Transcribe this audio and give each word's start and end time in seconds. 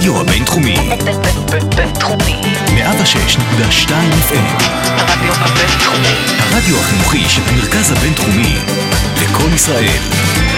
הרדיו 0.00 0.20
הבינתחומי, 0.20 0.76
בינתחומי. 1.76 2.40
106.2 2.66 3.90
FM, 4.28 4.62
הרדיו 4.86 5.32
הבינתחומי. 5.32 6.16
הרדיו 6.38 6.76
החינוכי 6.76 7.28
של 7.28 7.42
המרכז 7.46 7.92
הבינתחומי, 7.92 8.56
לקום 9.22 9.54
ישראל, 9.54 10.00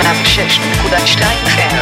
106.2 0.00 1.22
FM. 1.46 1.74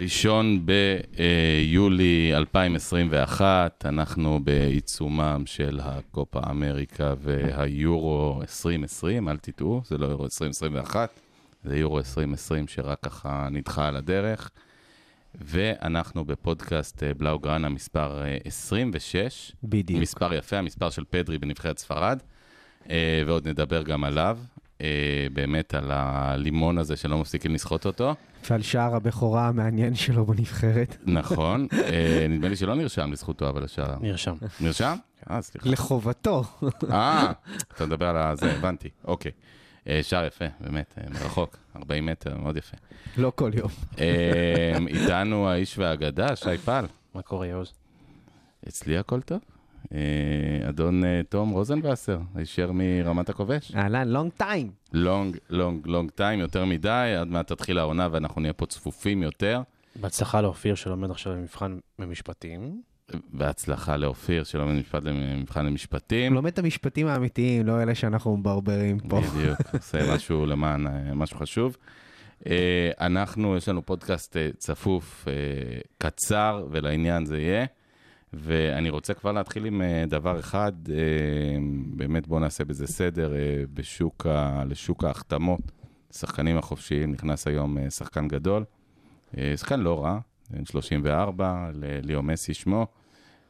ראשון 0.00 0.66
ביולי 0.66 2.32
2021, 2.34 3.84
אנחנו 3.88 4.40
בעיצומם 4.44 5.42
של 5.46 5.80
הקופה 5.82 6.40
אמריקה 6.50 7.14
והיורו 7.22 8.38
2020, 8.40 9.28
אל 9.28 9.36
תטעו, 9.36 9.80
זה 9.84 9.98
לא 9.98 10.06
יורו 10.06 10.24
2021, 10.24 11.08
זה 11.64 11.76
יורו 11.76 11.98
2020 11.98 12.68
שרק 12.68 12.98
ככה 13.02 13.48
נדחה 13.50 13.88
על 13.88 13.96
הדרך. 13.96 14.50
ואנחנו 15.40 16.24
בפודקאסט 16.24 17.02
אה, 17.02 17.14
בלאוגרנה 17.14 17.68
מספר 17.68 18.22
אה, 18.22 18.36
26. 18.44 19.52
בדיוק. 19.64 20.00
מספר 20.00 20.34
יפה, 20.34 20.56
המספר 20.58 20.90
של 20.90 21.04
פדרי 21.10 21.38
בנבחרת 21.38 21.78
ספרד, 21.78 22.18
אה, 22.90 23.22
ועוד 23.26 23.48
נדבר 23.48 23.82
גם 23.82 24.04
עליו. 24.04 24.38
אה, 24.80 25.26
באמת 25.32 25.74
על 25.74 25.90
הלימון 25.90 26.78
הזה 26.78 26.96
שלא 26.96 27.18
מפסיקים 27.18 27.54
לסחוט 27.54 27.86
אותו. 27.86 28.14
ועל 28.50 28.62
שער 28.62 28.94
הבכורה 28.96 29.48
המעניין 29.48 29.94
שלו 29.94 30.26
בנבחרת. 30.26 30.96
נכון, 31.06 31.66
אה, 31.72 32.26
נדמה 32.28 32.48
לי 32.48 32.56
שלא 32.56 32.74
נרשם 32.74 33.12
לזכותו, 33.12 33.48
אבל 33.48 33.64
השער... 33.64 33.96
נרשם. 34.00 34.34
נרשם? 34.60 34.96
אה, 35.30 35.42
סליחה. 35.42 35.70
לחובתו. 35.70 36.44
אה, 36.90 37.32
אתה 37.74 37.86
מדבר 37.86 38.06
על 38.06 38.16
הזה, 38.16 38.52
הבנתי, 38.52 38.88
אוקיי. 39.04 39.32
אה, 39.88 40.02
שער 40.02 40.24
יפה, 40.24 40.44
באמת, 40.60 40.94
אה, 40.98 41.04
מרחוק, 41.10 41.56
40 41.76 42.06
מטר, 42.06 42.36
מאוד 42.36 42.56
יפה. 42.56 42.76
לא 43.16 43.32
כל 43.34 43.50
יום. 43.54 43.70
אה, 43.98 44.78
איתנו 44.88 45.48
האיש 45.48 45.78
והאגדה, 45.78 46.36
שי 46.36 46.58
פל. 46.58 46.84
מה 47.14 47.22
קורה, 47.22 47.46
יעוז? 47.46 47.72
אצלי 48.68 48.98
הכל 48.98 49.20
טוב. 49.20 49.40
אדון 50.68 51.02
תום 51.28 51.50
רוזנבסר, 51.50 52.18
הישר 52.34 52.70
מרמת 52.74 53.28
הכובש. 53.28 53.74
אהלן, 53.74 54.08
long 54.08 54.32
time. 54.32 54.70
Long, 54.92 55.36
long, 55.50 55.86
long 55.86 56.10
time, 56.10 56.40
יותר 56.40 56.64
מדי, 56.64 57.14
עוד 57.20 57.28
מעט 57.28 57.52
תתחיל 57.52 57.78
העונה 57.78 58.08
ואנחנו 58.12 58.40
נהיה 58.40 58.52
פה 58.52 58.66
צפופים 58.66 59.22
יותר. 59.22 59.62
בהצלחה 60.00 60.40
לאופיר 60.40 60.74
שלומד 60.74 61.10
עכשיו 61.10 61.32
במבחן 61.32 61.78
במשפטים. 61.98 62.82
בהצלחה 63.32 63.96
לאופיר, 63.96 64.44
שלומד 64.44 64.72
משפט 64.72 65.02
למבחן 65.04 65.66
למשפטים. 65.66 66.34
לומד 66.34 66.52
את 66.52 66.58
המשפטים 66.58 67.06
האמיתיים, 67.06 67.66
לא 67.66 67.82
אלה 67.82 67.94
שאנחנו 67.94 68.36
מברברים 68.36 68.98
פה. 68.98 69.20
בדיוק, 69.20 69.58
עושה 69.74 70.14
משהו 70.14 70.46
למען, 70.46 70.86
אה, 70.86 71.14
משהו 71.14 71.38
חשוב. 71.38 71.76
אה, 72.46 72.90
אנחנו, 73.00 73.56
יש 73.56 73.68
לנו 73.68 73.86
פודקאסט 73.86 74.36
אה, 74.36 74.48
צפוף, 74.58 75.28
קצר, 75.98 76.66
ולעניין 76.70 77.24
זה 77.24 77.38
יהיה. 77.38 77.66
ואני 78.32 78.90
רוצה 78.90 79.14
כבר 79.14 79.32
להתחיל 79.32 79.64
עם 79.64 79.82
דבר 80.08 80.38
אחד, 80.40 80.72
באמת 81.86 82.26
בואו 82.26 82.40
נעשה 82.40 82.64
בזה 82.64 82.86
סדר, 82.86 83.32
בשוק 83.74 84.26
ה, 84.26 84.64
לשוק 84.68 85.04
ההחתמות, 85.04 85.60
שחקנים 86.12 86.58
החופשיים, 86.58 87.12
נכנס 87.12 87.46
היום 87.46 87.90
שחקן 87.90 88.28
גדול, 88.28 88.64
שחקן 89.56 89.80
לא 89.80 90.04
רע, 90.04 90.18
בן 90.50 90.64
34, 90.64 91.70
ל- 91.74 91.84
ליאו 92.06 92.22
מסי 92.22 92.54
שמו, 92.54 92.86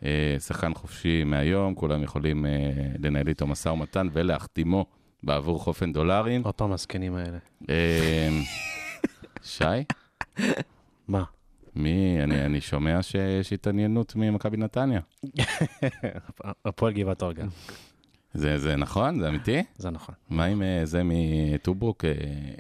אה, 0.05 0.37
שחקן 0.39 0.75
חופשי 0.75 1.25
מהיום, 1.25 1.75
כולם 1.75 2.03
יכולים 2.03 2.47
אה, 2.47 2.51
לנהל 2.99 3.29
איתו 3.29 3.47
משא 3.47 3.69
ומתן 3.69 4.09
ולהחתימו 4.13 4.87
בעבור 5.23 5.59
חופן 5.59 5.93
דולרים. 5.93 6.43
עוד 6.45 6.55
פעם 6.55 6.73
הזקנים 6.73 7.15
האלה. 7.17 7.39
אה, 7.71 8.29
שי, 9.43 9.65
מה? 11.09 11.25
מי, 11.77 12.19
אני, 12.23 12.45
אני 12.45 12.61
שומע 12.61 13.03
שיש 13.03 13.53
התעניינות 13.53 14.13
ממכבי 14.17 14.57
נתניה. 14.57 15.01
הפועל 16.65 16.93
גבעת 16.93 17.23
אורגן. 17.23 17.49
זה, 18.35 18.59
זה 18.59 18.77
נכון? 18.77 19.21
זה 19.21 19.29
אמיתי? 19.29 19.63
זה 19.77 19.91
נכון. 19.91 20.15
מה 20.31 20.45
עם 20.45 20.63
זה 20.85 21.03
מטוברוק, 21.05 22.05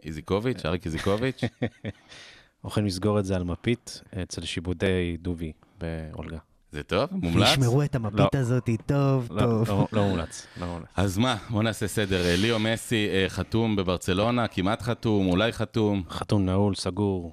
איזיקוביץ', 0.04 0.66
אריק 0.66 0.86
איזיקוביץ'? 0.86 1.40
הולכים 2.60 2.86
לסגור 2.86 3.18
את 3.18 3.24
זה 3.24 3.36
על 3.36 3.44
מפית 3.44 4.02
אצל 4.22 4.44
שיבודי 4.44 5.16
דובי 5.20 5.52
באולגה. 5.78 6.38
זה 6.72 6.82
טוב? 6.82 7.08
מומלץ? 7.12 7.48
תשמרו 7.48 7.82
את 7.82 7.94
המפית 7.94 8.34
לא. 8.34 8.40
הזאת 8.40 8.70
טוב, 8.86 9.28
לא, 9.30 9.40
טוב. 9.40 9.68
לא- 9.68 9.86
לא 9.92 10.02
מומלץ. 10.08 10.46
לא 10.60 10.66
מומלץ. 10.66 10.86
אז 10.96 11.18
מה, 11.18 11.36
בוא 11.50 11.62
נעשה 11.62 11.88
סדר. 11.88 12.24
אה, 12.24 12.36
ליאו 12.36 12.58
מסי 12.58 13.08
אה, 13.08 13.28
חתום 13.28 13.76
בברצלונה, 13.76 14.48
כמעט 14.48 14.82
חתום, 14.82 15.26
אולי 15.28 15.52
חתום. 15.52 16.02
חתום 16.10 16.44
נעול, 16.46 16.74
סגור, 16.74 17.32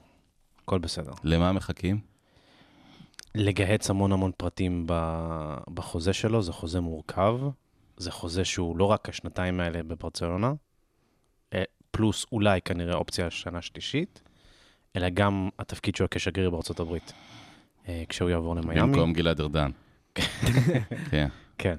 הכל 0.64 0.80
בסדר. 0.80 1.12
למה 1.24 1.52
מחכים? 1.52 2.00
לגהץ 3.36 3.90
המון 3.90 4.12
המון 4.12 4.32
פרטים 4.38 4.88
בחוזה 5.74 6.14
שלו, 6.14 6.42
זה 6.42 6.52
חוזה 6.54 6.80
מורכב. 6.80 7.40
זה 7.98 8.12
חוזה 8.12 8.46
שהוא 8.46 8.78
לא 8.78 8.86
רק 8.86 9.10
השנתיים 9.10 9.60
האלה 9.60 9.84
בברצלונה, 9.84 10.54
אה, 11.54 11.64
פלוס 11.92 12.26
אולי 12.32 12.62
כנראה 12.62 12.96
אופציה 12.96 13.32
שנה 13.32 13.62
שלישית, 13.62 14.22
אלא 14.96 15.10
גם 15.10 15.50
התפקיד 15.60 15.96
שלו 15.96 16.08
כשגריר 16.12 16.50
בארצות 16.50 16.80
הברית, 16.80 17.14
אה, 17.88 18.04
כשהוא 18.10 18.30
יעבור 18.30 18.56
למיאמי. 18.56 18.92
במקום 18.92 19.14
גלעד 19.14 19.42
ארדן. 19.42 19.72
כן. 21.12 21.28
כן. 21.58 21.76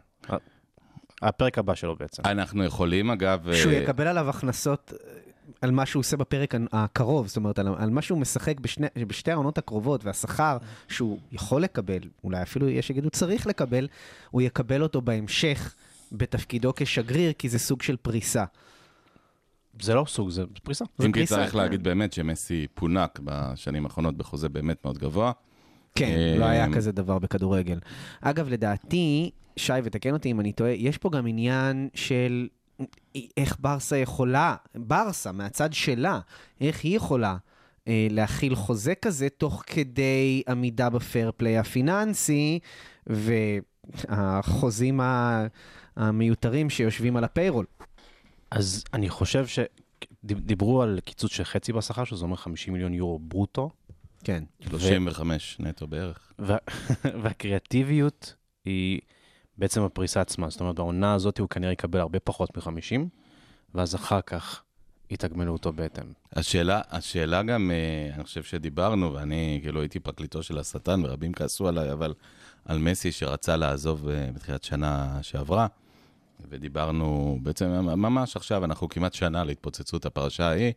הפרק 1.22 1.58
הבא 1.58 1.74
שלו 1.74 1.97
בעצם. 1.97 2.22
אנחנו 2.24 2.64
יכולים, 2.64 3.10
אגב... 3.10 3.48
אה, 3.48 3.56
שהוא 3.56 3.72
יקבל 3.72 4.06
עליו 4.06 4.30
הכנסות 4.30 4.92
אה, 4.92 5.19
על 5.60 5.70
מה 5.70 5.86
שהוא 5.86 6.00
עושה 6.00 6.16
בפרק 6.16 6.54
הקרוב, 6.72 7.26
זאת 7.26 7.36
אומרת, 7.36 7.58
על, 7.58 7.69
על 7.78 7.91
מה 7.91 8.03
שהוא 8.03 8.19
משחק 8.19 8.60
בשני, 8.60 8.86
בשתי 9.06 9.32
העונות 9.32 9.58
הקרובות, 9.58 10.04
והשכר 10.04 10.58
שהוא 10.88 11.19
יכול 11.32 11.62
לקבל, 11.62 12.00
אולי 12.24 12.42
אפילו 12.42 12.69
יש 12.69 12.86
שיגידו 12.86 13.10
צריך 13.10 13.47
לקבל, 13.47 13.88
הוא 14.30 14.42
יקבל 14.42 14.82
אותו 14.82 15.00
בהמשך 15.00 15.74
בתפקידו 16.12 16.72
כשגריר, 16.76 17.32
כי 17.32 17.48
זה 17.48 17.58
סוג 17.58 17.82
של 17.82 17.97
פריסה. 17.97 18.44
זה 19.82 19.94
לא 19.94 20.04
סוג, 20.08 20.30
זה 20.30 20.42
פריסה. 20.62 20.84
זה 20.98 21.06
אם 21.06 21.12
כי 21.12 21.26
צריך 21.26 21.52
כן. 21.52 21.58
להגיד 21.58 21.82
באמת 21.82 22.12
שמסי 22.12 22.66
פונק 22.74 23.20
בשנים 23.24 23.84
האחרונות 23.84 24.16
בחוזה 24.16 24.48
באמת 24.48 24.84
מאוד 24.84 24.98
גבוה. 24.98 25.32
כן, 25.94 26.16
אה, 26.16 26.38
לא 26.38 26.44
היה 26.44 26.72
כזה 26.72 26.92
דבר 26.92 27.18
בכדורגל. 27.18 27.78
אגב, 28.20 28.48
לדעתי, 28.48 29.30
שי, 29.56 29.72
ותקן 29.84 30.12
אותי 30.12 30.30
אם 30.30 30.40
אני 30.40 30.52
טועה, 30.52 30.70
יש 30.70 30.98
פה 30.98 31.10
גם 31.10 31.26
עניין 31.26 31.88
של 31.94 32.48
איך 33.36 33.56
ברסה 33.60 33.96
יכולה, 33.96 34.56
ברסה, 34.74 35.32
מהצד 35.32 35.72
שלה, 35.72 36.20
איך 36.60 36.84
היא 36.84 36.96
יכולה 36.96 37.36
אה, 37.88 38.06
להכיל 38.10 38.54
חוזה 38.54 38.94
כזה 38.94 39.28
תוך 39.28 39.62
כדי 39.66 40.42
עמידה 40.48 40.91
בפייר 40.91 41.32
פליי 41.36 41.58
הפיננסי, 41.58 42.58
והחוזים 43.06 45.00
המיותרים 45.96 46.70
שיושבים 46.70 47.16
על 47.16 47.24
הפיירול. 47.24 47.66
אז 48.54 48.84
אני 48.94 49.09
חושב 49.10 49.47
שדיברו 49.47 50.82
על 50.82 51.00
קיצוץ 51.04 51.32
של 51.32 51.44
חצי 51.44 51.72
בשכר 51.72 52.04
שלו, 52.04 52.16
זה 52.16 52.25
אומר 52.25 52.37
50 52.37 52.72
מיליון 52.72 52.94
יורו 52.94 53.19
ברוטו, 53.19 53.70
כן. 54.25 54.44
35 54.60 55.56
נטו 55.60 55.87
בערך. 55.87 56.32
וה- 56.38 56.56
והקריאטיביות 57.22 58.34
היא 58.65 59.00
בעצם 59.59 59.82
הפריסה 59.82 60.20
עצמה. 60.20 60.50
זאת 60.50 60.60
אומרת, 60.60 60.75
בעונה 60.75 61.15
הזאת 61.15 61.38
הוא 61.38 61.48
כנראה 61.48 61.72
יקבל 61.72 62.00
הרבה 62.00 62.20
פחות 62.20 62.56
מ-50, 62.56 63.00
ואז 63.75 63.94
אחר 63.94 64.20
כך 64.20 64.62
יתגמלו 65.10 65.53
אותו 65.53 65.72
בהתאם. 65.72 66.12
השאלה, 66.32 66.81
השאלה 66.91 67.42
גם, 67.42 67.71
אה, 67.71 68.15
אני 68.15 68.25
חושב 68.25 68.42
שדיברנו, 68.42 69.12
ואני 69.15 69.59
כאילו 69.62 69.81
הייתי 69.81 70.00
פרקליטו 70.00 70.42
של 70.42 70.59
השטן, 70.59 71.04
ורבים 71.04 71.32
כעסו 71.32 71.69
עליי, 71.69 71.92
אבל 71.92 72.15
על 72.65 72.78
מסי 72.78 73.12
שרצה 73.12 73.56
לעזוב 73.56 74.09
אה, 74.09 74.28
בתחילת 74.34 74.65
שנה 74.65 75.19
שעברה, 75.22 75.66
ודיברנו 76.50 77.39
בעצם 77.43 77.67
ממש 77.97 78.37
עכשיו, 78.37 78.65
אנחנו 78.65 78.89
כמעט 78.89 79.15
שנה 79.15 79.45
להתפוצצות 79.45 80.06
הפרשה 80.06 80.49
ההיא, 80.49 80.72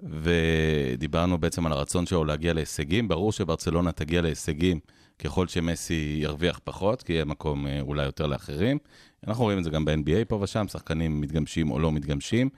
ודיברנו 0.00 1.38
בעצם 1.38 1.66
על 1.66 1.72
הרצון 1.72 2.06
שלו 2.06 2.24
להגיע 2.24 2.52
להישגים. 2.52 3.08
ברור 3.08 3.32
שברצלונה 3.32 3.92
תגיע 3.92 4.22
להישגים 4.22 4.80
ככל 5.18 5.48
שמסי 5.48 6.18
ירוויח 6.22 6.60
פחות, 6.64 7.02
כי 7.02 7.12
יהיה 7.12 7.24
מקום 7.24 7.66
אה, 7.66 7.80
אולי 7.80 8.04
יותר 8.04 8.26
לאחרים. 8.26 8.78
אנחנו 9.26 9.44
רואים 9.44 9.58
את 9.58 9.64
זה 9.64 9.70
גם 9.70 9.84
ב-NBA 9.84 10.24
פה 10.28 10.36
ושם, 10.42 10.68
שחקנים 10.68 11.20
מתגמשים 11.20 11.70
או 11.70 11.78
לא 11.78 11.92
מתגמשים. 11.92 12.48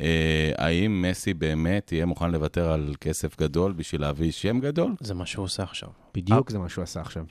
אה, 0.00 0.52
האם 0.58 1.02
מסי 1.02 1.34
באמת 1.34 1.92
יהיה 1.92 2.06
מוכן 2.06 2.30
לוותר 2.30 2.70
על 2.70 2.94
כסף 3.00 3.40
גדול 3.40 3.72
בשביל 3.72 4.00
להביא 4.00 4.30
שם 4.30 4.60
גדול? 4.60 4.94
זה 5.00 5.14
מה 5.14 5.26
שהוא 5.26 5.44
עושה 5.44 5.62
עכשיו. 5.62 5.88
בדיוק 6.14 6.50
זה 6.50 6.58
מה 6.58 6.68
שהוא 6.68 6.82
עשה 6.82 7.00
עכשיו. 7.00 7.24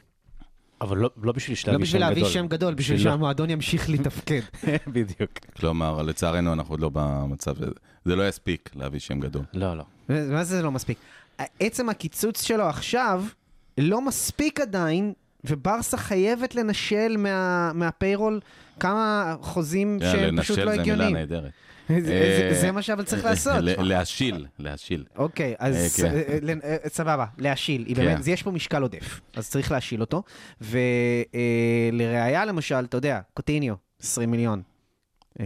אבל 0.84 0.98
לא, 0.98 1.10
לא 1.24 1.32
בשביל 1.32 1.58
לא 1.68 1.72
להביא 1.74 1.84
בשביל 1.86 2.02
שם 2.02 2.08
להביא 2.08 2.22
גדול. 2.24 2.34
שם 2.34 2.48
גדול, 2.48 2.74
בשביל 2.74 2.98
בשביל- 2.98 3.12
שהמועדון 3.12 3.50
ימשיך 3.50 3.90
לתפקד. 3.90 4.42
בדיוק. 4.94 5.32
כלומר, 5.60 6.02
לצערנו 6.02 6.54
אנחנו 6.54 6.74
עוד 6.74 6.80
לא 6.80 6.90
במצב 6.94 7.64
הזה. 7.64 7.72
זה 8.06 8.16
לא 8.16 8.28
יספיק 8.28 8.70
להביא 8.76 9.00
שם 9.00 9.20
גדול. 9.20 9.44
לא, 9.54 9.78
לא. 9.78 9.84
מה 10.10 10.44
זה 10.44 10.62
לא 10.62 10.72
מספיק? 10.72 10.98
עצם 11.60 11.90
הקיצוץ 11.90 12.44
שלו 12.44 12.64
עכשיו 12.64 13.24
לא 13.78 14.02
מספיק 14.02 14.60
עדיין, 14.60 15.14
וברסה 15.46 15.98
חייבת 15.98 16.56
לנשל 16.56 17.16
מה, 17.18 17.72
מהפיירול 17.74 18.40
כמה 18.80 19.36
חוזים 19.42 19.98
כן, 20.02 20.12
שהם 20.12 20.42
פשוט 20.42 20.58
לא 20.58 20.64
לנשל 20.64 20.76
זה 20.76 20.82
מילה 20.82 20.82
הגיוניים. 20.82 21.16
נהדרת. 21.16 21.52
זה- 21.90 22.58
זה- 22.62 22.72
מה 22.72 22.82
שאבל 22.82 23.04
צריך 23.04 23.26
לעשות. 23.26 23.54
ל- 23.62 23.82
להשיל, 23.82 24.46
להשיל. 24.60 25.04
אוקיי, 25.16 25.56
אז 25.60 25.76
אה, 25.76 26.10
כן. 26.10 26.16
אה, 26.50 26.78
אה, 26.84 26.90
סבבה, 26.90 27.26
להשיל. 27.38 27.86
כן. 27.96 28.18
יש 28.28 28.44
פה 28.44 28.52
משקל 28.52 28.82
עודף, 28.82 29.22
אז 29.36 29.50
צריך 29.50 29.72
להשיל 29.72 30.02
אותו. 30.02 30.24
ולראיה, 30.62 32.46
למשל, 32.46 32.86
אתה 32.86 32.98
יודע, 32.98 33.20
קוטיניו, 33.34 33.76
20 34.02 34.32
מיליון. 34.32 34.62
אה. 35.40 35.46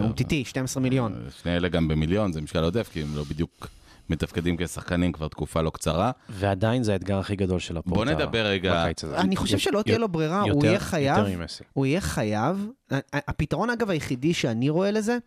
אומטיטי, 0.00 0.44
12 0.44 0.82
מיליון. 0.82 1.14
שני 1.42 1.56
אלה 1.56 1.68
גם 1.68 1.88
במיליון, 1.88 2.32
זה 2.32 2.40
משקל 2.40 2.62
עודף, 2.62 2.88
כי 2.92 3.02
הם 3.02 3.08
לא 3.16 3.24
בדיוק 3.30 3.68
מתפקדים 4.10 4.56
כשחקנים 4.56 5.12
כבר 5.12 5.28
תקופה 5.28 5.62
לא 5.62 5.70
קצרה. 5.70 6.10
ועדיין 6.28 6.82
זה 6.82 6.92
האתגר 6.92 7.18
הכי 7.18 7.36
גדול 7.36 7.58
של 7.58 7.76
הפורטה. 7.76 8.04
בוא 8.04 8.04
נדבר 8.04 8.46
רגע-. 8.46 8.84
אני 9.14 9.36
חושב 9.36 9.58
שלא 9.58 9.82
תהיה 9.82 9.98
לו 9.98 10.08
ברירה, 10.08 10.40
הוא 10.40 10.64
יהיה 10.64 10.78
חייב. 10.78 11.26
הוא 11.72 11.86
יהיה 11.86 12.00
חייב, 12.00 12.66
הפתרון 13.12 13.70
אגב 13.70 13.90
היחידי 13.90 14.34
שאני 14.34 14.68
רואה 14.68 14.90
לזה, 14.90 15.18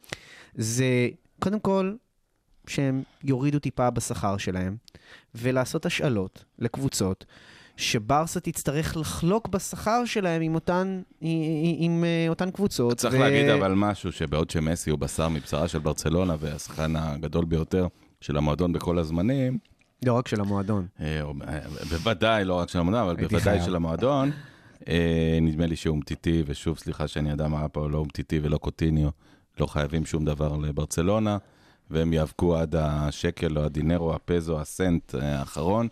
זה 0.56 1.10
קודם 1.40 1.60
כל 1.60 1.94
שהם 2.68 3.04
יורידו 3.24 3.60
טיפה 3.60 3.90
בשכר 3.90 4.38
שלהם, 4.38 4.76
ולעשות 5.36 5.86
השאלות 5.86 6.44
לקבוצות, 6.60 7.26
שברסה 7.78 8.40
תצטרך 8.40 8.98
לחלוק 8.98 9.48
בשכר 9.48 10.06
שלהם 10.06 10.42
עם 10.42 10.56
אותן, 10.56 11.02
עם, 11.22 11.40
עם 11.78 12.04
אה, 12.04 12.26
אותן 12.30 12.52
קבוצות. 12.52 12.98
צריך 12.98 13.16
להגיד 13.16 13.50
אבל 13.50 13.74
משהו, 13.76 14.12
שבעוד 14.12 14.50
שמסי 14.50 14.90
הוא 14.90 15.00
בשר 15.00 15.30
מבשרה 15.30 15.68
של 15.68 15.80
ברצלונה, 15.80 16.36
והשחקן 16.40 16.96
הגדול 16.96 17.46
ביותר 17.46 17.88
של 18.22 18.38
המועדון 18.38 18.74
בכל 18.74 19.00
הזמנים, 19.00 19.58
לא 20.06 20.14
רק 20.14 20.28
של 20.28 20.42
המועדון. 20.42 20.88
אה, 21.00 21.22
בוודאי, 21.90 22.46
לא 22.46 22.54
רק 22.54 22.70
של 22.70 22.80
המועדון, 22.80 23.02
אבל 23.02 23.16
בוודאי. 23.16 23.62
של 23.62 23.76
המועדון, 23.76 24.32
אה, 24.88 25.38
נדמה 25.42 25.66
לי 25.66 25.76
שהוא 25.76 25.96
אומטיטי, 25.96 26.44
ושוב, 26.46 26.78
סליחה 26.78 27.08
שאני 27.08 27.30
מה 27.50 27.60
היה 27.60 27.68
פה, 27.68 27.90
לא 27.90 27.98
אומטיטי 27.98 28.40
ולא 28.44 28.58
קוטיניו, 28.58 29.10
לא 29.60 29.66
חייבים 29.66 30.06
שום 30.06 30.26
דבר 30.26 30.58
לברצלונה, 30.58 31.38
והם 31.90 32.14
יאבקו 32.14 32.58
עד 32.58 32.76
השקל 32.76 33.58
או 33.58 33.64
הדינרו, 33.64 34.14
הפזו, 34.14 34.62
הסנט 34.62 35.16
אה, 35.16 35.40
האחרון. 35.40 35.88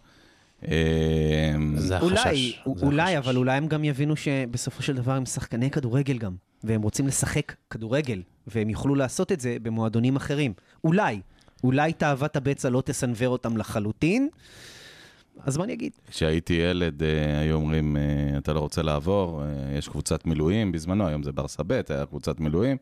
זה 1.76 1.98
החשש. 1.98 2.62
אולי. 2.66 3.18
אבל 3.18 3.38
אולי 3.38 3.58
הם 3.58 3.68
גם 3.68 3.84
יבינו 3.84 4.16
שבסופו 4.16 4.84
של 4.84 4.96
דבר 4.96 5.12
הם 5.12 5.26
שחקני 5.26 5.72
כדורגל 5.72 6.18
גם, 6.18 6.36
והם 6.64 6.82
רוצים 6.82 7.08
לשחק 7.08 7.56
כדורגל, 7.70 8.22
והם 8.48 8.70
יוכלו 8.70 8.96
לעשות 8.96 9.32
את 9.32 9.40
זה 9.40 9.58
במועדונים 9.62 10.16
אחרים. 10.16 10.54
אולי. 10.84 11.22
אולי 11.64 11.94
תאוות 11.94 12.36
הבצע 12.36 12.70
לא 12.70 12.82
תסנוור 12.86 13.28
אותם 13.28 13.58
לחלוטין, 13.58 14.30
אז 15.44 15.58
מה 15.58 15.64
אני 15.64 15.74
אגיד? 15.74 15.92
כשהייתי 16.08 16.54
ילד, 16.54 17.04
אה, 17.04 17.40
היו 17.40 17.56
אומרים, 17.56 17.98
אה, 17.98 18.38
אתה 18.38 18.54
לא 18.54 18.60
רוצה 18.60 18.82
לעבור, 18.82 19.42
אה, 19.44 19.78
יש 19.78 19.88
קבוצת 19.88 20.26
מילואים, 20.26 20.72
בזמנו, 20.72 21.08
היום 21.08 21.24
זה 21.24 21.32
ברסה 21.32 21.64
ב', 21.68 21.82
היה 21.90 22.06
קבוצת 22.06 22.40
מילואים, 22.40 22.78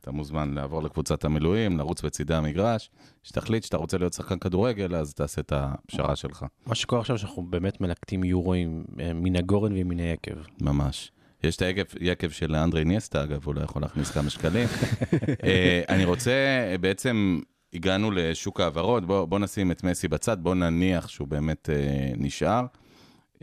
אתה 0.00 0.10
מוזמן 0.10 0.54
לעבור 0.54 0.82
לקבוצת 0.82 1.24
המילואים, 1.24 1.78
לרוץ 1.78 2.02
בצידי 2.02 2.34
המגרש, 2.34 2.90
שתחליט 3.22 3.64
שאתה 3.64 3.76
רוצה 3.76 3.98
להיות 3.98 4.12
שחקן 4.12 4.38
כדורגל, 4.38 4.94
אז 4.96 5.14
תעשה 5.14 5.40
את 5.40 5.52
הפשרה 5.56 6.16
שלך, 6.16 6.44
מה 6.66 6.74
שקורה 6.74 7.00
עכשיו, 7.00 7.18
שאנחנו 7.18 7.42
באמת 7.42 7.80
מלקטים 7.80 8.24
יורואים 8.24 8.84
אה, 9.00 9.12
מן 9.14 9.36
הגורן 9.36 9.72
ומן 9.76 9.98
היקב. 9.98 10.36
ממש. 10.60 11.10
יש 11.44 11.56
את 11.56 11.62
היקב, 11.62 11.82
יקב 12.00 12.30
של 12.30 12.54
אנדרי 12.56 12.84
ניאסטה, 12.84 13.22
אגב, 13.22 13.44
הוא 13.44 13.54
לא 13.54 13.60
יכול 13.60 13.82
להכניס 13.82 14.10
כמה 14.10 14.30
שקלים. 14.30 14.68
אה, 15.44 15.82
אני 15.88 16.04
רוצה, 16.04 16.32
בעצם 16.80 17.40
הגענו 17.74 18.10
לשוק 18.10 18.60
ההעברות, 18.60 19.06
בוא, 19.06 19.24
בוא 19.24 19.38
נשים 19.38 19.70
את 19.70 19.84
מסי 19.84 20.08
בצד, 20.08 20.42
בוא 20.42 20.54
נניח 20.54 21.08
שהוא 21.08 21.28
באמת 21.28 21.70
אה, 21.70 22.12
נשאר, 22.16 22.66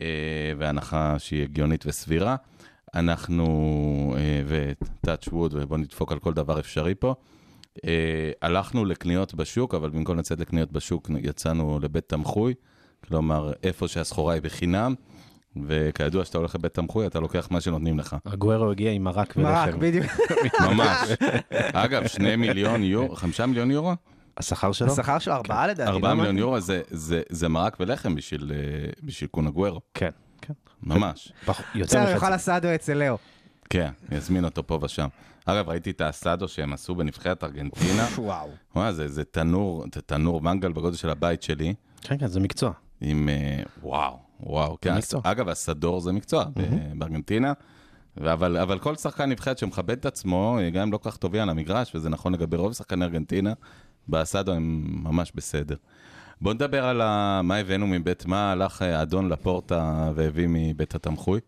אה, 0.02 0.06
והנחה 0.58 1.16
שהיא 1.20 1.44
הגיונית 1.44 1.86
וסבירה. 1.86 2.36
אנחנו, 2.96 4.16
אה, 4.18 4.42
וטאץ' 4.48 5.28
ווד, 5.28 5.54
ובוא 5.56 5.78
נדפוק 5.78 6.12
על 6.12 6.20
כל 6.20 6.34
דבר 6.34 6.60
אפשרי 6.60 6.96
פה. 6.96 7.16
אה, 7.86 8.32
הלכנו 8.42 8.86
לקניות 8.86 9.34
בשוק, 9.34 9.76
אבל 9.76 9.90
במקום 9.90 10.18
לצאת 10.18 10.40
לקניות 10.40 10.72
בשוק, 10.72 11.10
יצאנו 11.20 11.80
לבית 11.82 12.10
תמחוי, 12.10 12.54
כלומר, 13.08 13.52
איפה 13.64 13.88
שהסחורה 13.88 14.34
היא 14.34 14.42
בחינם. 14.42 14.96
וכידוע, 15.66 16.26
שאתה 16.26 16.38
הולך 16.38 16.56
לבית 16.56 16.74
תמחוי, 16.74 17.08
אתה 17.08 17.20
לוקח 17.20 17.48
מה 17.52 17.62
שנותנים 17.62 18.00
לך. 18.00 18.16
הגוארו 18.26 18.72
הגיע 18.72 18.92
עם 18.92 19.04
מרק 19.04 19.36
מרק, 19.36 19.68
ולחם. 19.68 19.80
בדיוק. 19.80 20.06
ממש. 20.70 21.10
אגב, 21.74 22.08
שני 22.08 22.36
מיליון 22.36 22.84
יורו, 22.84 23.16
חמישה 23.16 23.46
מיליון 23.46 23.72
יורו? 23.72 23.94
השכר 24.42 24.72
שלו? 24.72 24.92
השכר 24.92 25.20
של 25.20 25.32
ארבעה 25.32 25.68
לדעתי. 25.68 25.92
ארבעה 25.92 26.14
מיליון? 26.16 26.38
יורו 26.38 26.60
זה- 26.60 26.82
זה 26.92 27.22
זה 27.30 27.48
מרק 27.50 27.78
ולחם 27.80 28.16
בשביל 28.16 28.52
אה, 28.56 28.58
בשביל 29.04 29.28
קונגוורו, 29.30 29.82
כן, 29.94 30.10
כן. 30.42 30.54
ממש. 30.84 31.32
פח- 31.46 31.62
יותר. 31.76 32.10
יאכל 32.10 32.36
אסדו 32.36 32.68
אצל 32.76 32.94
לאו. 32.94 33.18
כן, 33.70 33.92
יזמין 34.12 34.46
אותו 34.46 34.68
פה 34.68 34.80
ושם. 34.82 35.08
אגב, 35.46 35.70
ראיתי 35.70 35.90
את 35.92 36.02
האסדו 36.02 36.48
שהם 36.48 36.74
עשו 36.74 36.96
בנבחרת 36.96 37.44
ארגנטינה. 37.44 38.08
וואו. 38.18 38.50
וואי, 38.76 38.94
זה 38.94 39.08
זה 39.08 39.24
תנור, 39.24 39.86
זה 39.96 40.02
תנור 40.02 40.42
מנגל 40.42 40.72
בגודל 40.72 40.96
של 40.96 41.10
הבית 41.10 41.44
שלי, 41.44 41.74
כן, 42.02 42.18
כן, 42.18 42.28
זה 42.28 42.40
מקצוע. 42.40 42.72
עם... 43.02 43.30
אה, 43.30 43.64
וואו, 43.84 44.18
וואו. 44.40 44.78
כן, 44.82 44.96
מקצוע. 44.98 45.22
אגב, 45.24 45.50
הסדור 45.50 46.00
זה 46.02 46.12
מקצוע 46.12 46.44
ב- 46.56 47.00
בארגנטינה. 47.00 47.54
אבל, 48.22 48.58
אבל 48.58 48.80
כל 48.80 48.96
שחקן 48.96 49.30
נבחרת 49.30 49.58
שמכבד 49.58 49.98
את 49.98 50.06
עצמו, 50.06 50.58
גם 50.74 50.82
אם 50.82 50.92
לא 50.92 50.98
כל 50.98 51.10
כך 51.12 51.18
טובי 51.18 51.40
על 51.40 51.50
המגרש, 51.50 51.96
וזה 51.96 52.10
נכון 52.10 52.34
לגבי 52.34 52.58
רוב 52.58 52.74
שחקני 52.74 53.06
ארגנטינה, 53.06 53.54
באסדו 54.08 54.52
הם 54.52 54.86
ממש 55.04 55.32
בסדר. 55.36 55.76
בואו 56.42 56.54
נדבר 56.54 56.86
על 56.86 57.02
ה... 57.02 57.42
מה 57.44 57.58
הבאנו 57.58 57.88
מבית, 57.88 58.26
מה 58.26 58.52
הלך 58.52 58.82
אה, 58.82 59.00
האדון 59.00 59.30
לפורטה 59.30 60.12
והביא 60.16 60.48
מבית 60.50 60.96
התמחוי. 60.96 61.40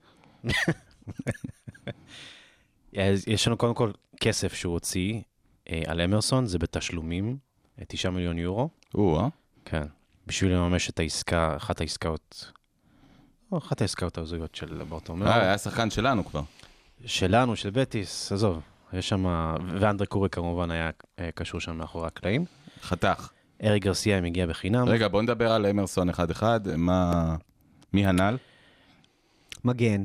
יש 3.27 3.47
לנו 3.47 3.57
קודם 3.57 3.73
כל 3.73 3.91
כסף 4.19 4.53
שהוא 4.53 4.73
הוציא 4.73 5.21
אה, 5.69 5.81
על 5.87 6.01
אמרסון, 6.01 6.45
זה 6.45 6.59
בתשלומים, 6.59 7.37
אה, 7.79 7.83
9 7.87 8.09
מיליון 8.09 8.37
יורו. 8.37 8.69
או, 8.95 9.19
אה? 9.19 9.27
כן. 9.65 9.83
בשביל 10.27 10.53
לממש 10.53 10.89
את 10.89 10.99
העסקה, 10.99 11.55
אחת 11.57 11.81
העסקאות, 11.81 12.51
או 13.51 13.57
אחת 13.57 13.81
העסקאות 13.81 14.17
ההזויות 14.17 14.55
של 14.55 14.83
ברטומאו. 14.89 15.27
אה, 15.27 15.41
היה 15.41 15.57
שחקן 15.57 15.89
שלנו 15.89 16.25
כבר. 16.25 16.41
שלנו, 17.05 17.55
של 17.55 17.69
בטיס, 17.69 18.31
עזוב. 18.31 18.61
יש 18.93 19.09
שם, 19.09 19.25
ואנדרי 19.79 20.07
קורי 20.07 20.29
כמובן 20.29 20.71
היה 20.71 20.89
אה, 21.19 21.29
קשור 21.35 21.59
שם 21.59 21.77
מאחורי 21.77 22.07
הקלעים. 22.07 22.45
חתך. 22.81 23.29
ארי 23.63 23.79
גרסיה 23.79 24.21
מגיע 24.21 24.45
בחינם. 24.47 24.87
רגע, 24.89 25.07
בואו 25.07 25.21
נדבר 25.21 25.51
על 25.51 25.65
אמרסון 25.65 26.09
אחד-אחד. 26.09 26.59
מה... 26.77 27.35
מי 27.93 28.05
הנ"ל? 28.07 28.37
מגן, 29.65 30.03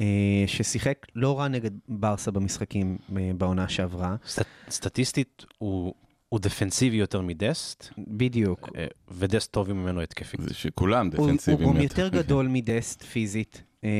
אה, 0.00 0.06
ששיחק 0.46 1.06
לא 1.14 1.38
רע 1.38 1.48
נגד 1.48 1.70
ברסה 1.88 2.30
במשחקים 2.30 2.98
אה, 3.16 3.30
בעונה 3.38 3.68
שעברה. 3.68 4.16
סט, 4.26 4.42
סטטיסטית 4.70 5.44
הוא, 5.58 5.94
הוא 6.28 6.40
דפנסיבי 6.40 6.96
יותר 6.96 7.20
מדסט, 7.20 7.88
בדיוק. 7.98 8.68
ודסט 9.08 9.52
טוב 9.52 9.72
ממנו 9.72 10.00
התקפית. 10.00 10.40
זה 10.40 10.54
שכולם 10.54 11.06
הוא- 11.16 11.26
דפנסיביים. 11.26 11.68
הוא 11.68 11.76
גם 11.76 11.82
יותר 11.82 12.08
גדול 12.08 12.48
מדסט 12.52 13.02
פיזית. 13.02 13.62
אה, 13.84 13.90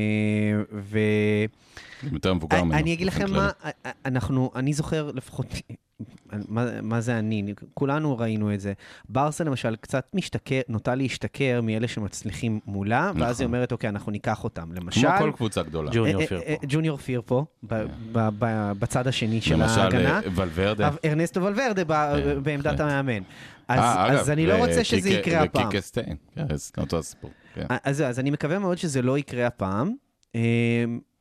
ו... 0.73 0.99
יותר 2.11 2.33
מבוגר 2.33 2.63
ממנו. 2.63 2.77
אני 2.79 2.93
אגיד 2.93 3.07
לכם. 3.07 3.31
מה, 3.31 3.49
אנחנו, 4.05 4.51
אני 4.55 4.73
זוכר 4.73 5.11
לפחות, 5.13 5.45
מה, 6.47 6.81
מה 6.81 7.01
זה 7.01 7.19
אני? 7.19 7.53
כולנו 7.73 8.17
ראינו 8.17 8.53
את 8.53 8.59
זה. 8.59 8.73
ברסה 9.09 9.43
למשל 9.43 9.75
קצת 9.75 10.11
משתכר, 10.13 10.61
נוטה 10.69 10.95
להשתכר 10.95 11.59
מאלה 11.63 11.87
שמצליחים 11.87 12.59
מולה, 12.65 13.11
ואז 13.15 13.19
נכון. 13.35 13.41
היא 13.41 13.45
אומרת, 13.45 13.71
אוקיי, 13.71 13.89
אנחנו 13.89 14.11
ניקח 14.11 14.43
אותם. 14.43 14.71
למשל, 14.73 15.01
כמו 15.01 15.17
כל 15.19 15.31
קבוצה 15.35 15.63
גדולה. 15.63 15.91
ג'וניור 15.93 16.21
אה, 16.21 16.27
פירפו. 16.27 16.45
אה, 16.45 16.49
אה, 16.49 16.67
ג'וניור 16.67 16.97
פירפו, 16.97 17.45
ב- 17.63 17.85
ב- 18.11 18.29
ב- 18.39 18.71
בצד 18.79 19.07
השני 19.07 19.41
של 19.41 19.55
למשל, 19.55 19.79
ההגנה. 19.79 20.15
אה, 20.19 20.29
ולוורדה. 20.35 20.89
ארנסטו 21.05 21.43
ולוורדה 21.43 21.83
ב- 21.87 21.93
כן, 22.23 22.43
בעמדת 22.43 22.63
בהחלט. 22.65 22.79
המאמן. 22.79 23.23
אז 23.67 23.79
אה, 24.29 24.33
אני 24.33 24.45
לא 24.45 24.53
רוצה 24.65 24.83
שזה 24.83 25.09
יקרה 25.09 25.43
הפעם. 25.43 25.67
וקיקה 25.67 25.81
סטיין. 25.81 26.15
כן, 26.35 26.55
זה 26.55 26.71
אותו 26.77 26.99
הסיפור. 26.99 27.31
כן. 27.67 27.75
אז 27.83 28.01
אז 28.01 28.19
אני 28.19 28.29
מקווה 28.29 28.59
מאוד 28.59 28.77
שזה 28.77 29.01
לא 29.01 29.17
יקרה 29.17 29.47
הפעם. 29.47 29.93
אמ, 30.35 30.41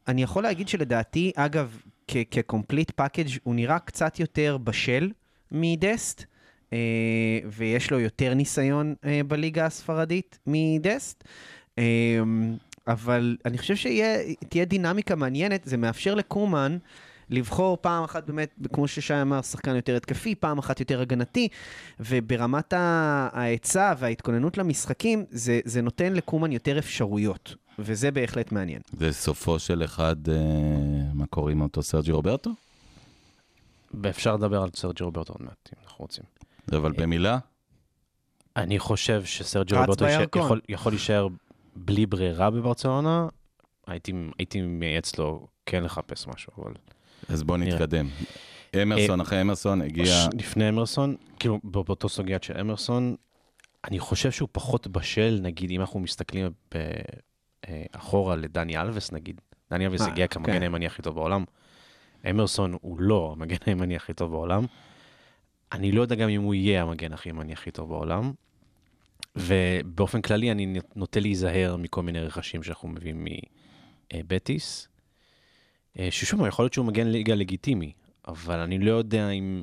אני 0.08 0.22
יכול 0.22 0.42
להגיד 0.42 0.68
שלדעתי, 0.68 1.32
אגב, 1.36 1.80
כ-complete 2.08 3.00
package, 3.00 3.38
הוא 3.42 3.54
נראה 3.54 3.78
קצת 3.78 4.20
יותר 4.20 4.58
בשל 4.64 5.10
מדסט, 5.52 6.24
אה, 6.72 6.78
ויש 7.44 7.90
לו 7.90 8.00
יותר 8.00 8.34
ניסיון 8.34 8.94
אה, 9.04 9.20
בליגה 9.28 9.66
הספרדית 9.66 10.38
מדסט. 10.46 11.24
אמ, 11.78 12.56
אבל 12.86 13.36
אני 13.44 13.58
חושב 13.58 13.76
שתהיה 13.76 14.64
דינמיקה 14.64 15.14
מעניינת, 15.14 15.62
זה 15.64 15.76
מאפשר 15.76 16.14
לקומן 16.14 16.78
לבחור 17.30 17.78
פעם 17.80 18.04
אחת 18.04 18.26
באמת, 18.26 18.54
כמו 18.72 18.88
ששי 18.88 19.22
אמר, 19.22 19.42
שחקן 19.42 19.76
יותר 19.76 19.96
התקפי, 19.96 20.34
פעם 20.34 20.58
אחת 20.58 20.80
יותר 20.80 21.00
הגנתי, 21.00 21.48
וברמת 22.00 22.72
ההיצע 22.76 23.94
וההתכוננות 23.98 24.58
למשחקים, 24.58 25.24
זה, 25.30 25.60
זה 25.64 25.82
נותן 25.82 26.12
לקומן 26.12 26.52
יותר 26.52 26.78
אפשרויות, 26.78 27.54
וזה 27.78 28.10
בהחלט 28.10 28.52
מעניין. 28.52 28.80
זה 28.92 29.12
סופו 29.12 29.58
של 29.58 29.84
אחד, 29.84 30.28
אה, 30.28 30.34
מה 31.14 31.26
קוראים 31.26 31.60
אותו? 31.60 31.82
סרג'י 31.82 32.12
רוברטו? 32.12 32.50
ואפשר 33.94 34.34
לדבר 34.34 34.62
על 34.62 34.68
סרג'י 34.76 35.04
רוברטו 35.04 35.32
עוד 35.32 35.42
מעט, 35.42 35.70
אם 35.72 35.78
אנחנו 35.84 36.02
רוצים. 36.02 36.24
אבל 36.72 36.92
במילה? 36.92 37.38
אני 38.56 38.78
חושב 38.78 39.24
שסרג'י 39.24 39.74
רוברטו. 39.74 40.04
יכול, 40.36 40.60
יכול 40.68 40.92
להישאר 40.92 41.28
בלי 41.76 42.06
ברירה 42.06 42.50
בברצלונה. 42.50 43.28
הייתי, 43.86 44.12
הייתי 44.38 44.60
מייעץ 44.62 45.18
לו 45.18 45.46
כן 45.66 45.84
לחפש 45.84 46.26
משהו, 46.26 46.52
אבל... 46.58 46.72
אז 47.28 47.42
בואו 47.42 47.58
נראה. 47.58 47.74
נתקדם. 47.74 48.06
אמרסון, 48.82 49.20
אחרי 49.20 49.40
אמרסון 49.40 49.82
הגיע... 49.82 50.04
ש- 50.06 50.28
לפני 50.38 50.68
אמרסון, 50.68 51.16
כאילו 51.38 51.60
בא- 51.64 51.82
באותו 51.82 52.08
סוגיית 52.08 52.42
של 52.42 52.58
אמרסון, 52.60 53.16
אני 53.84 53.98
חושב 53.98 54.30
שהוא 54.30 54.48
פחות 54.52 54.86
בשל, 54.86 55.38
נגיד, 55.42 55.70
אם 55.70 55.80
אנחנו 55.80 56.00
מסתכלים 56.00 56.46
ב- 56.74 56.76
אה, 57.68 57.84
אחורה 57.92 58.36
לדני 58.36 58.76
אלווס, 58.78 59.12
נגיד. 59.12 59.40
דני 59.70 59.86
אלווס 59.86 60.00
אה, 60.00 60.06
הגיע 60.06 60.26
כמגן 60.26 60.52
כן. 60.52 60.62
הימני 60.62 60.86
הכי 60.86 61.02
טוב 61.02 61.14
בעולם. 61.14 61.44
אמרסון 62.30 62.76
הוא 62.80 63.00
לא 63.00 63.34
המגן 63.36 63.56
הימני 63.66 63.96
הכי 63.96 64.14
טוב 64.14 64.30
בעולם. 64.30 64.64
אני 65.72 65.92
לא 65.92 66.02
יודע 66.02 66.14
גם 66.14 66.28
אם 66.28 66.42
הוא 66.42 66.54
יהיה 66.54 66.82
המגן 66.82 67.12
הכי 67.12 67.28
ימני 67.28 67.52
הכי 67.52 67.70
טוב 67.70 67.88
בעולם. 67.88 68.32
ובאופן 69.36 70.20
כללי 70.22 70.50
אני 70.50 70.78
נוטה 70.96 71.20
להיזהר 71.20 71.76
מכל 71.76 72.02
מיני 72.02 72.20
רכשים 72.20 72.62
שאנחנו 72.62 72.88
מביאים 72.88 73.26
מבטיס. 74.14 74.87
אה, 75.98 76.08
ששוב, 76.10 76.46
יכול 76.46 76.62
להיות 76.62 76.72
שהוא 76.72 76.86
מגן 76.86 77.06
ליגה 77.06 77.34
לגיטימי, 77.34 77.92
אבל 78.28 78.58
אני 78.58 78.78
לא 78.78 78.92
יודע 78.92 79.30
אם 79.30 79.62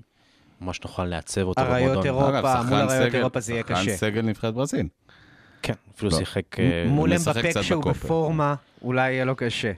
ממש 0.62 0.82
נוכל 0.82 1.06
לעצב 1.06 1.42
אותו 1.42 1.62
אריות 1.62 1.82
במועדון. 1.92 2.06
אירופה, 2.06 2.30
אגב, 2.30 2.46
מול 2.46 2.64
שחקן 2.64 2.76
אריות 2.90 3.16
אירופה 3.16 3.40
זה 3.40 3.54
יהיה 3.54 3.64
שחקן 3.64 3.76
קשה. 3.82 3.98
סגל 3.98 4.22
נבחרת 4.22 4.54
ברזיל. 4.54 4.88
כן, 5.62 5.74
אפילו 5.96 6.12
לא. 6.12 6.18
שיחק, 6.18 6.60
אה, 6.60 6.86
מול 6.88 7.14
אמבפה 7.14 7.62
כשהוא. 7.62 7.84
בפורמה, 7.84 8.56
אולי 8.82 9.12
יהיה 9.12 9.26
לו 9.26 9.36
קשה. 9.36 9.72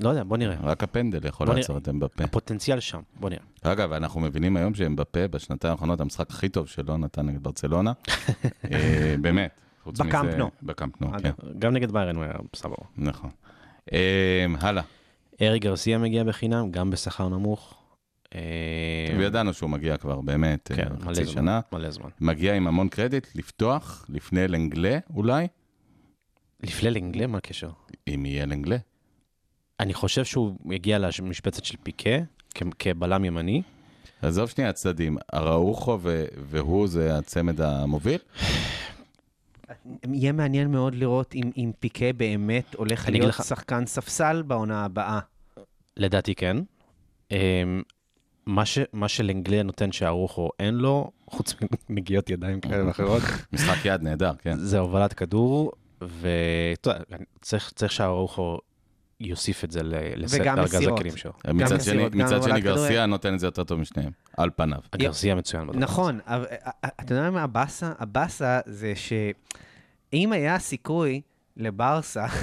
לא 0.00 0.08
יודע, 0.08 0.22
בוא 0.24 0.36
נראה. 0.36 0.56
רק 0.62 0.82
הפנדל 0.82 1.26
יכול 1.26 1.46
לעצור 1.48 1.78
את 1.78 1.88
אמבפה. 1.88 2.24
הפוטנציאל 2.24 2.80
שם, 2.80 3.00
בוא 3.20 3.30
נראה. 3.30 3.42
אגב, 3.62 3.92
אנחנו 3.92 4.20
מבינים 4.20 4.56
היום 4.56 4.74
שאמבפה 4.74 5.28
בשנתיים 5.28 5.72
האחרונות 5.72 6.00
המשחק 6.00 6.30
הכי 6.30 6.48
טוב 6.48 6.66
שלו 6.68 6.96
נתן 6.96 7.26
נגד 7.26 7.42
ברצלונה. 7.42 7.92
אה, 8.72 9.14
באמת. 9.20 9.60
חוץ 9.84 10.00
מזה- 10.00 10.08
בקאמפ 10.08 10.34
נו. 10.34 10.50
בקאמפ 10.62 11.00
נו, 11.00 11.08
אגב. 11.16 11.22
כן. 11.22 11.30
גם 11.58 11.72
נגד 11.72 11.90
ביירן 11.92 12.16
הוא 12.16 12.24
היה 12.24 12.32
סבבה. 12.56 12.76
נכון. 12.96 13.30
אה, 13.92 14.46
הלאה. 14.60 14.82
ארי 15.42 15.58
גרסיה 15.58 15.98
מגיע 15.98 16.24
בחינם, 16.24 16.70
גם 16.70 16.90
בשכר 16.90 17.28
נמוך. 17.28 17.74
אה, 18.34 18.40
וידענו 19.18 19.54
שהוא 19.54 19.70
מגיע 19.70 19.96
כבר 19.96 20.20
באמת 20.20 20.70
אה, 20.70 20.76
כן, 20.76 20.88
חצי. 21.00 21.26
שנה. 21.26 21.60
מלא 21.72 21.90
זמן. 21.90 22.08
מגיע 22.20 22.54
עם 22.54 22.66
המון 22.66 22.88
קרדיט, 22.88 23.26
לפתוח 23.34 24.06
לפני 24.08 24.48
לנגלה 24.48 24.98
אולי, 25.14 25.46
לפני 26.62 26.90
לנגלה, 26.90 27.26
מה 27.26 27.38
הקשר? 27.38 27.70
אם 28.08 28.26
יהיה 28.26 28.46
לנגלה. 28.46 28.76
אני 29.80 29.94
חושב 29.94 30.24
שהוא 30.24 30.56
יגיע 30.70 30.98
למשבצת 30.98 31.64
של 31.64 31.76
פיקה, 31.82 32.10
כבלם 32.78 33.24
ימני. 33.24 33.62
עזוב 34.22 34.48
שנייה 34.48 34.70
הצדדים, 34.70 35.18
אראוחו 35.34 35.98
והוא 36.50 36.88
זה 36.88 37.18
הצמד 37.18 37.60
המוביל? 37.60 38.18
יהיה 40.12 40.32
מעניין 40.32 40.70
מאוד 40.70 40.94
לראות 40.94 41.34
אם, 41.34 41.50
אם 41.56 41.72
פיקה 41.80 42.12
באמת 42.16 42.74
הולך 42.74 43.08
להיות 43.08 43.28
לך- 43.28 43.44
שחקן 43.44 43.86
ספסל 43.86 44.42
בעונה 44.42 44.84
הבאה. 44.84 45.20
לדעתי 45.96 46.34
כן. 46.34 46.56
אמ, 47.30 47.82
מה, 48.46 48.66
ש, 48.66 48.78
מה 48.92 49.08
שלנגלה 49.08 49.62
נותן 49.62 49.92
שארוחו 49.92 50.50
אין 50.58 50.74
לו, 50.74 51.10
חוץ 51.30 51.54
מנגיעות 51.90 52.30
ידיים 52.30 52.60
כאלה 52.60 52.86
ואחרות, 52.86 53.22
משחק 53.52 53.84
יד 53.84 54.02
נהדר, 54.02 54.32
כן. 54.38 54.58
זה 54.58 54.78
הובלת 54.78 55.12
כדור, 55.12 55.72
ואתה 56.00 56.90
יודע, 56.90 57.16
צריך, 57.40 57.72
צריך 57.74 57.92
שארוחו 57.92 58.58
יוסיף 59.20 59.64
את 59.64 59.70
זה 59.70 59.82
לארגז. 59.82 60.34
הכלים 60.34 61.16
שלו. 61.16 61.32
מצד 61.54 61.76
מסירות, 61.76 62.12
שני, 62.12 62.22
גם 62.22 62.26
מצד 62.26 62.42
שני. 62.42 62.60
גרסיה 62.60 63.06
נותן 63.06 63.34
את 63.34 63.40
זה 63.40 63.46
יותר 63.46 63.64
טוב 63.64 63.80
משניהם, 63.80 64.10
על 64.36 64.50
פניו. 64.56 64.78
הגרסיה 64.92 65.34
מצוין 65.34 65.66
בדבר. 65.66 65.78
נכון, 65.78 66.20
אה, 66.28 66.44
אה, 66.84 66.88
אתה 67.00 67.14
יודע 67.14 67.30
מה 67.30 67.42
הבאסה? 67.42 67.92
הבאסה 67.98 68.60
זה 68.66 68.92
שאם 68.94 70.32
היה 70.32 70.58
סיכוי 70.58 71.20
לברסה 71.56 72.26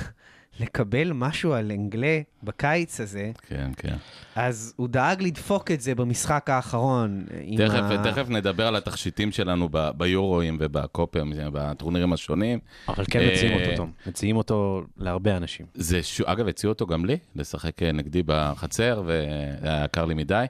לקבל 0.59 1.11
משהו 1.13 1.53
על 1.53 1.71
אנגלה 1.71 2.19
בקיץ 2.43 2.99
הזה, 3.01 3.31
כן, 3.47 3.71
כן. 3.77 3.95
אז 4.35 4.73
הוא 4.75 4.87
דאג 4.87 5.21
לדפוק 5.23 5.71
את 5.71 5.81
זה 5.81 5.95
במשחק 5.95 6.49
האחרון. 6.49 7.25
תכף, 7.57 7.73
ה- 7.75 8.03
תכף 8.03 8.29
נדבר 8.29 8.67
על 8.67 8.75
התכשיטים 8.75 9.31
שלנו 9.31 9.69
ב- 9.71 9.89
ביורואים 9.97 10.57
ובקופים, 10.59 11.33
בטורנירים 11.53 12.13
השונים. 12.13 12.59
אבל 12.87 13.03
כן 13.11 13.19
מציעים 13.31 13.57
אה, 13.57 13.63
אותו, 13.65 13.75
תום. 13.75 13.91
מציעים 14.07 14.35
אותו 14.37 14.81
להרבה 14.97 15.37
אנשים. 15.37 15.65
זה, 15.73 16.03
ש... 16.03 16.21
אגב, 16.21 16.47
הציעו 16.47 16.73
אותו 16.73 16.87
גם 16.87 17.05
לי, 17.05 17.17
לשחק 17.35 17.83
אה, 17.83 17.91
נגדי 17.91 18.21
בחצר, 18.25 19.03
והיה 19.05 19.83
יקר 19.85 20.05
לי 20.05 20.13
מדי, 20.13 20.45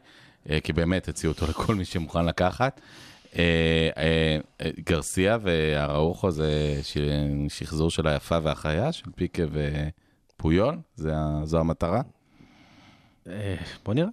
אה, 0.49 0.59
כי 0.63 0.73
באמת 0.73 1.07
הציעו 1.07 1.33
אותו 1.33 1.45
לכל 1.47 1.75
מי 1.75 1.85
שמוכן 1.85 2.25
לקחת. 2.25 2.81
אה, 3.37 3.89
אה, 3.97 4.37
אה, 4.61 4.69
גרסיה 4.79 5.37
והראוכו 5.41 6.31
זה. 6.31 6.79
שחזור 7.49 7.89
של 7.89 8.07
היפה 8.07 8.37
והחיה, 8.43 8.91
של 8.91 9.05
פיקה 9.15 9.43
ופויול. 9.51 10.77
זו 11.43 11.59
המטרה. 11.59 12.01
בוא 13.85 13.93
נראה. 13.93 14.09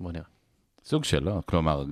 בוא 0.00 0.12
נראה. 0.12 0.24
סוג 0.84 1.04
של, 1.04 1.24
לא, 1.24 1.40
כלומר, 1.46 1.84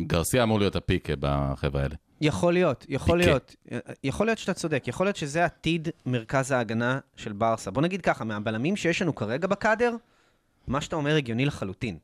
גרסיה 0.00 0.42
אמור 0.42 0.58
להיות 0.58 0.76
הפיקה 0.76 1.12
בחבר'ה 1.20 1.82
האלה. 1.82 1.94
יכול 2.20 2.52
להיות, 2.52 2.86
יכול 2.88 3.18
פיקה. 3.18 3.30
להיות. 3.30 3.56
יכול 4.04 4.26
להיות 4.26 4.38
שאתה 4.38 4.54
צודק, 4.54 4.84
יכול 4.86 5.06
להיות 5.06 5.16
שזה 5.16 5.44
עתיד 5.44 5.88
מרכז 6.06 6.50
ההגנה 6.50 6.98
של 7.16 7.32
ברסה. 7.32 7.70
בוא 7.70 7.82
נגיד 7.82 8.00
ככה, 8.00 8.24
מהבלמים 8.24 8.76
שיש 8.76 9.02
לנו 9.02 9.14
כרגע 9.14 9.46
בקאדר, 9.46 9.96
מה 10.66 10.80
שאתה 10.80 10.96
אומר 10.96 11.16
הגיוני 11.16 11.44
לחלוטין. 11.44 11.98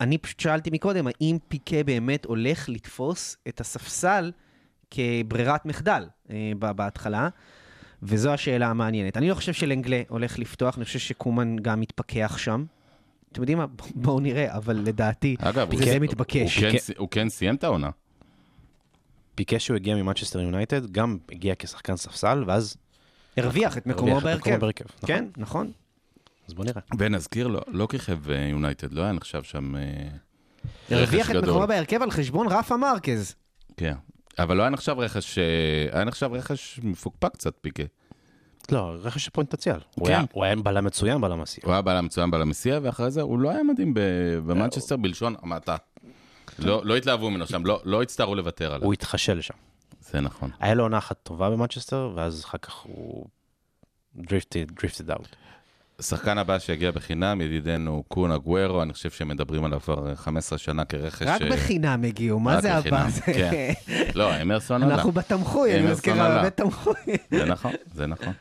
אני 0.00 0.18
פשוט 0.18 0.40
שאלתי 0.40 0.70
מקודם, 0.72 1.06
האם 1.06 1.38
פיקה 1.48 1.82
באמת 1.84 2.24
הולך 2.24 2.68
לתפוס 2.68 3.36
את 3.48 3.60
הספסל 3.60 4.32
כברירת 4.90 5.66
מחדל 5.66 6.06
אה, 6.30 6.52
ב- 6.58 6.70
בהתחלה? 6.70 7.28
וזו 8.02 8.30
השאלה 8.32 8.66
המעניינת. 8.68 9.16
אני 9.16 9.28
לא 9.28 9.34
חושב 9.34 9.52
שלנגלה 9.52 10.02
הולך 10.08 10.38
לפתוח, 10.38 10.76
אני 10.76 10.84
חושב 10.84 10.98
שקומן 10.98 11.56
גם 11.56 11.80
מתפכח 11.80 12.38
שם. 12.38 12.64
אתם 13.32 13.42
יודעים 13.42 13.58
מה? 13.58 13.66
בואו 13.94 14.20
נראה, 14.20 14.56
אבל 14.56 14.76
לדעתי, 14.76 15.36
אגב, 15.38 15.72
הוא 15.72 15.78
זה 15.78 15.84
כן- 15.84 16.02
מתבקש. 16.02 16.56
הוא 16.56 16.62
כן, 16.72 16.78
פיקה- 16.78 16.92
הוא 16.98 17.08
כן 17.10 17.28
סיים 17.28 17.54
את 17.54 17.64
העונה. 17.64 17.90
פיקה 19.34 19.58
שהוא 19.58 19.74
הגיע 19.76 19.94
ממנצ'סטר 19.96 20.40
יונייטד, 20.40 20.90
גם 20.92 21.18
הגיע 21.32 21.54
כשחקן 21.58 21.96
ספסל, 21.96 22.44
ואז... 22.46 22.76
הרוויח 23.36 23.78
את 23.78 23.86
מקומו. 23.86 24.20
בהרכב. 24.20 24.50
נכון. 24.62 25.06
כן, 25.06 25.24
נכון. 25.36 25.72
אז 26.48 26.54
בוא 26.54 26.64
נראה. 26.64 26.82
ונזכיר 26.98 27.46
לו, 27.46 27.60
לא 27.66 27.86
כיכב 27.90 28.30
אה, 28.30 28.36
יונייטד, 28.50 28.92
לא 28.92 29.02
היה 29.02 29.12
נחשב 29.12 29.42
שם... 29.42 29.76
אה, 29.76 29.82
הרוויח 30.90 31.26
רכש 31.26 31.30
את 31.30 31.42
גדול. 31.42 31.50
מקומו 31.50 31.66
בהרכב 31.66 32.02
על 32.02 32.10
חשבון 32.10 32.46
רפה 32.48 32.76
מרקז. 32.76 33.34
כן. 33.76 33.94
אבל 34.38 34.56
לא 34.56 34.62
היה 34.62 34.70
נחשב 34.70 34.96
רכש, 34.98 35.38
אה, 35.38 35.44
היה 35.92 36.04
נחשב 36.04 36.30
רכש 36.32 36.80
מפוקפק 36.82 37.32
קצת, 37.32 37.54
פיקה. 37.60 37.82
לא, 38.72 38.96
רכש 39.02 39.24
של 39.24 39.30
פוטנציאל. 39.30 39.78
הוא 39.94 40.06
כן. 40.06 40.12
היה- 40.12 40.24
הוא 40.32 40.44
היה 40.44 40.56
בלם 40.56 40.84
מצוין, 40.84 41.20
בלם 41.20 41.40
עשייה. 41.40 41.64
הוא 41.66 41.72
היה 41.72 41.82
בעל 41.82 41.96
המצוין 41.96 42.30
בעל 42.30 42.42
המסיע, 42.42 42.78
ואחרי 42.82 43.10
זה 43.10 43.20
הוא 43.22 43.38
לא 43.38 43.50
היה 43.50 43.62
מדהים 43.62 43.92
במנצ'סטר 44.46 44.96
בלשון 44.96 45.34
המעטה. 45.42 45.76
לא 46.58 46.82
לא 46.84 46.96
התלהבו 46.96 47.30
ממנו 47.30 47.46
שם, 47.46 47.66
לא- 47.66 47.80
לא 47.84 48.02
הצטערו 48.02 48.34
לוותר 48.34 48.72
עליו. 48.72 48.84
הוא 48.86 48.92
התחשל 48.92 49.40
שם. 49.40 49.54
זה 50.00 50.20
נכון. 50.20 50.50
היה 50.60 50.74
לו 50.74 50.82
עונה 50.82 50.98
אחת 50.98 51.16
טובה 51.22 51.50
במנצ'סטר, 51.50 52.12
ואז 52.14 52.44
אחר 52.44 52.58
כך 52.58 52.74
הוא 52.74 53.26
drifted, 54.18 54.72
drifted 54.72 55.10
out. 55.18 55.26
השחקן 55.98 56.38
הבא 56.38 56.58
שהגיע 56.58 56.90
בחינם, 56.90 57.40
ידידנו 57.40 58.04
קון 58.08 58.30
אגוורו, 58.30 58.82
אני 58.82 58.92
חושב 58.92 59.10
שמדברים 59.10 59.64
עליו 59.64 59.80
כבר 59.80 60.14
15 60.14 60.58
שנה 60.58 60.84
כרכש... 60.84 61.22
רק 61.22 61.42
אה, 61.42 61.50
בחינם 61.50 62.04
הגיעו, 62.04 62.40
מה 62.40 62.60
זה 62.60 62.74
הבא? 62.74 63.10
כן. 63.10 63.72
לא, 64.14 64.42
אמרסון 64.42 64.82
עלה. 64.82 64.94
אנחנו 64.94 65.12
בתמחוי, 65.12 65.70
אני 65.70 65.78
אמרסון 65.78 65.92
מזכיר 65.92 66.12
עלה. 66.12 66.36
הרבה 66.36 66.50
תמחוי. 66.50 66.94
זה 67.30 67.44
נכון, 67.44 67.72
זה 67.94 68.06
נכון. 68.06 68.32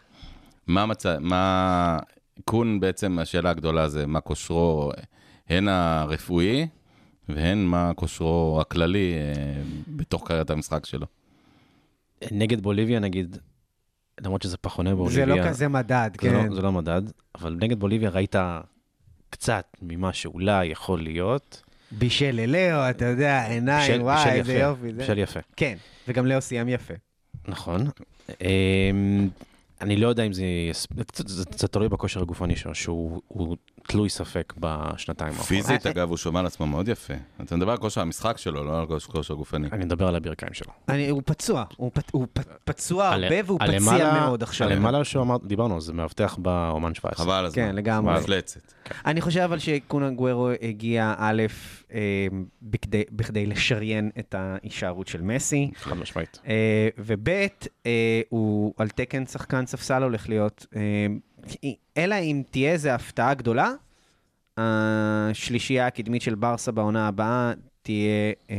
מה 0.67 0.85
מצא, 0.85 1.17
מה... 1.19 1.99
קון 2.45 2.79
בעצם, 2.79 3.19
השאלה 3.19 3.49
הגדולה 3.49 3.89
זה 3.89 4.07
מה 4.07 4.21
כושרו, 4.21 4.91
הן 5.49 5.67
הרפואי, 5.67 6.67
והן 7.29 7.65
מה 7.65 7.91
כושרו 7.95 8.57
הכללי 8.61 9.13
אה, 9.13 9.61
בתוך 9.87 10.27
קריירת 10.27 10.49
המשחק 10.49 10.85
שלו. 10.85 11.05
נגד 12.31 12.61
בוליביה, 12.61 12.99
נגיד, 12.99 13.37
למרות 14.21 14.41
שזה 14.41 14.57
פחוני 14.57 14.95
בוליביה. 14.95 15.25
זה 15.25 15.41
לא 15.41 15.47
כזה 15.49 15.67
מדד, 15.67 16.09
זה 16.13 16.17
כן. 16.29 16.33
לא, 16.49 16.55
זה 16.55 16.61
לא 16.61 16.71
מדד, 16.71 17.01
אבל 17.35 17.57
נגד 17.61 17.79
בוליביה 17.79 18.09
ראית 18.09 18.35
קצת 19.29 19.65
ממה 19.81 20.13
שאולי 20.13 20.65
יכול 20.65 21.01
להיות. 21.01 21.61
בישל 21.91 22.31
ללאו, 22.31 22.89
אתה 22.89 23.05
יודע, 23.05 23.47
עיניים, 23.47 24.01
וואי, 24.01 24.31
איזה 24.31 24.53
יפה, 24.53 24.61
יופי. 24.63 24.91
זה- 24.93 25.03
בשל 25.03 25.17
יפה. 25.17 25.39
כן, 25.55 25.75
וגם 26.07 26.25
לאו 26.25 26.41
סיים 26.41 26.69
יפה. 26.69 26.93
נכון. 27.47 27.87
אמ, 28.41 29.29
אני 29.81 29.95
לא 29.97 30.07
יודע 30.07 30.23
אם 30.23 30.33
זה... 30.33 30.43
קצת- 31.07 31.27
זה 31.27 31.43
זה 31.57 31.67
תלוי 31.67 31.89
בכושר 31.89 32.21
הגופני 32.21 32.55
שלו, 32.55 32.75
שהוא 32.75 33.21
הוא 33.27 33.57
תלוי 33.87 34.09
ספק 34.09 34.53
בשנתיים 34.59 35.29
האחרונות. 35.33 35.47
פיזית, 35.65 35.87
אגב, 35.87 36.09
הוא 36.09 36.17
שומר 36.17 36.39
על 36.39 36.45
עצמו 36.45 36.67
מאוד 36.67 36.87
יפה. 36.87 37.13
אתה 37.43 37.55
מדבר 37.55 37.71
על 37.71 37.77
כושר 37.77 38.01
המשחק 38.01 38.37
שלו, 38.37 38.63
לא 38.63 38.79
על 38.79 38.85
כושר- 38.85 39.33
גופני. 39.35 39.67
אני 39.71 39.85
מדבר 39.85 40.07
על 40.07 40.15
הברכיים 40.15 40.53
שלו. 40.53 40.71
אני- 40.89 41.09
הוא 41.09 41.21
פצוע, 41.25 41.63
הוא 41.77 41.91
פצ- 41.99 42.09
הוא 42.11 42.27
פ- 42.33 42.39
פצוע 42.63 43.07
הרבה 43.07 43.35
והוא 43.45 43.59
פציע 43.59 44.13
מאוד 44.13 44.43
עכשיו. 44.43 44.67
הלמעלה 44.69 45.03
שאמר, 45.03 45.37
דיברנו, 45.43 45.81
זה 45.81 45.93
מאבטח 45.93 46.37
באומן 46.41 46.93
17. 46.93 47.25
חבל 47.25 47.33
על 47.35 47.45
הזמן. 47.45 47.63
כן, 47.69 47.75
לגמרי. 47.75 48.13
מפלצת. 48.19 48.59
אני 49.05 49.21
חושב 49.21 49.39
אבל 49.39 49.59
שקונן 49.59 50.15
גוורו 50.15 50.49
הגיע, 50.61 51.13
א', 51.17 51.43
אה, 51.93 51.99
בכדי- 52.61 53.03
בכדי 53.11 53.45
לשריין 53.45 54.09
את 54.19 54.35
ההישארות 54.37 55.07
של 55.07 55.21
מסי, 55.21 55.71
חד 55.75 55.97
משמעית. 55.97 56.39
אה, 56.47 56.53
וב', 56.97 57.29
אה, 57.85 58.21
הוא 58.29 58.73
על 58.77 58.89
תקן 58.89 59.25
שחקן 59.25 59.65
ספסל 59.65 60.03
הולך 60.03 60.29
להיות, 60.29 60.65
אה, 60.75 60.81
אלא 61.97 62.15
אם 62.15 62.43
תהיה 62.49 62.71
איזו 62.71 62.89
הפתעה 62.89 63.33
גדולה, 63.33 63.71
השלישייה 64.57 65.87
הקדמית 65.87 66.21
של 66.21 66.35
ברסה 66.35 66.71
בעונה 66.71 67.07
הבאה 67.07 67.53
תהיה 67.81 68.33
אה, 68.49 68.55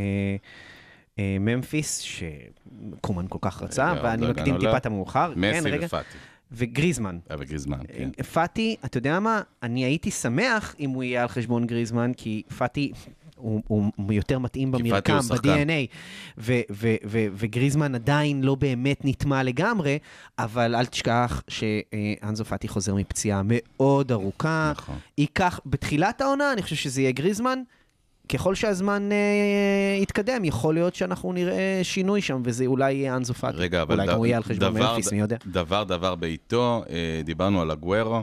אה, 1.19 1.37
ממפיס, 1.41 1.99
שקומן 1.99 3.27
כל 3.29 3.39
כך 3.41 3.63
רצה, 3.63 3.95
ואני 4.03 4.27
מקדים 4.27 4.59
טיפה. 4.59 4.77
את 4.77 4.87
המאוחר. 4.87 5.33
כן, 5.35 5.41
מסי. 5.41 5.87
ופאטי. 5.87 6.19
וגריזמן. 6.53 7.19
אה, 7.31 7.37
וגריזמן, 7.39 7.79
כן. 7.89 8.11
פאטי, 8.33 8.77
אתה 8.85 8.99
יודע 8.99 9.21
מה? 9.21 9.43
אני 9.63 9.85
הייתי 9.85 10.11
שמח 10.11 10.75
אם 10.81 10.91
הוא 10.91 11.03
יהיה 11.03 11.23
על 11.23 11.29
חשבון 11.29 11.67
גריזמן, 11.67 12.13
כי 12.17 12.43
פאטי... 12.59 12.93
הוא, 13.37 13.63
הוא 13.67 14.13
יותר 14.13 14.39
מתאים 14.39 14.73
במרקם. 14.73 15.19
ב-DNA, 15.19 15.87
וגריזמן 17.37 17.95
עדיין 17.95 18.43
לא 18.43 18.55
באמת 18.55 19.01
נטמע 19.05 19.43
לגמרי, 19.43 19.99
אבל 20.39 20.75
אל 20.75 20.87
תשכח 20.87 21.43
שאנזו 21.49 22.45
פאטי 22.45 22.69
חוזר 22.69 22.95
מפציעה 22.95 23.43
מאוד 23.45 24.13
ארוכה. 24.13 24.73
נכון. 24.77 24.99
ייקח, 25.19 25.61
בתחילת 25.67 26.21
העונה, 26.21 26.53
אני 26.53 26.63
חושב 26.63 26.77
שזה 26.77 27.01
יהיה 27.01 27.13
גריזמן. 27.13 27.63
ככל 28.29 28.55
שהזמן 28.55 29.13
אה, 29.13 29.99
יתקדם, 30.03 30.45
יכול 30.45 30.75
להיות 30.75 30.95
שאנחנו 30.95 31.33
נראה 31.33 31.81
שינוי 31.83 32.21
שם, 32.21 32.43
וזה 32.45 32.67
אולי 32.67 32.93
יהיה 32.93 33.17
אנזו 33.17 33.35
פאטי. 33.35 33.57
רגע, 33.57 33.83
אבל 33.83 33.95
אולי 33.95 34.07
גם 34.07 34.17
הוא 34.17 34.27
יהיה 34.27 34.37
על 34.37 34.43
חשבון 34.43 34.79
ממפיס, 34.79 35.13
מי 35.13 35.21
יודע. 35.21 35.37
דבר 35.47 35.85
דבר 35.85 36.15
בעיתו, 36.15 36.85
אה, 36.91 37.21
דיברנו 37.25 37.63
על 37.63 37.71
הגוורו, 37.71 38.23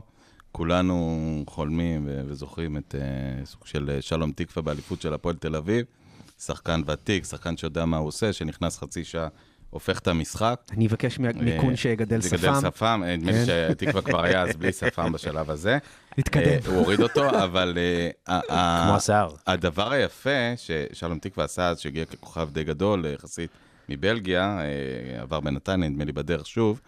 כולנו 0.54 1.44
חולמים 1.48 2.10
וזוכרים 2.28 2.78
את 2.78 2.96
אה, 2.96 3.46
סוג 3.46 3.66
של 3.66 3.90
אה, 3.90 4.02
שלום 4.02 4.32
תקווה 4.32 4.62
באליפות 4.64 5.02
של 5.02 5.14
הפועל 5.14 5.36
תל 5.36 5.56
אביב. 5.56 5.86
שחקן 6.40 6.82
ותיק, 6.88 7.26
שחקן 7.26 7.58
שיודע 7.58 7.86
מה 7.86 7.98
הוא 7.98 8.08
עושה, 8.08 8.34
שנכנס 8.34 8.78
חצי 8.78 9.04
שעה, 9.04 9.28
הופך 9.70 10.00
את 10.00 10.08
המשחק. 10.08 10.62
אני 10.72 10.88
אבקש 10.88 11.20
מיקון 11.20 11.70
אה, 11.70 11.78
שיגדל 11.78 12.22
שפם. 12.22 12.38
גדל 12.38 12.54
שפם, 12.62 13.04
נדמה 13.08 13.32
לי 13.32 13.46
כן. 13.46 13.68
שתקווה 13.72 14.02
כבר 14.02 14.24
היה 14.24 14.42
אז 14.42 14.56
בלי 14.56 14.72
שפם 14.72 15.12
בשלב 15.12 15.50
הזה. 15.50 15.78
התקדם. 16.18 16.60
הוא 16.66 16.76
הוריד 16.76 17.02
אותו, 17.02 17.30
אבל 17.30 17.78
כמו 18.26 18.96
השיער. 18.96 19.30
הדבר 19.48 19.92
היפה 19.92 20.54
ששלום 20.58 21.20
תקווה 21.20 21.46
עשה 21.46 21.68
אז, 21.68 21.80
שהגיע 21.80 22.06
ככוכב 22.06 22.50
די 22.52 22.64
גדול, 22.64 23.06
יחסית 23.06 23.50
מבלגיה, 23.90 24.60
עבר 25.22 25.40
בנתניה, 25.40 25.90
נדמה 25.90 26.04
לי 26.04 26.12
בדרך 26.12 26.48
שוב, 26.48 26.82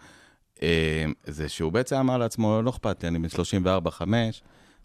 זה 1.26 1.48
שהוא 1.48 1.72
בעצם 1.72 1.96
אמר 1.96 2.18
לעצמו, 2.18 2.62
לא 2.62 2.70
אכפת 2.70 3.02
לי, 3.02 3.08
אני 3.08 3.18
בן 3.18 3.28
34-5, 3.86 4.02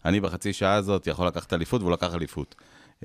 אני 0.04 0.20
בחצי 0.20 0.52
שעה 0.52 0.74
הזאת 0.74 1.06
יכול 1.06 1.26
לקחת 1.26 1.52
אליפות, 1.52 1.80
והוא 1.80 1.92
לקח 1.92 2.14
אליפות. 2.14 2.54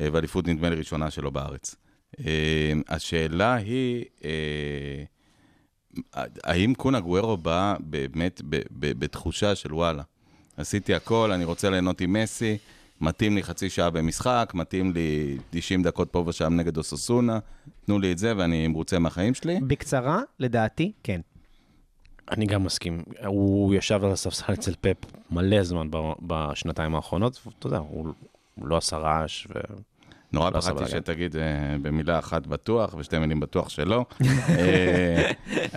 אה, 0.02 0.08
ואליפות 0.12 0.48
נדמה 0.48 0.70
לי 0.70 0.76
ראשונה 0.76 1.12
שלו 1.12 1.32
בארץ. 1.32 1.76
אה, 2.20 2.74
השאלה 2.88 3.54
היא, 3.54 4.06
אה, 4.26 5.04
האם 6.44 6.74
קונה 6.74 7.00
גוורו 7.00 7.38
בא 7.38 7.76
באמת 7.80 8.42
בתחושה 8.80 9.56
של 9.56 9.74
וואלה, 9.74 10.04
עשיתי 10.58 10.94
הכל, 10.94 11.32
אני 11.32 11.46
רוצה 11.46 11.70
ליהנות 11.70 12.02
עם 12.02 12.14
מסי, 12.14 12.58
מתאים 13.02 13.36
לי 13.36 13.44
חצי 13.44 13.70
שעה 13.70 13.90
במשחק, 13.90 14.52
מתאים 14.54 14.94
לי 14.94 15.38
90 15.50 15.84
דקות 15.84 16.10
פה 16.10 16.24
ושם 16.28 16.54
נגד 16.54 16.78
אוססונה, 16.78 17.40
תנו 17.86 18.00
לי 18.00 18.12
את 18.12 18.18
זה 18.18 18.34
ואני 18.38 18.68
מרוצה 18.68 19.00
מהחיים 19.00 19.34
שלי. 19.34 19.60
בקצרה, 19.68 20.22
לדעתי, 20.40 20.92
כן. 21.04 21.22
אני 22.32 22.46
גם 22.46 22.64
מסכים. 22.64 23.04
הוא 23.26 23.76
ישב 23.76 24.04
על 24.04 24.12
הספסל 24.12 24.54
אצל 24.54 24.74
פפ 24.82 24.98
מלא 25.32 25.64
זמן 25.64 25.88
בשנתיים 26.22 26.96
האחרונות, 26.96 27.42
ואתה 27.46 27.68
יודע, 27.68 27.78
הוא 27.78 28.14
הוא 28.56 28.68
לא 28.68 28.78
עשה 28.78 28.98
רעש, 28.98 29.48
ו... 29.50 29.60
נורא 30.34 30.50
לא 30.50 30.62
פחדתי. 30.62 30.92
שתגיד 30.92 31.36
אה, 31.36 31.42
במילה 31.82 32.20
אחת 32.20 32.48
בטוח 32.48 32.96
ושתי 32.98 33.20
מילים 33.20 33.40
בטוח 33.40 33.70
שלא. 33.70 34.06
אה, 34.50 35.32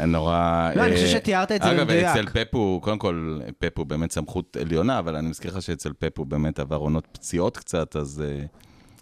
נורא... 0.07 0.71
לא, 0.77 0.83
אני 0.83 0.91
אה, 0.91 0.97
חושב 0.97 1.09
שתיארת 1.09 1.53
את 1.53 1.63
זה 1.63 1.71
אגב, 1.71 1.81
במדויק. 1.81 2.05
אצל 2.07 2.27
פפ 2.27 2.55
הוא, 2.55 2.83
קודם 2.83 2.99
כל, 2.99 3.41
פפ 3.59 3.79
הוא 3.79 3.87
באמת 3.87 4.13
סמכות 4.13 4.57
עליונה, 4.61 4.99
אבל 4.99 5.17
אני 5.17 5.29
מזכיר 5.29 5.51
לך 5.57 5.63
שאצל 5.63 5.93
פפ 5.99 6.19
הוא 6.19 6.27
באמת 6.27 6.59
עבר 6.59 6.77
עונות 6.77 7.07
פציעות 7.13 7.57
קצת, 7.57 7.97
אז 7.97 8.25
אה, 8.27 8.45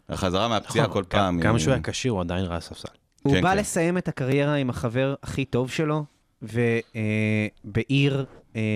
החזרה 0.08 0.48
מהפציעה 0.48 0.86
נכון, 0.86 1.02
כל 1.02 1.08
פעם... 1.08 1.40
כמה 1.40 1.52
היא- 1.52 1.58
שהוא 1.58 1.72
היה 1.72 1.82
כשיר, 1.82 2.12
הוא 2.12 2.20
עדיין 2.20 2.44
ראה 2.44 2.60
ספסל. 2.60 2.88
הוא 3.22 3.34
כן, 3.34 3.42
בא 3.42 3.50
כן. 3.50 3.58
לסיים 3.58 3.98
את 3.98 4.08
הקריירה 4.08 4.54
עם 4.54 4.70
החבר 4.70 5.14
הכי 5.22 5.44
טוב 5.44 5.70
שלו, 5.70 6.04
ובעיר 6.42 8.24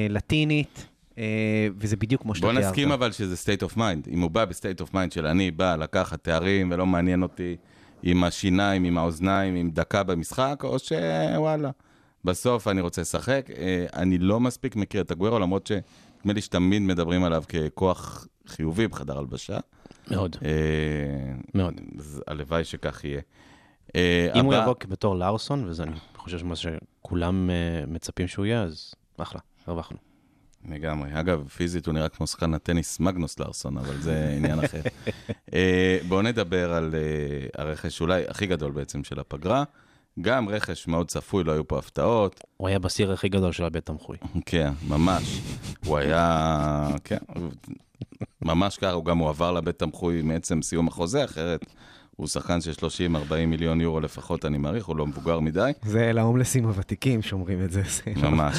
לטינית, 0.08 0.86
אה, 1.18 1.68
וזה 1.76 1.96
בדיוק 1.96 2.22
כמו 2.22 2.34
שאתה 2.34 2.46
בוא 2.46 2.52
תיארת. 2.52 2.66
נסכים 2.66 2.92
אבל 2.92 3.12
שזה 3.12 3.34
state 3.34 3.70
of 3.70 3.76
mind. 3.76 4.10
אם 4.10 4.20
הוא 4.20 4.30
בא 4.30 4.44
ב-state 4.44 4.86
of 4.86 4.94
mind 4.94 5.14
של 5.14 5.26
אני 5.26 5.50
בא 5.50 5.76
לקחת 5.76 6.24
תארים 6.24 6.70
ולא 6.72 6.86
מעניין 6.86 7.22
אותי 7.22 7.56
עם 8.02 8.24
השיניים, 8.24 8.84
עם 8.84 8.98
האוזניים, 8.98 9.54
עם 9.54 9.70
דקה 9.70 10.02
במשחק, 10.02 10.60
או 10.64 10.78
שוואלה, 10.78 11.70
בסוף 12.24 12.68
אני 12.68 12.80
רוצה 12.80 13.00
לשחק. 13.00 13.46
אה, 13.58 13.86
אני 13.94 14.18
לא 14.18 14.40
מספיק 14.40 14.76
מכיר 14.76 15.00
את 15.02 15.10
הגוורו, 15.10 15.38
למרות 15.38 15.66
שנדמה 15.66 16.32
לי 16.32 16.40
שתמיד 16.40 16.82
מדברים 16.82 17.24
עליו 17.24 17.42
ככוח 17.48 18.26
חיובי 18.46 18.88
בחדר 18.88 19.18
הלבשה. 19.18 19.58
מאוד. 20.10 20.36
אה, 20.44 20.50
מאוד. 21.54 21.80
אז 21.98 22.22
הלוואי 22.26 22.64
שכך 22.64 23.04
יהיה. 23.04 23.20
אה, 23.96 24.28
אם 24.34 24.44
הוא 24.44 24.54
יבוא 24.54 24.74
בתור 24.88 25.16
לארסון, 25.16 25.64
וזה 25.68 25.82
אני 25.82 25.92
חושב 26.22 26.38
שמה 26.38 26.56
שכולם 26.56 27.50
אה, 27.50 27.84
מצפים 27.86 28.28
שהוא 28.28 28.46
יהיה, 28.46 28.62
אז 28.62 28.94
אחלה, 29.18 29.40
הרווחנו. 29.66 29.96
לגמרי. 30.68 31.10
אגב, 31.20 31.48
פיזית 31.48 31.86
הוא 31.86 31.94
נראה 31.94 32.08
כמו 32.08 32.26
שחקן 32.26 32.54
הטניס 32.54 33.00
מגנוס 33.00 33.38
לארסון, 33.38 33.78
אבל 33.78 34.00
זה 34.00 34.28
עניין 34.36 34.64
אחר. 34.64 34.80
אה, 35.54 35.98
בואו 36.08 36.22
נדבר 36.22 36.72
על 36.72 36.94
אה, 36.94 37.62
הרכש 37.62 38.00
אולי 38.00 38.24
הכי 38.28 38.46
גדול 38.46 38.72
בעצם 38.72 39.04
של 39.04 39.20
הפגרה. 39.20 39.64
גם 40.20 40.48
רכש 40.48 40.86
מאוד 40.86 41.08
צפוי, 41.08 41.44
לא 41.44 41.52
היו 41.52 41.68
פה 41.68 41.78
הפתעות. 41.78 42.44
הוא 42.56 42.68
היה 42.68 42.78
בסיר 42.78 43.12
הכי 43.12 43.28
גדול 43.28 43.52
של 43.52 43.64
הבית 43.64 43.86
תמחוי. 43.86 44.16
כן, 44.46 44.72
ממש. 44.88 45.40
הוא 45.86 45.98
היה, 45.98 46.88
כן, 47.04 47.18
ממש 48.42 48.76
ככה, 48.76 48.92
הוא 48.92 49.04
גם 49.04 49.18
הועבר 49.18 49.52
לבית 49.52 49.78
תמחוי 49.78 50.22
מעצם 50.22 50.62
סיום 50.62 50.88
החוזה, 50.88 51.24
אחרת 51.24 51.66
הוא 52.16 52.26
שחקן 52.26 52.60
של 52.60 52.72
30-40 52.72 53.46
מיליון 53.46 53.80
יורו 53.80 54.00
לפחות, 54.00 54.44
אני 54.44 54.58
מעריך, 54.58 54.84
הוא 54.86 54.96
לא 54.96 55.06
מבוגר 55.06 55.40
מדי. 55.40 55.70
זה 55.82 56.12
להומלסים 56.12 56.64
הוותיקים 56.64 57.22
שאומרים 57.22 57.64
את 57.64 57.70
זה. 57.70 57.82
לא- 58.16 58.30
ממש. 58.30 58.56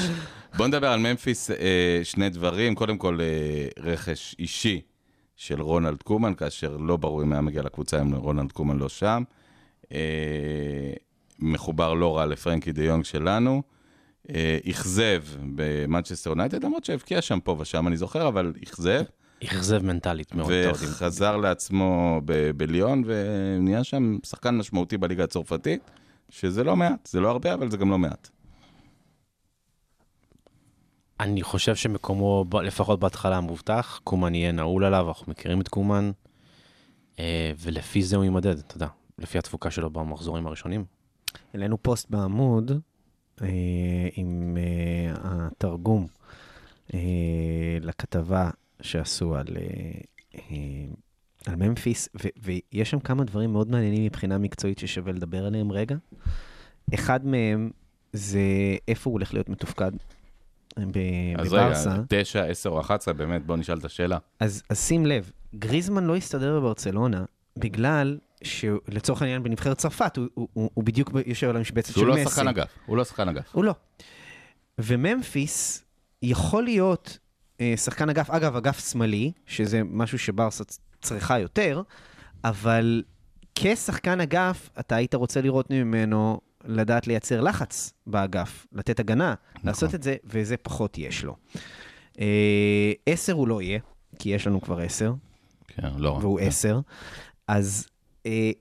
בוא 0.57 0.67
נדבר 0.67 0.87
על 0.87 0.99
ממפיס, 0.99 1.51
אה, 1.51 1.99
שני 2.03 2.29
דברים. 2.29 2.75
קודם 2.75 2.97
כל, 2.97 3.19
אה, 3.21 3.67
רכש 3.83 4.35
אישי 4.39 4.81
של 5.35 5.61
רונלד 5.61 6.03
קומן, 6.03 6.33
כאשר 6.33 6.77
לא 6.77 6.97
ברור 6.97 7.23
אם 7.23 7.31
היה 7.33 7.41
מגיע 7.41 7.61
לקבוצה 7.61 8.01
אם 8.01 8.13
רונלד 8.15 8.51
קומן 8.51 8.77
לא 8.77 8.89
שם. 8.89 9.23
אה, 9.93 10.93
מחובר 11.39 11.93
לא 11.93 12.17
רע 12.17 12.25
לפרנקי 12.25 12.71
דה 12.71 12.83
יונג 12.83 13.03
שלנו. 13.03 13.61
אכזב 14.69 15.23
במנצ'סטר 15.55 16.29
יונייטד, 16.29 16.63
למרות 16.63 16.85
שהבקיע 16.85 17.21
שם 17.21 17.39
פה 17.39 17.55
ושם, 17.59 17.87
אני 17.87 17.97
זוכר, 17.97 18.27
אבל 18.27 18.53
אכזב. 18.63 19.03
אכזב 19.45 19.83
מנטלית 19.85 20.35
מאוד. 20.35 20.51
וחזר 20.73 21.37
לעצמו 21.37 22.21
ב- 22.25 22.51
בליון, 22.51 23.03
ונהיה 23.05 23.83
שם 23.83 24.17
שחקן 24.23 24.57
משמעותי 24.57 24.97
בליגה 24.97 25.23
הצרפתית, 25.23 25.91
שזה 26.29 26.63
לא 26.63 26.75
מעט, 26.75 27.07
זה 27.11 27.19
לא 27.19 27.29
הרבה, 27.29 27.53
אבל 27.53 27.71
זה 27.71 27.77
גם 27.77 27.89
לא 27.89 27.97
מעט. 27.97 28.29
אני 31.19 31.43
חושב 31.43 31.75
שמקומו, 31.75 32.45
לפחות 32.63 32.99
בהתחלה, 32.99 33.39
מובטח. 33.39 33.99
קומן 34.03 34.35
יהיה 34.35 34.51
נעול 34.51 34.83
עליו, 34.83 35.07
אנחנו 35.07 35.31
מכירים 35.31 35.61
את 35.61 35.67
קומן, 35.67 36.11
אה, 37.19 37.51
ולפי 37.59 38.03
זה 38.03 38.15
הוא 38.15 38.23
יימדד, 38.23 38.57
אתה 38.57 38.75
יודע, 38.75 38.87
לפי 39.19 39.37
התפוקה 39.37 39.71
שלו 39.71 39.89
במחזורים 39.89 40.47
הראשונים. 40.47 40.85
העלינו 41.53 41.77
פוסט 41.83 42.09
בעמוד 42.09 42.71
אה, 43.41 43.47
עם 44.15 44.57
אה, 44.57 45.13
התרגום 45.23 46.07
לכתבה 47.81 48.49
שעשו 48.83 49.35
על, 49.35 49.47
אה, 49.57 49.63
אה, 50.35 50.85
על 51.45 51.55
ממפיס, 51.55 52.09
ו- 52.23 52.27
ויש 52.73 52.89
שם 52.91 52.99
כמה 52.99 53.23
דברים 53.23 53.53
מאוד 53.53 53.71
מעניינים 53.71 54.05
מבחינה 54.05 54.37
מקצועית 54.37 54.79
ששווה 54.79 55.11
לדבר 55.11 55.45
עליהם 55.45 55.71
רגע. 55.71 55.95
אחד 56.93 57.25
מהם 57.25 57.69
זה 58.13 58.39
איפה 58.87 59.09
הוא 59.09 59.13
הולך 59.13 59.33
להיות 59.33 59.49
מתופקד 59.49 59.91
אה, 60.77 60.83
ב- 60.91 61.39
אז 61.39 61.47
בברסה. 61.53 61.93
רגע, 61.93 62.01
9, 62.07 62.43
10 62.45 62.69
או 62.69 62.81
11, 62.81 63.13
באמת, 63.13 63.45
בוא 63.45 63.57
נשאל 63.57 63.77
את 63.77 63.85
השאלה. 63.85 64.17
אז, 64.39 64.63
אז 64.69 64.79
שים 64.79 65.05
לב, 65.05 65.31
גריזמן 65.55 66.03
לא 66.03 66.15
הסתדר 66.15 66.59
בברצלונה 66.59 67.25
בגלל 67.57 68.17
שלצורך 68.43 69.21
העניין 69.21 69.43
בנבחרת 69.43 69.77
צרפת, 69.77 70.17
הוא, 70.17 70.27
הוא, 70.33 70.47
הוא, 70.53 70.69
הוא 70.73 70.83
בדיוק 70.83 71.11
יושב 71.25 71.49
על 71.49 71.55
המשבצת 71.57 71.93
של 71.93 71.99
הוא 71.99 72.09
מסי. 72.09 72.23
לא 72.23 72.29
שחקן 72.29 72.47
אגף, 72.47 72.67
הוא 72.85 72.97
לא 72.97 73.03
שחקן 73.03 73.29
אגף. 73.29 73.49
הוא 73.51 73.63
לא. 73.63 73.75
וממפיס 74.79 75.83
יכול 76.21 76.63
להיות 76.63 77.17
שחקן 77.75 78.09
אגף, 78.09 78.29
אגב, 78.29 78.55
אגף 78.55 78.89
שמאלי, 78.91 79.31
שזה 79.45 79.81
משהו 79.83 80.19
שברסה 80.19 80.63
צריכה 81.01 81.39
יותר, 81.39 81.81
אבל 82.43 83.03
כשחקן 83.55 84.21
אגף, 84.21 84.69
אתה 84.79 84.95
היית 84.95 85.15
רוצה 85.15 85.41
לראות 85.41 85.69
ממנו 85.69 86.41
לדעת 86.63 87.07
לייצר 87.07 87.41
לחץ 87.41 87.93
באגף, 88.07 88.67
לתת 88.71 88.99
הגנה, 88.99 89.35
נכון. 89.55 89.67
לעשות 89.67 89.95
את 89.95 90.03
זה, 90.03 90.15
וזה 90.25 90.57
פחות 90.57 90.97
יש 90.97 91.23
לו. 91.23 91.35
אה, 92.19 92.91
עשר 93.05 93.33
הוא 93.33 93.47
לא 93.47 93.61
יהיה, 93.61 93.79
כי 94.19 94.29
יש 94.29 94.47
לנו 94.47 94.61
כבר 94.61 94.79
עשר, 94.79 95.13
כן, 95.67 95.89
לא. 95.97 96.17
והוא 96.21 96.39
כן. 96.39 96.47
עשר, 96.47 96.79
אז 97.47 97.87
אה, 98.25 98.51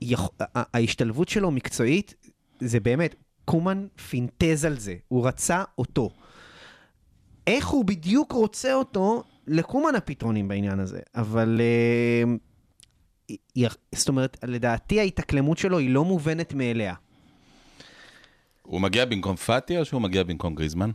יכ... 0.00 0.28
ההשתלבות 0.54 1.28
שלו 1.28 1.50
מקצועית, 1.50 2.14
זה 2.60 2.80
באמת, 2.80 3.14
קומן 3.44 3.86
פינטז 4.08 4.64
על 4.64 4.78
זה, 4.78 4.94
הוא 5.08 5.26
רצה 5.26 5.64
אותו. 5.78 6.10
איך 7.46 7.66
הוא 7.68 7.84
בדיוק 7.84 8.32
רוצה 8.32 8.74
אותו, 8.74 9.24
לקומן 9.46 9.94
הפתרונים 9.94 10.48
בעניין 10.48 10.80
הזה, 10.80 11.00
אבל... 11.14 11.60
אה, 11.60 12.32
היא- 13.54 13.68
זאת 13.94 14.08
אומרת, 14.08 14.36
לדעתי 14.44 15.00
ההתאקלמות 15.00 15.58
שלו 15.58 15.78
היא 15.78 15.90
לא 15.90 16.04
מובנת 16.04 16.54
מאליה. 16.54 16.94
הוא 18.62 18.80
מגיע 18.80 19.04
במקום 19.04 19.36
פאטי 19.36 19.78
או 19.78 19.84
שהוא 19.84 20.00
מגיע 20.02 20.22
במקום 20.22 20.54
גריזמן? 20.54 20.90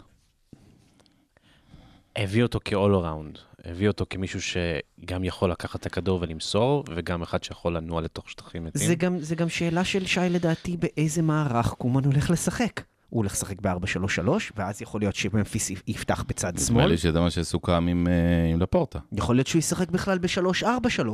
הביא 2.16 2.44
אותו 2.44 2.60
כ-all 2.66 2.74
around, 3.04 3.40
הביא 3.66 3.88
אותו 3.88 4.06
כמישהו 4.10 4.40
שגם 4.42 5.24
יכול 5.24 5.52
לקחת 5.52 5.80
את 5.80 5.86
הכדור 5.86 6.22
ולמסור, 6.22 6.84
וגם 6.96 7.22
אחד 7.22 7.44
שיכול 7.44 7.78
לנוע 7.78 8.02
לתוך 8.02 8.30
שטחים 8.30 8.64
מתים. 8.66 8.88
זה 8.88 8.96
גם, 8.96 9.20
זה 9.20 9.36
גם 9.36 9.50
שאלה 9.50 9.84
של 9.84 10.06
שי 10.06 10.20
לדעתי 10.30 10.78
באיזה 10.78 11.22
מערך 11.22 11.68
קומן 11.68 12.04
הולך 12.06 12.30
לשחק. 12.30 12.82
הוא 13.12 13.17
הולך 13.19 13.32
לשחק 13.32 13.62
ב-4-3-3, 13.62 14.30
ואז 14.58 14.82
יכול 14.82 15.02
להיות 15.02 15.15
שממפיס 15.15 15.71
יפתח 15.88 16.24
בצד 16.28 16.47
נדמה 16.54 16.65
שמאל. 16.65 16.86
לי 16.88 16.97
שזה 16.97 17.19
מה 17.19 17.30
שסוכם 17.30 17.88
עם, 17.88 18.08
אה, 18.08 18.52
עם 18.54 18.62
לפורטה. 18.62 19.00
יכול 19.12 19.36
להיות 19.36 19.47
שהוא 19.47 19.60
ישחק 19.60 19.89
בכלל 19.89 20.17
ב-3-4-3, 20.17 21.08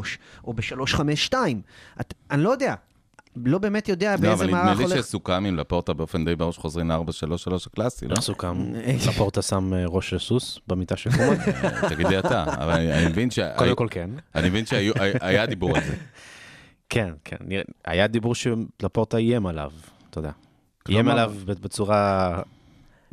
או 0.43 0.53
ב-3-5-2. 0.53 1.33
את- 2.01 2.13
אני 2.31 2.43
לא 2.43 2.49
יודע. 2.49 2.75
לא 3.45 3.57
באמת 3.57 3.89
יודע 3.89 4.11
לא, 4.15 4.21
באיזה 4.21 4.33
אבל 4.43 4.51
מערך 4.51 4.63
נדמה 4.77 4.87
לי 4.87 4.93
הולך... 4.93 5.05
שסוכם 5.05 5.45
עם 5.45 5.55
לפורטה 5.57 5.93
באופן 5.93 6.25
די 6.25 6.35
ברור 6.35 6.51
שחוזרים 6.53 6.91
ל-4-3-3 6.91 6.97
הקלאסי, 7.67 8.07
לא? 8.07 8.11
איך 8.11 8.21
סוכם? 8.21 8.75
אה, 8.75 8.95
לפורטה 9.07 9.41
שם 9.41 9.73
אה, 9.73 9.83
ראש 9.87 10.09
של 10.09 10.19
סוס 10.19 10.59
במיטה 10.67 10.97
של 10.97 11.09
קומן? 11.11 11.35
תגיד 11.89 12.07
לי 12.07 12.19
אתה, 12.19 12.43
אבל 12.43 12.71
אני 12.73 12.93
אני 12.93 13.07
מבין 13.07 13.31
ש... 13.31 13.39
קודם 13.57 13.75
כל 13.75 13.87
כן. 13.91 14.09
אני 14.35 14.49
מבין 14.49 14.65
שהיה 14.65 15.45
דיבור 15.45 15.77
על 15.77 15.83
זה. 15.83 15.95
כן, 16.89 17.09
כן. 17.25 17.37
היה 17.85 18.07
דיבור 18.07 18.35
שלפורטה 18.35 19.17
איים 19.17 19.45
עליו, 19.45 19.71
אתה 20.09 20.19
יודע. 20.19 20.31
איים 20.89 21.09
עליו 21.09 21.33
בצורה... 21.45 22.41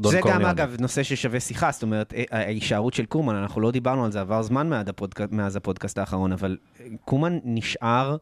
זה 0.02 0.16
גם, 0.16 0.22
קורליאנה. 0.22 0.50
אגב, 0.50 0.76
נושא 0.80 1.02
ששווה 1.02 1.40
שיחה, 1.40 1.70
זאת 1.70 1.82
אומרת, 1.82 2.14
אה, 2.14 2.24
ההישארות 2.30 2.94
של 2.94 3.06
קומן, 3.06 3.34
אנחנו 3.34 3.60
לא 3.60 3.70
דיברנו 3.70 4.04
על 4.04 4.12
זה, 4.12 4.20
עבר 4.20 4.42
זמן 4.42 4.68
מאז 4.68 4.88
הפודקאסט, 4.88 5.32
מאז 5.32 5.56
הפודקאסט 5.56 5.98
האחרון, 5.98 6.32
אבל 6.32 6.56
אה, 6.80 6.86
קומן 7.04 7.38
נשאר 7.44 8.16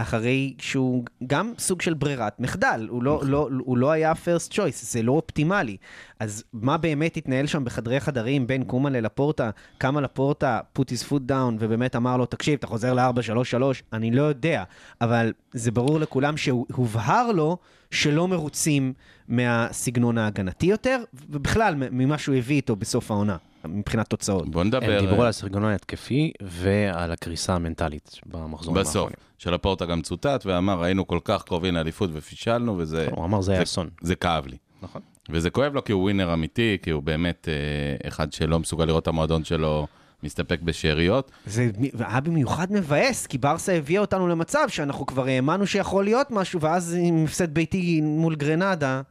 אחרי 0.00 0.54
שהוא 0.58 1.04
גם 1.26 1.52
סוג 1.58 1.82
של 1.82 1.94
ברירת 1.94 2.40
מחדל, 2.40 2.86
הוא 2.90 3.02
לא, 3.02 3.22
לא, 3.26 3.48
הוא 3.58 3.78
לא 3.78 3.90
היה 3.90 4.12
first 4.12 4.52
choice, 4.52 4.76
זה 4.82 5.02
לא 5.02 5.12
אופטימלי. 5.12 5.76
אז 6.20 6.44
מה 6.52 6.76
באמת 6.76 7.16
התנהל 7.16 7.46
שם 7.46 7.64
בחדרי 7.64 8.00
חדרים 8.00 8.46
בין 8.46 8.64
קומן 8.64 8.92
ללפורטה, 8.92 9.50
כמה 9.80 10.00
לפורטה 10.00 10.60
put 10.78 10.82
his 10.82 11.08
foot 11.10 11.30
down 11.30 11.56
ובאמת 11.58 11.96
אמר 11.96 12.16
לו, 12.16 12.26
תקשיב, 12.26 12.54
אתה 12.54 12.66
חוזר 12.66 12.94
ל-4-3-3, 12.94 13.62
אני 13.92 14.10
לא 14.10 14.22
יודע, 14.22 14.64
אבל 15.00 15.32
זה 15.52 15.70
ברור 15.70 16.00
לכולם 16.00 16.36
שהובהר 16.36 17.32
לו 17.32 17.56
שלא 17.90 18.28
מרוצים 18.28 18.92
מהסגנון 19.28 20.18
ההגנתי 20.18 20.66
יותר, 20.66 21.02
ובכלל 21.30 21.74
ממה 21.90 22.18
שהוא 22.18 22.34
הביא 22.34 22.56
איתו 22.56 22.76
בסוף 22.76 23.10
העונה, 23.10 23.36
מבחינת 23.64 24.08
תוצאות. 24.08 24.48
בוא 24.48 24.64
נדבר... 24.64 24.92
הם 24.92 25.00
דיברו 25.00 25.22
על 25.22 25.28
הסרגנון 25.28 25.70
ההתקפי 25.70 26.32
ועל 26.42 27.12
הקריסה 27.12 27.54
המנטלית 27.54 28.20
במחזורים 28.26 28.80
בסוף, 28.80 28.96
האחרונים. 28.96 29.16
שלפורטה 29.38 29.86
גם 29.86 30.02
צוטט 30.02 30.46
ואמר, 30.46 30.82
היינו 30.82 31.06
כל 31.06 31.18
כך 31.24 31.42
קרובים 31.42 31.74
לאליפות 31.74 32.10
ופישלנו, 32.12 32.78
וזה 32.78 33.08
הוא 33.10 33.24
אמר 33.24 33.40
זה 33.40 33.52
היה 33.52 33.62
אסון. 33.62 33.88
זה 34.00 34.14
כאב 34.14 34.46
לי. 34.46 34.56
נכון. 34.82 35.02
וזה 35.30 35.50
כואב 35.50 35.74
לו 35.74 35.84
כי 35.84 35.92
הוא 35.92 36.02
ווינר 36.02 36.32
אמיתי, 36.34 36.78
כי 36.82 36.90
הוא 36.90 37.02
באמת 37.02 37.48
אה, 37.48 38.08
אחד 38.08 38.32
שלא 38.32 38.58
מסוגל 38.58 38.84
לראות 38.84 39.02
את 39.02 39.08
המועדון 39.08 39.44
שלו 39.44 39.86
מסתפק 40.22 40.60
בשאריות. 40.60 41.30
זה 41.46 41.70
היה 41.98 42.20
במיוחד 42.20 42.72
מבאס, 42.72 43.26
כי 43.26 43.38
ברסה 43.38 43.72
הביאה 43.72 44.00
אותנו 44.00 44.28
למצב 44.28 44.68
שאנחנו 44.68 45.06
כבר 45.06 45.26
האמנו 45.26 45.66
שיכול 45.66 46.04
להיות 46.04 46.30
משהו, 46.30 46.60
ואז 46.60 46.96
עם 47.00 47.24
הפסד 47.24 47.54
ביתי 47.54 48.00
מול 48.00 48.34
גרנדה, 48.34 49.02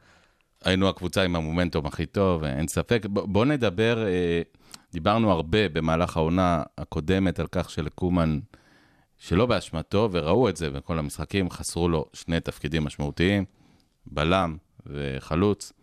היינו 0.63 0.89
הקבוצה 0.89 1.23
עם 1.23 1.35
המומנטום 1.35 1.85
הכי 1.85 2.05
טוב, 2.05 2.43
אין 2.43 2.67
ספק. 2.67 3.05
ב- 3.05 3.19
בוא 3.19 3.45
נדבר, 3.45 4.07
אה, 4.07 4.41
דיברנו 4.93 5.31
הרבה 5.31 5.69
במהלך 5.69 6.17
העונה 6.17 6.63
הקודמת 6.77 7.39
על 7.39 7.47
כך 7.51 7.69
שלקומן, 7.69 8.39
שלא 9.17 9.45
באשמתו, 9.45 10.09
וראו 10.11 10.49
את 10.49 10.57
זה 10.57 10.69
בכל 10.69 10.99
המשחקים, 10.99 11.49
חסרו 11.49 11.89
לו 11.89 12.05
שני 12.13 12.39
תפקידים 12.39 12.83
משמעותיים, 12.83 13.45
בלם 14.05 14.57
וחלוץ. 14.85 15.73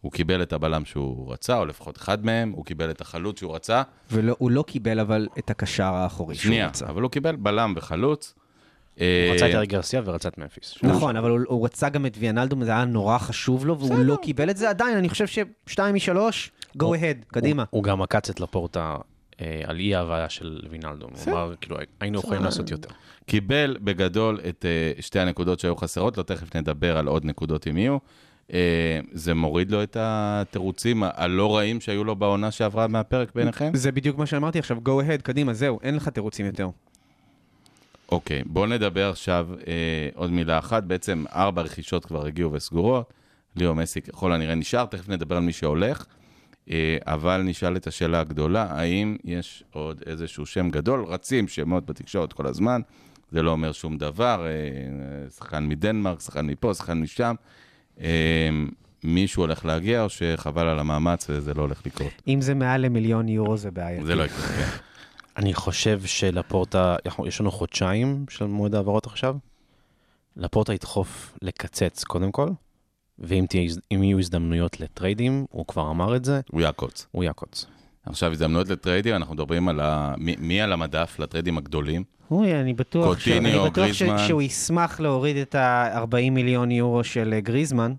הוא 0.00 0.12
קיבל 0.12 0.42
את 0.42 0.52
הבלם 0.52 0.84
שהוא 0.84 1.32
רצה, 1.32 1.58
או 1.58 1.64
לפחות 1.66 1.96
אחד 1.96 2.24
מהם, 2.24 2.50
הוא 2.50 2.64
קיבל 2.64 2.90
את 2.90 3.00
החלוץ 3.00 3.38
שהוא 3.38 3.54
רצה. 3.54 3.82
והוא 4.10 4.50
לא 4.50 4.64
קיבל 4.66 5.00
אבל 5.00 5.28
את 5.38 5.50
הקשר 5.50 5.84
האחורי 5.94 6.34
שהוא 6.34 6.42
שנייה, 6.44 6.66
רצה. 6.66 6.86
אבל 6.86 7.02
הוא 7.02 7.10
קיבל 7.10 7.36
בלם 7.36 7.72
וחלוץ. 7.76 8.34
הוא 8.98 9.04
רצה 9.34 9.50
את 9.50 9.54
אריק 9.54 9.70
גרסיה 9.70 10.02
ורצה 10.04 10.28
את 10.28 10.38
ממפיס. 10.38 10.74
נכון, 10.82 11.16
אבל 11.16 11.30
הוא, 11.30 11.64
רצה 11.64 11.88
גם 11.88 12.06
את 12.06 12.16
ויאנלדום, 12.20 12.64
זה 12.64 12.70
היה 12.70 12.84
נורא 12.84 13.18
חשוב 13.18 13.66
לו, 13.66 13.78
והוא 13.78 13.98
לא 13.98 14.16
קיבל 14.22 14.50
את 14.50 14.56
זה 14.56 14.70
עדיין, 14.70 14.96
אני 14.96 15.08
חושב 15.08 15.26
ששתיים 15.66 15.94
משלוש, 15.94 16.50
go 16.78 16.86
ahead, 16.86 17.24
קדימה. 17.26 17.64
הוא- 17.70 17.82
גם 17.84 18.02
עקץ 18.02 18.30
את 18.30 18.40
לפורטה 18.40 18.96
אה, 19.40 19.60
על 19.64 19.78
אי 19.78 19.94
ההבאה 19.94 20.28
של 20.28 20.60
וינאלדום. 20.70 21.10
הוא 21.24 21.32
אמר, 21.32 21.54
כאילו, 21.60 21.76
היינו 22.00 22.18
יכולים 22.18 22.42
לעשות 22.42 22.70
יותר. 22.70 22.88
קיבל 23.26 23.76
בגדול 23.80 24.40
את 24.48 24.64
uh, 24.98 25.02
שתי 25.02 25.18
הנקודות 25.20 25.60
שהיו 25.60 25.76
חסרות 25.76 26.16
לו, 26.16 26.22
תכף 26.22 26.56
נדבר 26.56 26.96
על 26.96 27.06
עוד 27.06 27.24
נקודות 27.24 27.66
אם 27.68 27.76
יהיו. 27.78 27.98
זה 29.12 29.34
מוריד 29.34 29.70
לו 29.70 29.82
את 29.82 29.96
התירוצים 30.00 31.02
הלא 31.06 31.56
רעים 31.56 31.80
שהיו 31.80 32.04
לו 32.04 32.16
בעונה 32.16 32.50
שעברה 32.50 32.86
מהפרק 32.86 33.34
ביניכם? 33.34 33.70
זה 33.74 33.92
בדיוק 33.92 34.18
מה 34.18 34.26
שאמרתי 34.26 34.58
עכשיו, 34.58 34.76
go 34.84 35.02
ahead, 35.02 35.22
קדימה, 35.22 35.52
זהו, 35.54 35.78
אין 35.82 35.96
לך 35.96 36.08
תירוצים 36.08 36.46
יותר. 36.46 36.68
אוקיי, 38.12 38.42
בואו 38.46 38.66
נדבר 38.66 39.10
עכשיו 39.10 39.48
uh, 39.60 39.64
עוד 40.14 40.30
מילה 40.30 40.58
אחת. 40.58 40.82
בעצם 40.82 41.24
ארבע 41.34 41.62
רכישות 41.62 42.04
כבר 42.04 42.26
הגיעו 42.26 42.52
וסגורות. 42.52 43.12
ליאו 43.56 43.74
מסי 43.74 44.00
ככל 44.00 44.32
הנראה 44.32 44.54
נשאר, 44.54 44.86
תכף 44.86 45.08
נדבר 45.08 45.36
על 45.36 45.42
מי 45.42 45.52
שהולך. 45.52 46.04
Uh, 46.68 46.70
אבל 47.06 47.42
נשאל 47.42 47.76
את 47.76 47.86
השאלה 47.86 48.20
הגדולה, 48.20 48.66
האם 48.70 49.16
יש 49.24 49.64
עוד 49.72 50.02
איזשהו 50.06 50.46
שם 50.46 50.70
גדול? 50.70 51.04
רצים 51.04 51.48
שמות 51.48 51.86
בתקשורת 51.86 52.32
כל 52.32 52.46
הזמן, 52.46 52.80
זה 53.30 53.42
לא 53.42 53.50
אומר 53.50 53.72
שום 53.72 53.98
דבר, 53.98 54.46
uh, 55.28 55.30
שחקן 55.32 55.68
מדנמרק, 55.68 56.20
שחקן 56.20 56.46
מפה, 56.46 56.74
שחקן 56.74 57.00
משם. 57.00 57.34
Uh, 57.98 58.02
מישהו 59.04 59.42
הולך 59.42 59.64
להגיע 59.64 60.02
או 60.02 60.08
שחבל 60.08 60.68
על 60.68 60.78
המאמץ 60.78 61.26
וזה 61.30 61.54
לא 61.54 61.62
הולך 61.62 61.86
לקרות? 61.86 62.22
אם 62.28 62.40
זה 62.40 62.54
מעל 62.54 62.80
למיליון 62.80 63.28
יורו 63.28 63.56
זה 63.56 63.70
בעיה. 63.70 64.04
זה 64.04 64.14
לא 64.14 64.22
יקרה, 64.22 64.38
כן. 64.38 64.76
אני 65.36 65.54
חושב 65.54 66.00
שלפורטה, 66.04 66.96
יש 67.26 67.40
לנו 67.40 67.50
חודשיים 67.50 68.24
של 68.30 68.44
מועד 68.44 68.74
העברות 68.74 69.06
עכשיו. 69.06 69.36
לפורטה 70.36 70.74
ידחוף 70.74 71.38
לקצץ 71.42 72.04
קודם 72.04 72.32
כל, 72.32 72.48
ואם 73.18 73.46
תהיה, 73.48 73.70
אם 73.92 74.02
יהיו 74.02 74.18
הזדמנויות 74.18 74.80
לטריידים, 74.80 75.46
הוא 75.50 75.66
כבר 75.66 75.90
אמר 75.90 76.16
את 76.16 76.24
זה, 76.24 76.40
הוא 76.50 76.60
יעקוץ. 76.60 77.06
הוא 77.10 77.24
יעקוץ. 77.24 77.66
עכשיו, 78.06 78.32
הזדמנויות 78.32 78.68
לטריידים, 78.68 79.14
אנחנו 79.14 79.34
מדברים 79.34 79.68
על 79.68 79.80
ה... 79.80 80.14
מי, 80.18 80.36
מי 80.38 80.60
על 80.60 80.72
המדף 80.72 81.18
לטריידים 81.18 81.58
הגדולים? 81.58 82.04
אוי, 82.30 82.60
אני 82.60 82.74
בטוח, 82.74 83.18
ש... 83.18 83.24
קוטיניו, 83.24 83.62
אני 83.62 83.70
בטוח 83.70 83.92
ש... 83.92 84.02
גריזמן. 84.02 84.26
שהוא 84.26 84.42
ישמח 84.42 85.00
להוריד 85.00 85.36
את 85.36 85.54
ה-40 85.54 86.30
מיליון 86.30 86.70
יורו 86.70 87.04
של 87.04 87.32
אה, 87.32 87.40
גריזמן, 87.40 87.94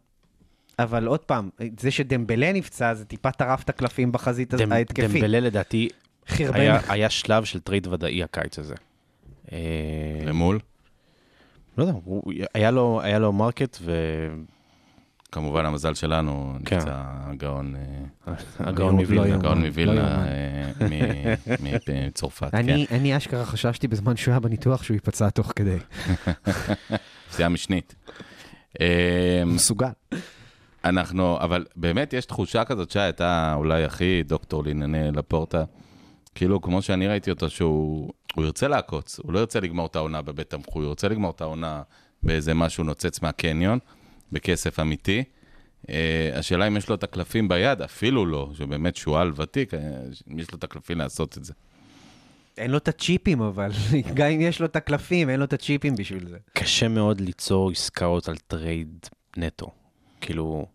אבל 0.80 1.08
עוד 1.08 1.20
פעם, 1.20 1.50
זה 1.80 1.92
שדמבלה 1.92 2.54
נפצע, 2.54 2.94
זה 2.94 3.06
טיפה 3.06 3.32
טרף 3.32 3.64
את 3.64 3.70
הקלפים 3.70 4.12
בחזית 4.12 4.54
דמ- 4.54 4.72
ההתקפית. 4.72 5.12
דמבלה 5.12 5.40
לדעתי 5.40 5.90
חרבן. 6.28 6.60
היה, 6.60 6.80
היה 6.88 7.10
שלב 7.10 7.44
של 7.44 7.60
trade 7.60 7.88
ודאי 7.88 8.24
הקיץ 8.24 8.60
הזה. 8.60 8.76
אה, 9.52 9.58
למול? 10.26 10.60
לא 11.78 11.84
יודע, 11.84 11.94
הוא, 12.04 12.34
היה, 12.54 12.72
לו, 12.72 13.02
היה 13.04 13.20
לו 13.20 13.34
market 13.34 13.78
כמובן, 15.32 15.66
המזל 15.66 15.94
שלנו, 15.94 16.54
כן. 16.66 16.78
נפצע 16.78 17.02
הגאון, 17.04 17.76
אה, 17.76 18.34
והגאון 18.60 18.96
לא 18.96 19.02
מווילנה. 19.02 19.36
הגאון 19.36 19.66
מווילנה 19.66 20.26
יאומן. 20.80 20.94
אה, 20.94 22.08
מצרפת, 22.08 22.52
כן. 22.52 22.58
אני, 22.58 22.86
אני 22.92 23.18
אשכרה 23.18 23.46
חששתי 23.46 23.88
בזמן 23.88 24.16
שהוא 24.16 24.32
היה 24.32 24.40
בניתוח 24.40 24.84
שהוא 24.84 24.96
ייפצע 24.96 25.30
תוך 25.30 25.54
כדי. 25.56 25.78
פציעה 27.30 27.50
משנית. 27.50 27.96
מסוגל. 29.46 29.88
אנחנו, 30.86 31.38
אבל 31.40 31.66
באמת 31.76 32.14
יש 32.14 32.26
תחושה 32.26 32.64
כזאת 32.64 32.92
שאתה 32.92 33.54
אולי 33.56 33.84
הכי 33.84 34.24
דוקטור 34.24 34.64
לענייני 34.64 35.12
לפורטה, 35.12 35.64
כאילו, 36.36 36.62
כמו 36.62 36.82
שאני 36.82 37.08
ראיתי 37.08 37.30
אותו, 37.32 37.50
שהוא 37.50 38.14
הוא 38.36 38.46
ירצה 38.46 38.68
לעקוץ, 38.68 39.20
הוא 39.20 39.34
לא 39.34 39.40
ירצה 39.40 39.60
לגמור 39.60 39.86
את 39.88 39.96
העונה 39.96 40.22
בבית 40.22 40.50
תמחוי, 40.50 40.84
הוא 40.84 40.90
ירצה 40.90 41.08
לגמור 41.08 41.32
את 41.32 41.42
העונה 41.42 41.82
באיזה 42.24 42.54
משהו 42.54 42.84
נוצץ 42.84 43.22
מהקניון, 43.22 43.80
בכסף 44.32 44.80
אמיתי. 44.80 45.24
Uh, 45.84 45.90
השאלה 46.34 46.68
אם 46.68 46.78
יש 46.78 46.90
לו 46.90 46.96
את 46.96 47.04
הקלפים 47.04 47.48
ביד, 47.48 47.82
אפילו 47.82 48.26
לא, 48.26 48.50
שבאמת 48.54 48.96
שועל 48.96 49.32
ותיק, 49.36 49.74
אה, 49.74 49.80
אם 50.32 50.40
יש 50.40 50.52
לו 50.52 50.58
את 50.58 50.64
הקלפים 50.64 50.98
לעשות 50.98 51.38
את 51.38 51.44
זה. 51.46 51.54
אין 52.58 52.72
לו 52.72 52.78
את 52.78 52.88
הצ'יפים, 52.88 53.42
אבל 53.42 53.72
גם 54.14 54.28
אם 54.28 54.42
יש 54.42 54.60
לו 54.60 54.66
את 54.66 54.76
הקלפים, 54.76 55.30
אין 55.30 55.40
לו 55.40 55.46
את 55.46 55.54
הצ'יפים 55.54 55.96
בשביל 55.96 56.28
זה. 56.28 56.38
קשה 56.54 56.88
מאוד 56.88 57.22
ליצור 57.22 57.72
עסקאות 57.72 58.30
על 58.30 58.36
trade 58.48 59.08
נטו. 59.38 59.72
כאילו, 60.22 60.66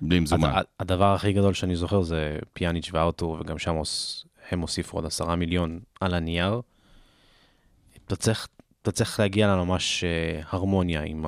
בלי 0.00 0.20
מזומן. 0.20 0.50
הד- 0.54 0.64
הדבר 0.80 1.14
הכי 1.14 1.32
גדול 1.32 1.54
שאני 1.54 1.76
זוכר 1.76 2.02
זה 2.02 2.38
פיאניץ' 2.52 2.90
וארתור, 2.92 3.36
וגם 3.40 3.58
שם 3.58 3.76
הם 4.50 4.60
הוסיפו 4.60 4.96
עוד 4.96 5.06
עשרה 5.06 5.36
מיליון 5.36 5.80
על 6.00 6.14
הנייר. 6.14 6.60
אתה 8.06 8.16
צריך, 8.16 8.48
אתה 8.82 8.92
צריך 8.92 9.20
להגיע 9.20 9.48
לממש 9.48 10.04
אה, 10.04 10.40
הרמוניה 10.50 11.02
עם 11.02 11.24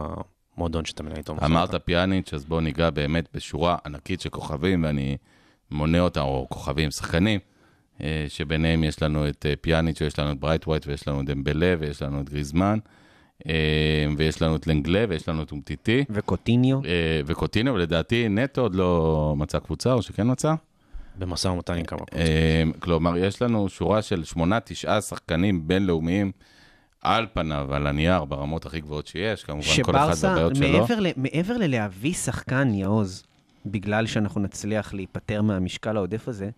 המועדון 0.57 0.85
שאתה 0.85 1.03
מנהל 1.03 1.17
איתו. 1.17 1.37
אמרת. 1.45 1.75
פיאניץ', 1.85 2.35
אז 2.35 2.45
בואו 2.45 2.61
ניגע 2.61 2.91
באמת 2.91 3.29
בשורה 3.35 3.77
ענקית 3.87 4.21
של 4.21 4.29
כוכבים, 4.29 4.85
ואני 4.85 5.17
מונה 5.71 6.01
אותם, 6.01 6.21
או 6.21 6.47
כוכבים, 6.51 6.91
שחקנים, 6.91 7.41
אה, 8.03 8.25
שביניהם 8.29 8.85
יש 8.85 9.03
לנו 9.03 9.29
את 9.29 9.47
אה, 9.49 9.55
פיאניץ' 9.61 10.03
ויש 10.03 10.19
לנו 10.19 10.33
את 10.33 10.41
ברייט 10.41 10.67
ווייט 10.67 10.87
ויש 10.87 11.09
לנו 11.09 11.21
את 11.21 11.27
דמבלה 11.27 11.75
ויש 11.79 12.03
לנו 12.03 12.21
את 12.21 12.29
גריזמן, 12.29 12.79
ויש 14.17 14.43
לנו 14.43 14.57
את 14.57 14.67
לנגלה 14.67 15.05
ויש 15.09 15.29
לנו 15.29 15.43
את 15.43 15.53
אומטיטי. 15.53 16.05
וקוטיניו. 16.11 16.81
וקוטינו, 17.27 17.75
ולדעתי 17.75 18.29
נטו 18.29 18.61
עוד 18.61 18.75
לא 18.75 19.35
מצא 19.37 19.59
קבוצה, 19.59 19.93
או 19.93 20.03
שכן 20.03 20.31
מצא? 20.31 20.55
במשא 21.17 21.49
ומתן 21.49 21.75
עם 21.75 21.85
כמה 21.85 21.99
קבוצות. 21.99 22.19
אה, 22.19 22.63
כלומר, 22.79 23.17
יש 23.17 23.43
לנו 23.43 23.69
שורה 23.69 24.03
של 24.03 24.25
שמונה, 24.25 24.61
תשעה 24.61 25.01
שחקנים 25.01 25.69
בינלאומיים 25.69 26.33
על 27.03 27.27
פניו, 27.33 27.75
על 27.75 27.87
הנייר, 27.87 28.25
ברמות 28.25 28.67
הכי 28.67 28.81
גבוהות 28.81 29.07
שיש, 29.07 29.45
כמובן 29.45 29.83
כל 29.83 29.97
אחד 29.97 30.07
שברסה, 30.07 30.33
בבעיות 30.33 30.57
שלו. 30.57 30.69
מעבר, 30.73 31.01
ל, 31.01 31.07
מעבר 31.17 31.57
ללהביא 31.57 32.15
שחקן, 32.15 32.75
יעוז, 32.75 33.25
בגלל 33.67 34.07
שאנחנו 34.07 34.41
נצליח 34.41 34.95
להיפטר 34.95 35.43
מהמשקל 35.43 35.97
העודף 35.97 36.29
הזה, 36.29 36.51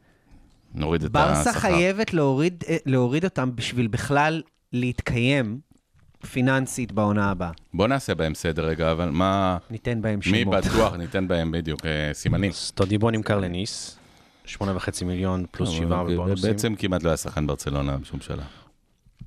נוריד 0.75 1.05
את 1.05 1.13
ברסה 1.13 1.51
השכר. 1.51 1.61
חייבת 1.61 2.15
להוריד, 2.15 2.65
אה, 2.69 2.77
להוריד 2.87 3.25
אותם 3.25 3.51
בשביל 3.57 3.87
בכלל 3.87 4.43
להתקיים 4.73 5.61
פיננסית 6.33 6.93
בעונה 6.93 7.31
הבאה. 7.31 7.51
בוא 7.75 7.89
נעשה 7.89 8.15
בהם 8.15 8.35
סדר 8.35 8.65
רגע, 8.65 8.93
אבל 8.93 9.11
מה... 9.11 9.59
ניתן 9.71 10.03
בהם 10.03 10.19
מי 10.33 10.41
שמות. 10.43 10.55
בטוח, 10.55 10.95
ניתן 10.95 11.29
בהם 11.29 11.53
בדיוק 11.53 11.87
אה, 11.87 12.11
סימנים. 12.13 12.51
אז 12.51 12.71
טודיבו 12.71 13.11
נמכר 13.11 13.39
לניס, 13.41 13.99
שמונה 14.45 14.77
וחצי 14.77 15.05
מיליון 15.05 15.45
פלוס 15.51 15.71
שבעה 15.71 16.01
אבל 16.01 16.15
בבונוסים. 16.15 16.51
בעצם 16.51 16.75
כמעט 16.75 17.03
לא 17.03 17.09
היה 17.09 17.17
שחקן 17.17 17.47
ברצלונה 17.47 17.97
בשום 17.97 18.21
שלב. 18.21 18.45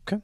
כן. 0.06 0.20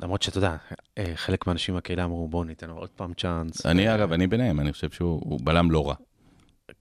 למרות 0.00 0.22
שאתה 0.22 0.38
יודע, 0.38 0.56
אה, 0.98 1.12
חלק 1.14 1.46
מהאנשים 1.46 1.76
בקהילה 1.76 2.04
אמרו, 2.04 2.28
בואו 2.28 2.44
ניתן 2.44 2.68
לו 2.68 2.76
עוד 2.76 2.88
פעם 2.88 3.14
צ'אנס. 3.14 3.66
אני, 3.66 3.94
אגב, 3.94 4.12
אני 4.12 4.26
ביניהם, 4.26 4.60
אני 4.60 4.72
חושב 4.72 4.90
שהוא 4.90 5.20
הוא 5.24 5.40
בלם 5.42 5.70
לא 5.70 5.88
רע. 5.88 5.94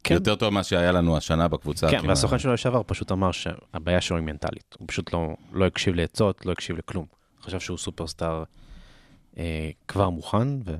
כן. 0.03 0.13
יותר 0.13 0.35
טוב 0.35 0.49
ממה 0.49 0.63
שהיה 0.63 0.91
לנו 0.91 1.17
השנה 1.17 1.47
בקבוצה. 1.47 1.89
כן. 1.91 2.01
והסוכן 2.07 2.39
שלו 2.39 2.53
לשעבר 2.53 2.81
פשוט 2.85 3.11
אמר 3.11 3.31
שהבעיה 3.31 4.01
שלו 4.01 4.17
היא 4.17 4.25
מנטלית. 4.25 4.75
הוא 4.79 4.87
פשוט 4.87 5.13
לא, 5.13 5.35
לא 5.51 5.65
הקשיב 5.65 5.95
לעצות, 5.95 6.45
לא 6.45 6.51
הקשיב 6.51 6.77
לכלום. 6.77 7.05
חשב 7.41 7.59
שהוא 7.59 7.77
סופרסטאר 7.77 8.43
אה, 9.37 9.69
כבר 9.87 10.09
מוכן, 10.09 10.47
ו... 10.65 10.75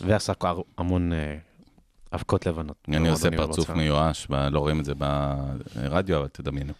ועשה 0.00 0.32
המון 0.78 1.12
אה, 1.12 1.36
אבקות 2.14 2.46
לבנות. 2.46 2.76
אני 2.88 3.08
עושה 3.08 3.30
במועדונים 3.30 3.56
פרצוף. 3.56 3.70
מיואש, 3.70 4.26
לא 4.50 4.58
רואים 4.58 4.80
את 4.80 4.84
זה 4.84 4.92
ברדיו, 4.94 6.18
אבל 6.18 6.28
תדמיינו. 6.28 6.72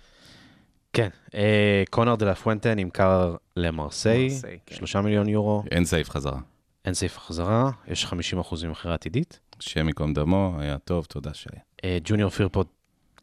כן, 0.92 1.08
אה, 1.34 1.82
קונר 1.90 2.14
דה 2.14 2.26
לה 2.26 2.34
פואנטה 2.34 2.74
נמכר 2.74 3.36
למרסיי, 3.56 4.28
מרסיי, 4.28 4.58
כן. 4.66 4.74
שלושה 4.76 5.00
מיליון 5.00 5.28
יורו, 5.28 5.64
אין 5.70 5.84
סעיף 5.84 6.10
חזרה. 6.10 6.40
אין 6.84 6.94
סעיף 6.94 7.16
החזרה, 7.16 7.70
יש 7.88 8.04
50% 8.04 8.66
ממכירה 8.66 8.94
עתידית. 8.94 9.40
השם 9.60 9.88
ייקום 9.88 10.14
דמו, 10.14 10.56
היה 10.58 10.78
טוב, 10.78 11.04
תודה 11.04 11.34
שהיה. 11.34 11.60
אה, 11.84 11.98
ג'וניור 12.04 12.30
פירפוט 12.30 12.66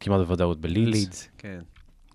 כמעט 0.00 0.18
בוודאות 0.20 0.60
בלידס, 0.60 0.94
לידס, 0.94 1.28
כן. 1.38 1.60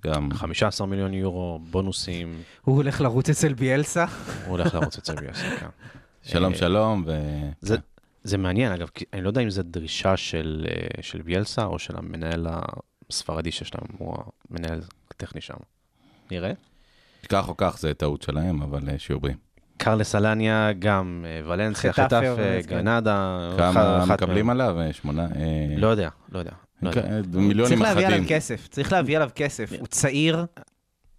גם 0.06 0.30
15 0.34 0.88
מיליון 0.88 1.14
יורו, 1.14 1.60
בונוסים, 1.70 2.42
הוא 2.62 2.76
הולך 2.76 3.02
לרוץ 3.02 3.30
אצל 3.30 3.54
ביאלסה? 3.54 4.06
הוא 4.46 4.52
הולך 4.58 4.74
לרוץ 4.74 4.98
אצל 4.98 5.16
ביאסה, 5.16 5.58
כן. 5.60 5.68
שלום 6.24 6.54
אה, 6.54 6.58
שלום, 6.58 7.04
ו... 7.08 7.12
זה, 8.28 8.38
מעניין, 8.38 8.72
אגב, 8.72 8.88
כי 8.94 9.06
אני 9.14 9.22
לא 9.22 9.30
יודע 9.30 9.42
אם 9.42 9.50
זו 9.50 9.64
דרישה 9.64 10.18
של, 10.18 10.66
אה, 10.70 11.04
של 11.04 11.22
ביאלסה 11.22 11.66
או 11.66 11.80
של 11.80 11.98
המנהל 11.98 12.48
הספרדי 13.10 13.52
שיש 13.52 13.76
להם, 13.76 13.84
הוא 13.98 14.18
המנהל 14.50 14.82
הטכני 15.12 15.42
שם. 15.42 15.54
נראה. 16.32 16.52
כך 17.30 17.50
או 17.50 17.58
כך 17.58 17.78
זה 17.80 17.94
טעות 17.94 18.22
שלהם, 18.22 18.62
אבל 18.62 18.90
אה, 18.90 19.00
שיהיו 19.00 19.20
בריאים. 19.20 19.38
קרלס 19.78 20.16
אלניה, 20.16 20.74
גם 20.80 21.26
אה, 21.28 21.52
ולנסיה, 21.52 21.94
חטאפה, 21.94 22.36
חטף. 22.36 22.68
גרנדה. 22.68 23.50
כמה 23.58 24.06
מקבלים. 24.06 24.50
עליו? 24.50 24.78
שמונה? 24.92 25.24
אה, 25.24 25.76
לא 25.78 25.88
יודע, 25.88 26.10
לא 26.32 26.40
יודע. 26.40 26.52
לא. 26.82 26.92
כן, 26.92 27.22
מיליונים 27.34 27.66
צריך 27.66 27.82
להביא 27.82 28.06
אחדים. 28.06 28.18
עליו 28.18 28.30
כסף, 28.30 28.68
צריך 28.68 28.92
להביא 28.92 29.16
עליו 29.16 29.30
כסף. 29.36 29.72
הוא 29.80 29.88
צעיר, 29.88 30.46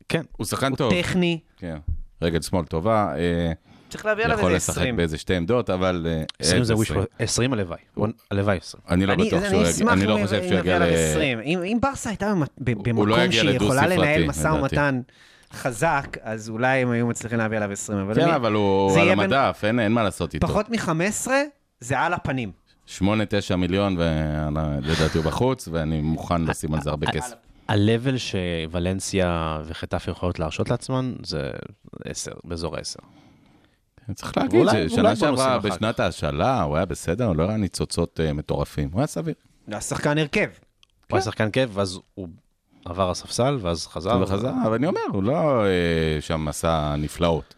כן, 0.08 0.22
הוא 0.36 0.46
שחקן 0.46 0.70
הוא 0.70 0.76
טוב. 0.76 0.92
טכני, 0.92 1.40
כן. 1.56 1.78
רגל 2.22 2.40
שמאל 2.40 2.64
טובה, 2.64 3.14
אה, 3.16 3.52
צריך 3.88 4.06
להביא 4.06 4.24
עליו 4.24 4.36
יכול 4.38 4.46
איזה 4.54 4.56
לשחק 4.56 4.78
20. 4.78 4.96
באיזה 4.96 5.18
שתי 5.18 5.34
עמדות, 5.34 5.70
אבל... 5.70 6.06
אה, 6.08 6.22
20 6.38 6.64
זה 6.64 6.72
איזה 6.72 6.74
וויש, 6.74 7.06
20 7.18 7.52
הלוואי. 7.52 7.78
הלוואי 8.30 8.56
20. 8.56 8.82
אני 8.90 9.06
לא 9.06 9.14
בטוח 9.14 9.42
שהוא 9.48 9.62
יגיע, 9.66 9.92
אני 9.92 10.06
לא 10.06 10.18
חושב 10.22 10.42
שהוא 10.48 10.58
יגיע 10.58 10.78
ל... 10.78 10.82
עליו 10.82 10.98
20. 10.98 11.40
אם 11.44 11.78
ברסה 11.82 12.10
הייתה 12.10 12.34
לא 12.34 12.44
במקום 12.58 13.32
שהיא 13.32 13.50
יכולה 13.50 13.86
לנהל 13.86 14.26
משא. 14.26 14.48
ומתן 14.48 15.00
חזק, 15.52 16.16
אז 16.22 16.48
אולי 16.48 16.78
הם 16.82 16.90
היו 16.90 17.06
מצליחים 17.06 17.38
להביא 17.38 17.56
עליו 17.56 17.72
20. 17.72 17.98
אבל 17.98 18.14
כן, 18.14 18.28
אבל 18.28 18.52
הוא 18.52 18.92
זה 18.92 19.00
על 19.00 19.08
בין- 19.08 19.18
המדף, 19.20 19.60
אין 19.64 19.80
אין 19.80 19.92
מה 19.92 20.02
לעשות 20.02 20.34
איתו. 20.34 20.46
פחות 20.48 20.70
מ-15 20.70 21.28
זה 21.80 21.98
על 21.98 22.14
הפנים. 22.14 22.50
8-9 22.98 23.00
מיליון, 23.58 23.96
ולדעתי 23.98 25.18
הוא 25.18 25.24
בחוץ, 25.24 25.68
ואני 25.72 26.00
מוכן 26.00 26.42
לשים 26.42 26.74
על 26.74 26.80
זה 26.80 26.90
הרבה 26.90 27.06
כסף. 27.12 27.34
ה-level 27.68 28.18
שוולנסיה 28.18 29.58
וחטף 29.64 30.08
יכולות 30.08 30.38
להרשות 30.38 30.70
לעצמן, 30.70 31.12
זה 31.24 31.50
10, 32.04 32.30
באזור 32.44 32.76
ה-10. 32.76 33.04
צריך 34.14 34.36
להגיד 34.36 34.66
ששנה 34.88 35.02
ואולי 35.02 35.16
שעברה, 35.16 35.58
בשנת 35.58 36.00
ההשאלה, 36.00 36.62
הוא 36.62 36.76
היה 36.76 36.84
בסדר, 36.84 37.32
לא 37.32 37.48
היה 37.48 37.56
ניצוצות 37.56 38.20
אה, 38.20 38.32
מטורפים, 38.32 38.88
הוא 38.92 39.00
היה 39.00 39.06
סביר. 39.06 39.34
השחקן 39.72 40.18
הרכב. 40.18 40.48
הוא 41.10 41.16
היה 41.16 41.22
שחקן 41.22 41.50
כיף, 41.50 41.70
ואז 41.72 41.98
הוא 42.14 42.28
עבר 42.84 43.10
הספסל, 43.10 43.58
ואז 43.60 43.86
חזר. 43.86 44.18
וחזר, 44.22 44.52
אבל 44.66 44.74
אני 44.74 44.86
אומר, 44.86 45.00
הוא 45.12 45.22
לא 45.22 45.64
אה, 45.66 45.70
שם 46.20 46.48
עשה 46.48 46.94
נפלאות. 46.98 47.54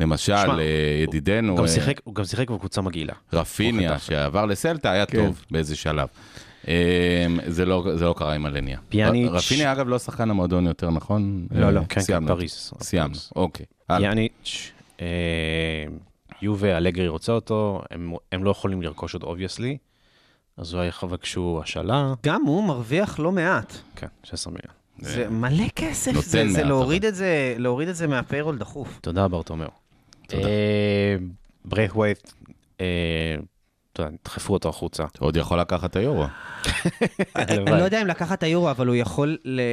למשל, 0.00 0.36
שמע, 0.36 0.58
אה, 0.58 0.64
ידידנו, 1.08 1.52
הוא 1.52 1.58
גם 1.58 1.66
שיחק- 1.68 2.00
הוא 2.04 2.14
גם 2.14 2.24
שיחק 2.24 2.50
בקבוצה 2.50 2.80
מגעילה. 2.82 3.12
רפיניה, 3.32 3.90
הוא. 3.90 3.98
שעבר 3.98 4.46
לסלטה, 4.46 4.90
היה 4.90 5.06
כן. 5.06 5.18
טוב 5.26 5.44
באיזה 5.50 5.76
שלב. 5.76 6.08
זה 7.46 7.64
לא 7.64 7.84
זה 7.94 8.04
לא 8.04 8.14
קרה 8.18 8.34
עם 8.34 8.46
אלניה. 8.46 8.78
פיאניץ'. 8.88 9.30
רפיניה, 9.32 9.72
אגב, 9.72 9.88
לא 9.88 9.98
שחקן 9.98 10.30
המועדון 10.30 10.66
יותר, 10.66 10.90
נכון? 10.90 11.46
לא, 11.50 11.70
לא. 11.70 11.80
כן, 11.88 12.00
כן. 12.06 12.26
פריז. 12.26 12.72
סיימנו. 12.80 13.14
אוקיי. 13.36 13.66
הלאה. 13.88 14.12
אה, 15.00 15.06
יובה, 16.42 16.76
אלגרי 16.76 17.08
רוצה 17.08 17.32
אותו, 17.32 17.82
הם- 17.90 18.12
הם 18.32 18.44
לא 18.44 18.50
יכולים 18.50 18.82
לרכוש 18.82 19.14
עוד 19.14 19.22
obviously, 19.22 19.76
אז 20.56 20.74
אולי 20.74 20.90
יבקשו 21.02 21.60
השאלה, 21.62 22.14
גם 22.26 22.42
הוא 22.46 22.64
מרוויח 22.64 23.18
לא 23.18 23.32
מעט. 23.32 23.72
כן, 23.96 24.06
16 24.22 24.52
מיליון. 24.52 24.74
זה 24.98 25.28
מלא 25.30 25.68
כסף, 25.76 26.12
זה, 26.12 26.48
זה 26.48 26.64
להוריד 26.64 27.04
את 27.04 27.14
זה, 27.14 27.54
להוריד 27.58 27.88
את 27.88 27.96
זה 27.96 28.06
מה 28.06 28.18
payroll 28.18 28.58
דחוף. 28.58 28.98
תודה, 29.02 29.28
ברטומיאו. 29.28 29.68
תודה. 30.28 30.42
אה, 30.48 31.16
יודע, 32.80 33.36
דחפו 34.24 34.52
אותו 34.52 34.68
החוצה. 34.68 35.04
עוד 35.18 35.36
יכול 35.36 35.60
לקחת 35.60 35.90
את 35.90 35.96
היורו. 35.96 36.24
אני 37.36 37.78
לא 37.78 37.84
יודע 37.84 38.02
אם 38.02 38.06
לקחת 38.06 38.38
את 38.38 38.42
היורו, 38.42 38.70
אבל 38.70 38.86
הוא 38.86 38.94
יכול 38.94 39.36
ל- 39.44 39.60
אה, 39.60 39.66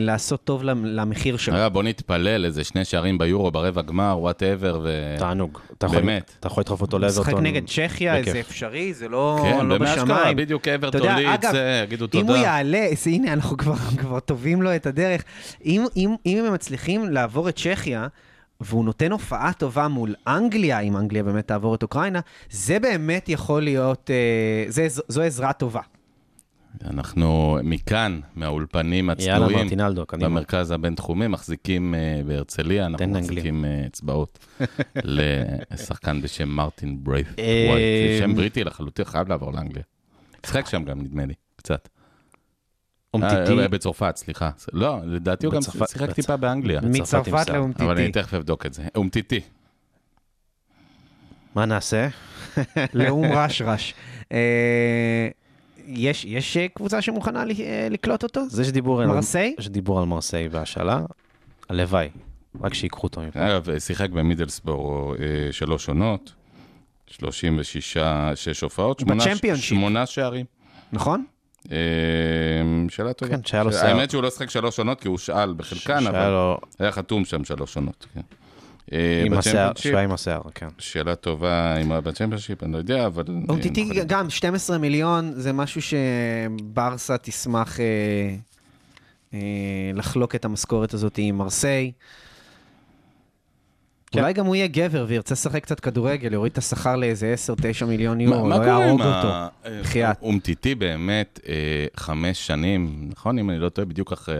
לעשות 0.00 0.44
טוב 0.44 0.64
למ- 0.64 0.84
למחיר 0.86 1.36
שלו. 1.36 1.70
בוא 1.72 1.82
נתפלל, 1.82 2.44
איזה 2.44 2.64
שני 2.64 2.84
שערים 2.84 3.18
ביורו 3.18 3.50
ברבע 3.50 3.82
גמר, 3.82 4.16
whatever, 4.20 4.80
ו... 4.84 5.14
תענוג. 5.18 5.58
באמת. 5.90 6.32
אתה 6.40 6.46
יכול 6.46 6.60
לדחוף 6.60 6.80
אותו 6.80 6.98
משחק 6.98 7.18
לאברטון. 7.18 7.46
נגד 7.46 7.62
צ'כיה. 7.66 8.22
זה 8.24 8.40
אפשרי, 8.40 8.94
זה 8.94 9.08
לא 9.08 9.38
כן, 9.42 9.66
לא 9.66 9.78
באמת 9.78 9.88
אשכרה, 9.90 10.04
בשמיים. 10.04 10.36
בדיוק 10.36 10.68
אברטון 10.68 11.00
ליץ, 11.16 11.40
יגידו 11.84 12.04
אם 12.04 12.10
תודה. 12.10 12.28
הוא 12.32 12.36
יעלה, 12.36 12.86
אז 12.92 13.06
הנה, 13.06 13.32
אנחנו 13.32 13.56
כבר, 13.56 13.74
כבר 13.98 14.20
טובים 14.20 14.62
לו 14.62 14.76
את 14.76 14.86
הדרך. 14.86 15.22
אם, 15.64 15.84
אם, 15.96 16.14
אם 16.26 16.44
הם 16.46 16.52
מצליחים 16.54 17.12
לעבור 17.12 17.48
את 17.48 17.56
צ'כיה, 17.56 18.06
והוא 18.60 18.84
נותן 18.84 19.12
הופעה 19.12 19.52
טובה 19.52 19.88
מול 19.88 20.14
אנגליה, 20.26 20.80
אם 20.80 20.96
אנגליה 20.96 21.22
באמת 21.22 21.48
תעבור 21.48 21.74
את 21.74 21.82
אוקראינה, 21.82 22.20
זה 22.50 22.78
באמת 22.78 23.28
יכול 23.28 23.62
להיות, 23.62 24.10
אה, 24.10 24.64
זה, 24.68 24.88
זו, 24.88 25.02
זו 25.08 25.22
עזרה 25.22 25.52
טובה. 25.52 25.80
אנחנו 26.84 27.58
מכאן, 27.62 28.20
מהאולפנים 28.36 29.10
הצנועים, 29.10 29.68
קדימה. 30.06 30.28
במרכז 30.28 30.70
הבינתחומי, 30.70 31.26
מחזיקים 31.26 31.94
אה, 31.94 32.20
בהרצליה, 32.26 32.86
אנחנו. 32.86 33.06
מחזיקים 33.06 33.64
אה, 33.64 33.86
אצבעות 33.86 34.38
לשחקן 35.04 36.22
בשם 36.22 36.48
מרטין 36.48 37.04
ברייף. 37.04 37.28
וואי, 37.28 37.80
זה 38.12 38.18
שם 38.18 38.34
בריטי 38.34 38.64
לחלוטין, 38.64 39.04
חייב 39.04 39.28
לעבור 39.28 39.52
לאנגליה. 39.52 39.82
משחק 40.46 40.66
שם 40.66 40.84
גם, 40.84 41.00
נדמה 41.00 41.26
לי, 41.26 41.34
קצת. 41.56 41.88
אומטיטי, 43.22 43.60
אה, 43.60 43.68
בצרפת, 43.68 44.16
סליחה. 44.16 44.50
לא, 44.72 44.98
לדעתי 45.04 45.46
הוא 45.46 45.54
גם 45.54 45.60
שיחק 45.62 46.12
טיפה 46.12 46.36
באנגליה. 46.36 46.80
מצרפת 46.80 47.24
שיער. 47.24 47.38
אבל 47.38 47.50
אני 47.50 47.58
לאומטיטי. 47.58 48.12
תכף 48.12 48.34
אבדוק 48.34 48.66
את 48.66 48.74
זה. 48.74 48.82
אומטיטי. 48.94 49.40
מה 51.54 51.66
נעשה? 51.66 52.08
לאום 52.94 53.24
רשרש. 53.24 53.94
אה, 54.32 55.28
יש, 55.86 56.24
יש 56.24 56.56
אה, 56.56 56.68
קבוצה 56.68 57.02
שמוכנה 57.02 57.44
אה, 57.60 57.88
לקלוט 57.90 58.22
אותו? 58.22 58.40
אז 58.40 58.60
יש 58.60 58.68
דיבור 58.70 59.00
על... 59.02 59.06
מרסיי? 59.06 59.54
יש 59.58 59.68
דיבור 59.68 59.98
על 59.98 60.04
מרסיי 60.04 60.48
והשאלה. 60.48 61.00
הלוואי, 61.68 62.08
רק 62.60 62.74
שיקחו 62.74 63.02
אותו 63.02 63.20
מפה. 63.20 63.46
אגב, 63.46 63.78
שיחק 63.78 64.10
במידלסבורו 64.10 65.14
אה, 65.14 65.52
שלוש 65.52 65.88
עונות, 65.88 66.32
36, 67.06 67.96
שש 68.34 68.60
הופעות. 68.60 69.02
שמונה 69.54 70.06
שערים. 70.06 70.46
נכון? 70.92 71.24
אה, 71.72 71.76
שאלה 72.88 73.12
טובה. 73.12 73.36
כן, 73.36 73.44
שהיה 73.44 73.62
לו 73.62 73.72
שיער. 73.72 73.86
האמת 73.86 74.10
שהוא 74.10 74.22
לא 74.22 74.30
שחק 74.30 74.50
שלוש 74.50 74.78
עונות 74.78 75.00
כי 75.00 75.08
הוא 75.08 75.18
שאל 75.18 75.54
בחלקן, 75.56 76.00
שהיה 76.00 76.10
אבל 76.10 76.30
לו 76.30 76.58
היה 76.78 76.92
חתום 76.92 77.24
שם 77.24 77.44
שלוש 77.44 77.76
עונות. 77.76 78.06
כן. 78.14 78.20
אה, 78.92 79.22
עם 79.26 79.32
השיער, 79.32 79.72
שהיה 79.76 80.00
עם 80.00 80.12
השיער, 80.12 80.42
כן. 80.54 80.68
שאלה 80.78 81.14
טובה 81.14 81.76
אם 81.76 81.86
הוא 81.86 81.92
היה 81.92 82.00
בצ'מפיונשיפ, 82.00 82.62
אני 82.62 82.72
לא 82.72 82.78
יודע, 82.78 83.06
אבל... 83.06 83.24
אה, 83.28 83.34
אומטיטי 83.48 83.84
מוכנים. 83.84 84.04
גם 84.06 84.30
12 84.30 84.78
מיליון, 84.78 85.32
זה 85.36 85.52
משהו 85.52 85.80
שברסה 85.82 87.18
תשמח 87.18 87.80
אה, 87.80 87.84
אה, 89.34 89.38
לחלוק 89.94 90.34
את 90.34 90.44
המשכורת 90.44 90.94
הזאת 90.94 91.18
עם 91.18 91.38
מרסיי. 91.38 91.92
כן. 94.16 94.22
אולי 94.22 94.32
גם 94.32 94.46
הוא 94.46 94.54
יהיה 94.56 94.66
גבר 94.66 95.04
וירצה 95.08 95.34
לשחק 95.34 95.62
קצת 95.62 95.80
כדורגל, 95.80 96.32
יוריד 96.32 96.52
את 96.52 96.58
השכר 96.58 96.96
לאיזה 96.96 97.34
10-9 97.82 97.84
מיליון 97.84 98.18
מה 98.18 98.24
יורו, 98.24 98.46
מה 98.46 98.58
לא 98.58 98.64
קורה 98.64 98.76
עם 98.76 98.82
יהרוג 98.82 99.00
אותו. 99.00 99.28
ה... 99.28 99.48
אה, 99.66 99.80
בחייאת. 99.80 100.22
אומטיטי 100.22 100.74
באמת 100.74 101.40
אה, 101.48 101.86
חמש 101.96 102.46
שנים, 102.46 103.08
נכון? 103.12 103.38
אם 103.38 103.50
אני 103.50 103.58
לא 103.58 103.68
טועה, 103.68 103.84
בדיוק 103.84 104.12
אחרי 104.12 104.38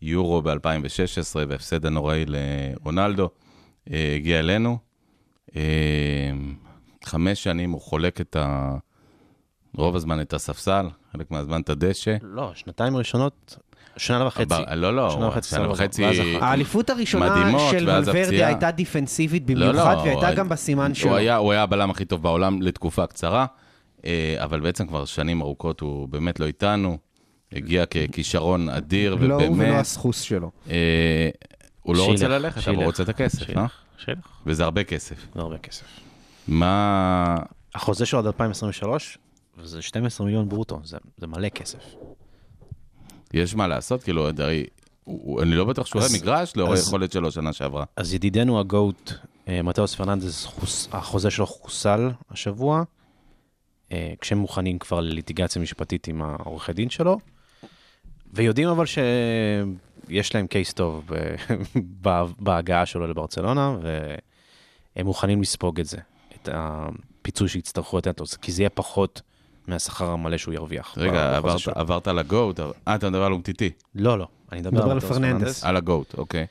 היורו 0.00 0.42
ב-2016 0.42 1.36
וההפסד 1.48 1.86
הנוראי 1.86 2.24
לרונלדו, 2.26 3.28
אה, 3.92 4.12
הגיע 4.16 4.38
אלינו. 4.38 4.78
אה, 5.56 5.62
חמש 7.04 7.44
שנים 7.44 7.70
הוא 7.70 7.80
חולק 7.80 8.20
את 8.20 8.36
ה... 8.36 8.76
רוב 9.76 9.96
הזמן 9.96 10.20
את 10.20 10.32
הספסל, 10.32 10.86
חלק 11.12 11.30
מהזמן 11.30 11.60
את 11.60 11.70
הדשא. 11.70 12.16
לא, 12.22 12.52
שנתיים 12.54 12.96
ראשונות, 12.96 13.58
שנה 13.96 14.26
וחצי. 14.26 14.54
אבל- 14.54 14.78
לא, 14.78 14.96
לא, 14.96 15.10
שנה 15.10 15.28
וחצי 15.28 15.50
שנה 15.50 15.70
וחצי... 15.70 16.04
האליפות 16.40 16.90
הראשונה 16.90 17.30
מדהימות, 17.36 17.70
של 17.70 17.88
ולוורדי 17.88 18.22
הפציעה. 18.22 18.48
הייתה 18.48 18.70
דיפנסיבית 18.70 19.44
לא, 19.50 19.66
במיוחד, 19.70 19.94
לא, 19.96 20.00
והייתה 20.02 20.28
הוא- 20.28 20.36
גם 20.36 20.48
בסימן 20.48 20.86
הוא 20.86 20.94
שלו. 20.94 21.16
היה, 21.16 21.36
הוא 21.36 21.52
היה 21.52 21.62
הבלם 21.62 21.90
הכי 21.90 22.04
טוב 22.04 22.22
בעולם 22.22 22.62
לתקופה 22.62 23.06
קצרה, 23.06 23.46
אה, 24.04 24.34
אבל 24.38 24.60
בעצם 24.60 24.86
כבר 24.86 25.04
שנים 25.04 25.42
ארוכות 25.42 25.80
הוא 25.80 26.08
באמת 26.08 26.40
לא 26.40 26.46
איתנו. 26.46 26.98
הגיע 27.52 27.84
ככישרון 27.86 28.68
אדיר, 28.68 29.14
לא 29.14 29.18
הוא 29.20 29.24
ולא 29.24 29.34
ובאמת, 29.52 29.80
הסחוס 29.80 30.20
שלו. 30.20 30.50
אה, 30.70 31.28
הוא 31.82 31.96
לא 31.96 32.00
שילך, 32.02 32.12
רוצה 32.12 32.28
ללכת, 32.28 32.54
אבל 32.56 32.62
שילך, 32.64 32.76
הוא 32.78 32.84
רוצה 32.84 33.02
את 33.02 33.08
הכסף, 33.08 33.46
שילך, 33.46 33.58
אה? 33.58 33.66
שילך, 33.98 34.26
וזה 34.46 34.64
הרבה 34.64 34.84
כסף. 34.84 35.16
זה 35.34 35.40
הרבה 35.40 35.58
כסף. 35.58 35.84
מה... 36.48 37.36
החוזה 37.74 38.06
שלו 38.06 38.18
עד 38.18 38.26
2023, 38.26 39.18
וזה 39.58 39.82
12 39.82 40.26
מיליון 40.26 40.48
ברוטו, 40.48 40.80
זה, 40.84 40.96
זה 41.16 41.26
מלא 41.26 41.48
כסף. 41.48 41.78
יש 43.38 43.54
מה 43.54 43.66
לעשות? 43.66 44.02
כאילו, 44.02 44.28
הרי... 44.38 44.66
אני 45.42 45.54
לא 45.54 45.64
בטוח 45.64 45.86
שהוא 45.86 46.02
היה 46.02 46.10
מגרש 46.20 46.56
לאור 46.56 46.72
היכולת 46.72 47.12
שלו 47.12 47.30
שנה 47.32 47.52
שעברה. 47.52 47.84
אז 47.96 48.14
ידידנו 48.14 48.60
הגוט, 48.60 49.12
אה, 49.48 49.62
מתאוס 49.62 49.94
פרננדס, 49.94 50.48
החוזה 50.92 51.30
שלו 51.30 51.46
חוסל 51.46 52.10
השבוע, 52.30 52.82
אה, 53.92 54.14
כשהם 54.20 54.38
מוכנים 54.38 54.78
כבר 54.78 55.00
לליטיגציה 55.00 55.62
משפטית 55.62 56.08
עם 56.08 56.22
העורכי 56.22 56.72
דין 56.72 56.90
שלו, 56.90 57.18
ויודעים 58.32 58.68
אבל 58.68 58.84
שיש 58.86 60.34
להם 60.34 60.46
קייס 60.46 60.72
טוב 60.72 61.10
בהגעה 62.38 62.86
שלו 62.86 63.06
לברצלונה, 63.06 63.76
והם 63.82 65.06
מוכנים 65.06 65.42
לספוג 65.42 65.80
את 65.80 65.86
זה, 65.86 65.98
את 66.34 66.48
הפיצוי 66.52 67.48
שיצטרכו 67.48 67.98
לתת 67.98 68.20
לו, 68.20 68.26
כי 68.42 68.52
זה 68.52 68.62
יהיה 68.62 68.70
פחות 68.70 69.22
מהשכר 69.68 70.10
המלא 70.10 70.36
שהוא 70.36 70.54
ירוויח. 70.54 70.94
רגע, 70.96 71.36
עברת-. 71.36 71.68
עברת 71.74 72.08
לגוט, 72.08 72.60
אבל- 72.60 72.72
אה, 72.88 72.94
אתה 72.94 73.10
מדבר 73.10 73.24
על 73.24 73.32
אומטיטי. 73.32 73.70
לא, 73.94 74.18
לא, 74.18 74.26
אני 74.52 74.60
מדבר 74.60 74.70
מדבר 74.76 74.84
על 74.90 74.96
על 74.96 75.00
פרננדס. 75.00 75.64
על 75.64 75.76
הגוט, 75.76 76.14
אוקיי. 76.18 76.46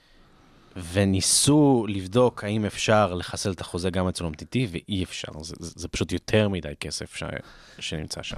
וניסו 0.93 1.85
לבדוק 1.89 2.43
האם 2.43 2.65
אפשר 2.65 3.13
לחסל 3.13 3.51
את 3.51 3.61
החוזה 3.61 3.89
גם 3.89 4.07
אצל 4.07 4.25
אומטיטי, 4.25 4.67
ואי 4.71 5.03
אפשר. 5.03 5.27
זה, 5.41 5.55
זה, 5.59 5.71
זה 5.75 5.87
פשוט 5.87 6.11
יותר 6.11 6.49
מדי 6.49 6.67
כסף 6.79 7.15
ש, 7.15 7.23
שנמצא 7.79 8.23
שם. 8.23 8.37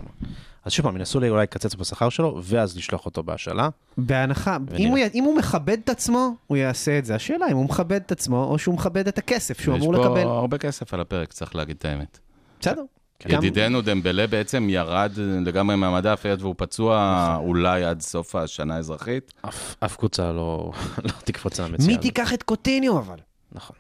אז 0.66 0.72
שוב 0.72 0.86
פעם, 0.86 0.96
ינסו 0.98 1.20
לי 1.20 1.30
אולי 1.30 1.44
לקצץ 1.44 1.76
בשכר 1.76 2.10
שלו, 2.10 2.40
ואז 2.44 2.78
לשלוח 2.78 3.06
אותו 3.06 3.24
בהשאלה. 3.24 3.70
בהנחה, 3.98 4.58
ונראה. 4.68 4.78
אם 4.86 4.90
הוא, 4.90 4.98
י- 4.98 5.10
אם 5.14 5.24
הוא 5.24 5.38
מכבד 5.38 5.78
את 5.84 5.90
עצמו, 5.90 6.36
הוא 6.48 6.58
יעשה 6.58 7.00
את 7.00 7.06
זה. 7.06 7.16
השאלה 7.16 7.46
אם 7.52 7.58
הוא 7.58 7.66
מכבד 7.66 8.02
את 8.06 8.12
עצמו, 8.12 8.44
או 8.44 8.60
שהוא 8.60 8.76
מכבד 8.76 9.08
את 9.08 9.18
הכסף 9.18 9.62
שהוא 9.62 9.76
אמור 9.76 9.94
יש 9.94 10.00
לקבל. 10.00 10.24
פה 10.24 10.38
הרבה 10.38 10.58
כסף 10.58 10.94
על 10.94 11.00
הפרק, 11.02 11.34
צריך 11.34 11.56
להגיד 11.56 11.76
את 11.80 11.86
האמת. 11.86 12.20
בסדר. 12.62 12.84
גם- 13.28 13.44
ידידנו 13.44 13.82
דמבלה 13.82 14.28
בעצם 14.28 14.68
ירד 14.70 15.12
לגמרי 15.46 15.76
מהמדף, 15.76 16.22
היות 16.24 16.42
והוא 16.42 16.56
פצוע 16.58 17.36
אולי 17.40 17.84
עד 17.84 18.02
סוף 18.02 18.36
השנה 18.36 18.76
האזרחית. 18.76 19.34
אף, 19.42 19.76
אף 19.80 19.96
קבוצה 19.98 20.32
לא, 20.32 20.72
לא 21.04 21.12
תקפוץ 21.24 21.60
על 21.60 21.66
המציאה 21.66 21.88
מי. 21.88 21.98
תיקח 21.98 22.34
את 22.34 22.44
קוטיניו 22.44 22.98
אבל? 23.00 23.18
נכון. 23.52 23.76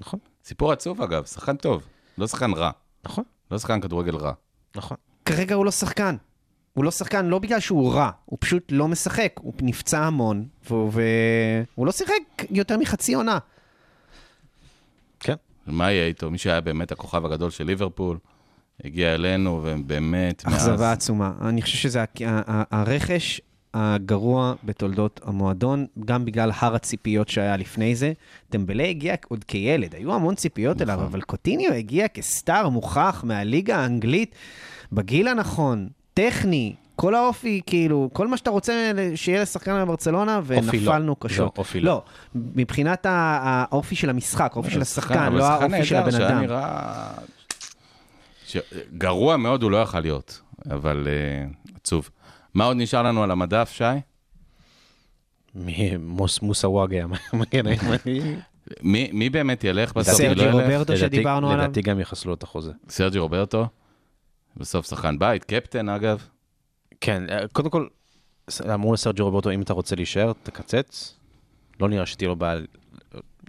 נכון, 0.00 0.20
סיפור 0.44 0.72
עצוב 0.72 1.02
אגב, 1.02 1.24
שחקן 1.24 1.56
טוב, 1.56 1.82
לא 2.18 2.26
שחקן 2.26 2.52
רע, 2.52 2.70
נכון, 3.06 3.24
לא 3.50 3.58
שחקן 3.58 3.80
כדורגל 3.80 4.16
רע. 4.16 4.32
נכון. 4.74 4.96
כרגע 5.24 5.54
הוא 5.54 5.64
לא 5.64 5.70
שחקן. 5.70 6.16
הוא 6.74 6.84
לא 6.84 6.90
שחקן 6.90 7.26
לא 7.26 7.38
בגלל 7.38 7.60
שהוא 7.60 7.92
רע, 7.94 8.10
הוא 8.24 8.38
פשוט 8.40 8.62
לא 8.70 8.88
משחק. 8.88 9.32
הוא 9.42 9.52
נפצע 9.62 9.98
המון, 10.00 10.46
והוא, 10.70 10.92
והוא 11.74 11.86
לא 11.86 11.92
שיחק 11.92 12.12
יותר 12.50 12.76
מחצי 12.78 13.14
עונה. 13.14 13.38
כן. 15.20 15.34
מה 15.66 15.92
יהיה 15.92 16.06
איתו? 16.06 16.30
מי 16.30 16.38
שהיה 16.38 16.60
באמת 16.60 16.92
הכוכב 16.92 17.24
הגדול 17.26 17.50
של 17.50 17.64
ליברפול, 17.64 18.18
הגיע 18.84 19.14
אלינו, 19.14 19.60
ובאמת, 19.64 20.42
אכזבה 20.46 20.92
עצומה. 20.92 21.32
אני 21.40 21.62
חושב 21.62 21.78
שזה 21.78 22.04
הרכש 22.70 23.40
הגרוע 23.74 24.54
בתולדות 24.64 25.20
המועדון, 25.24 25.86
גם 26.04 26.24
בגלל 26.24 26.50
הר 26.58 26.74
הציפיות 26.74 27.28
שהיה 27.28 27.56
לפני 27.56 27.94
זה. 27.94 28.12
דמבלה 28.52 28.84
הגיע 28.84 29.14
עוד 29.28 29.44
כילד, 29.44 29.94
היו 29.94 30.14
המון 30.14 30.34
ציפיות 30.34 30.82
אליו, 30.82 30.94
נכון. 30.94 31.06
אבל 31.06 31.20
קוטיניו 31.20 31.72
הגיע 31.72 32.08
כסטאר 32.08 32.68
מוכח 32.68 33.24
מהליגה 33.26 33.76
האנגלית, 33.76 34.34
בגיל 34.92 35.28
הנכון, 35.28 35.88
טכני, 36.14 36.74
כל 36.96 37.14
האופי, 37.14 37.60
כאילו, 37.66 38.10
כל 38.12 38.28
מה 38.28 38.36
שאתה 38.36 38.50
רוצה 38.50 38.90
שיהיה 39.14 39.42
לשחקן 39.42 39.82
בברצלונה, 39.82 40.36
אופי 40.36 40.54
לא. 40.54 40.60
ונפלנו 40.72 41.16
קשות. 41.16 41.38
לא, 41.38 41.52
אופי 41.58 41.80
לא. 41.80 41.92
לא, 41.92 42.02
מבחינת 42.34 43.06
האופי 43.08 43.96
של 43.96 44.10
המשחק, 44.10 44.52
האופי 44.54 44.70
של 44.70 44.82
השחקן, 44.82 45.32
לא 45.32 45.44
האופי 45.44 45.84
של 45.84 45.94
נהדר, 45.94 46.08
הבן 46.08 46.10
שהיה 46.10 46.28
אדם. 46.28 46.42
נראה... 46.42 47.08
גרוע 48.98 49.36
מאוד 49.36 49.62
הוא 49.62 49.70
לא 49.70 49.82
יכל 49.82 50.00
להיות, 50.00 50.40
אבל 50.70 51.06
uh, 51.06 51.76
עצוב. 51.76 52.10
מה 52.54 52.64
עוד 52.64 52.76
נשאר 52.76 53.02
לנו 53.02 53.22
על 53.22 53.30
המדף, 53.30 53.70
שי? 53.72 53.84
מוס 55.98 56.42
מוסא 56.42 56.67
וואגה, 56.67 57.04
המגן 57.32 57.66
הימני. 57.66 58.36
מי, 58.82 59.10
מי 59.12 59.30
באמת 59.30 59.64
ילך 59.64 59.92
בסוף? 59.92 60.14
סרג'י 60.14 60.34
לא 60.34 60.42
ילך? 60.42 60.54
רוברטו 60.54 60.92
לדעתי- 60.92 60.96
שדיברנו 61.16 61.50
עליו. 61.50 61.64
לדעתי 61.64 61.82
גם 61.82 62.00
יחסלו 62.00 62.34
את 62.34 62.42
החוזה. 62.42 62.72
סרג'י 62.88 63.18
רוברטו? 63.18 63.66
בסוף 64.56 64.86
שחקן 64.86 65.18
בית, 65.18 65.44
קפטן 65.44 65.88
אגב. 65.88 66.26
כן, 67.00 67.22
אה, 67.30 67.48
קודם 67.52 67.70
כל, 67.70 67.86
אמרו 68.74 68.92
לסרג'י 68.94 69.22
רוברטו, 69.22 69.50
אם 69.50 69.62
אתה 69.62 69.72
רוצה 69.72 69.96
להישאר, 69.96 70.32
תקצץ. 70.42 71.14
לא 71.80 71.88
נראה 71.88 72.06
שתהיה 72.06 72.28
לו 72.28 72.36
בעיה 72.36 72.60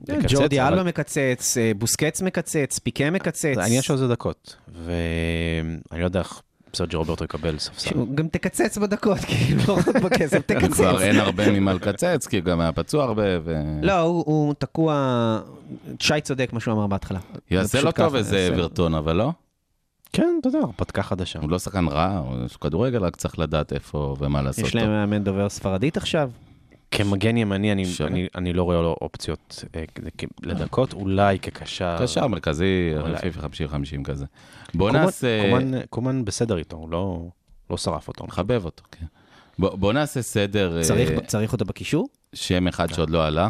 לקצץ. 0.08 0.32
ג'ורדי 0.34 0.62
אבל 0.62 0.74
אלבה 0.74 0.84
מקצץ, 0.84 1.58
אה, 1.58 1.72
בוסקץ 1.78 2.22
מקצץ, 2.22 2.80
פיקה 2.80 3.10
מקצץ. 3.12 3.58
העניין 3.58 3.82
שלו 3.82 3.98
זה 3.98 4.08
דקות. 4.08 4.56
ואני 4.86 6.02
לא 6.02 6.06
יודע 6.06 6.20
איך 6.20 6.42
סרג'י 6.74 6.96
רוברטו 6.98 7.24
יקבל 7.24 7.58
ספסל. 7.60 7.90
שהוא 7.90 8.16
גם 8.16 8.28
תקצץ 8.28 8.78
בדקות, 8.78 9.18
כאילו, 9.28 9.62
לא 9.68 9.74
רק 9.74 9.88
בכסף, 10.04 10.42
תקצץ. 10.48 10.74
כבר 10.74 11.02
אין 11.02 11.20
הרבה 11.20 11.52
ממה 11.52 11.74
לקצץ, 11.74 12.28
כי 12.28 12.42
גם 12.42 12.60
היה 12.60 12.72
פצוע 12.72 13.04
הרבה, 13.04 13.24
ו... 13.44 13.56
לא, 13.82 14.00
הוא- 14.00 14.54
תקוע, 14.54 15.40
שי 16.00 16.22
צודק 16.22 16.54
מה 16.54 16.60
שהוא 16.60 16.74
אמר 16.74 16.88
בהתחלה. 16.88 17.20
יעשה 17.52 17.82
לו 17.82 17.92
טוב 17.92 18.16
איזה. 18.16 18.50
אברטון, 18.54 18.94
אבל 18.96 19.16
לא? 19.16 19.32
כן, 20.14 20.38
אתה 20.42 20.48
יודע, 20.48 20.60
הרפתקה 20.60 21.04
חדשה. 21.04 21.40
הוא 21.40 21.50
לא 21.50 21.60
שחקן 21.60 21.88
רע, 21.88 22.18
הוא 22.18 22.48
כדורגל, 22.62 23.04
רק 23.04 23.16
צריך 23.16 23.40
לדעת 23.40 23.74
איפה 23.74 24.16
ומה 24.20 24.42
לעשות 24.42 24.66
יש 24.66 24.76
להם. 24.76 24.90
מאמן 24.90 25.24
דובר 25.24 25.50
ספרדית 25.50 25.98
עכשיו? 25.98 26.30
כמגן 26.92 27.38
ימני, 27.38 27.72
אני-. 27.72 27.84
אני- 28.06 28.28
אני 28.36 28.54
לא 28.54 28.64
רואה 28.64 28.82
לו 28.82 28.96
אופציות 29.02 29.64
אה, 29.76 29.84
לדקות, 30.44 30.94
אולי 30.94 31.40
כקשר. 31.40 31.98
קשר 32.02 32.28
מרכזי, 32.28 32.92
אולי. 33.00 33.16
50-50 34.02 34.04
כזה. 34.04 34.26
בוא 34.74 34.90
קומן- 34.90 35.00
נעשה... 35.02 35.42
קומן- 35.50 35.82
קומן 35.90 36.26
בסדר 36.26 36.58
איתו, 36.58 36.78
הוא 36.78 36.90
לא- 36.90 37.30
לא 37.70 37.78
שרף 37.78 38.08
אותו. 38.08 38.26
מחבב 38.26 38.66
אותו, 38.66 38.84
כן. 38.92 39.06
בוא 39.60 39.76
בוא 39.76 39.94
נעשה 39.94 40.22
סדר, 40.22 40.78
אה, 40.78 40.84
צריך- 40.84 41.10
צריך 41.28 41.54
אותו 41.54 41.66
בקישור? 41.66 42.10
שם 42.34 42.68
אחד 42.68 42.94
שעוד 42.94 43.10
לא 43.10 43.26
עלה. 43.28 43.50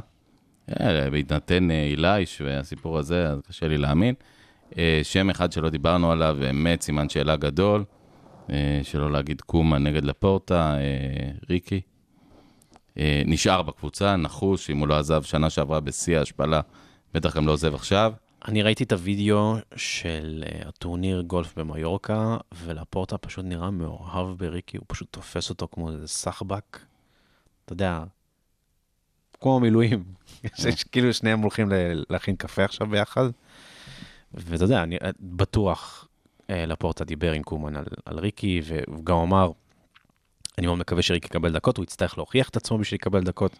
בהתנתן 1.11 1.71
אה, 1.71 1.83
אילייש 1.83 2.41
והסיפור 2.45 2.97
הזה, 2.97 3.29
אז 3.29 3.39
קשה 3.47 3.67
לי 3.67 3.77
להאמין. 3.77 4.15
שם 5.03 5.29
אחד 5.29 5.51
שלא 5.51 5.69
דיברנו 5.69 6.11
עליו, 6.11 6.37
באמת 6.39 6.81
סימן 6.81 7.09
שאלה 7.09 7.35
גדול, 7.35 7.83
שלא 8.83 9.11
להגיד 9.11 9.41
קומה 9.41 9.77
נגד 9.77 10.05
לפורטה, 10.05 10.75
ריקי. 11.49 11.81
אה, 12.99 13.21
נשאר 13.25 13.61
בקבוצה, 13.61 14.15
נחוש, 14.15 14.69
אם 14.69 14.77
הוא 14.77 14.87
לא 14.87 14.97
עזב 14.97 15.23
שנה 15.23 15.49
שעברה 15.49 15.79
בשיא 15.79 16.17
ההשפלה, 16.17 16.61
בטח 17.13 17.35
גם 17.35 17.47
לא 17.47 17.51
עוזב 17.51 17.75
עכשיו. 17.75 18.13
אני 18.47 18.61
ראיתי 18.61 18.83
את 18.83 18.91
הוידאו 18.91 19.55
של 19.75 20.43
אה, 20.47 20.67
הטורניר 20.67 21.21
גולף 21.21 21.57
במיורקה, 21.57 22.37
ולפורטה 22.51 23.17
פשוט 23.17 23.45
נראה 23.45 23.71
מאוהב 23.71 24.37
בריקי, 24.37 24.77
הוא 24.77 24.85
פשוט 24.87 25.07
תופס 25.11 25.49
אותו 25.49 25.67
כמו 25.71 25.91
איזה 25.91 26.07
סחבק. 26.07 26.79
אתה 27.65 27.73
יודע, 27.73 28.03
כמו 29.41 29.59
מילואים. 29.59 30.03
יש 30.43 30.83
כאילו 30.83 31.13
שניהם 31.13 31.39
הולכים 31.39 31.69
להכין 32.09 32.35
קפה 32.35 32.63
עכשיו 32.63 32.87
ביחד. 32.87 33.29
ואתה 34.33 34.63
יודע, 34.63 34.83
אני 34.83 34.97
אה, 35.03 35.09
בטוח 35.19 36.07
לפורטה 36.49 37.05
דיבר 37.05 37.31
עם 37.31 37.43
קומן 37.43 37.75
על, 37.75 37.85
על 38.05 38.19
ריקי, 38.19 38.61
והוא 38.63 39.05
גם 39.05 39.15
אמר, 39.17 39.51
אני 40.57 40.67
מאוד 40.67 40.77
מקווה 40.77 41.01
שריקי 41.01 41.27
יקבל 41.27 41.53
דקות, 41.53 41.77
הוא 41.77 41.83
יצטרך 41.83 42.17
להוכיח 42.17 42.49
את 42.49 42.57
עצמו 42.57 42.77
בשביל 42.77 42.97
לקבל 43.01 43.23
דקות, 43.23 43.55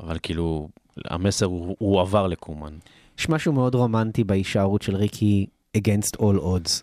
אבל 0.00 0.18
כאילו, 0.22 0.68
המסר 1.04 1.46
הוא, 1.46 1.76
הוא 1.78 2.00
עבר 2.00 2.26
לקומן. 2.26 2.72
יש 3.18 3.28
משהו 3.28 3.52
מאוד 3.52 3.74
רומנטי 3.74 4.24
בהישארות 4.24 4.82
של 4.82 4.96
ריקי 4.96 5.46
against 5.76 6.20
all 6.20 6.38
odds. 6.40 6.82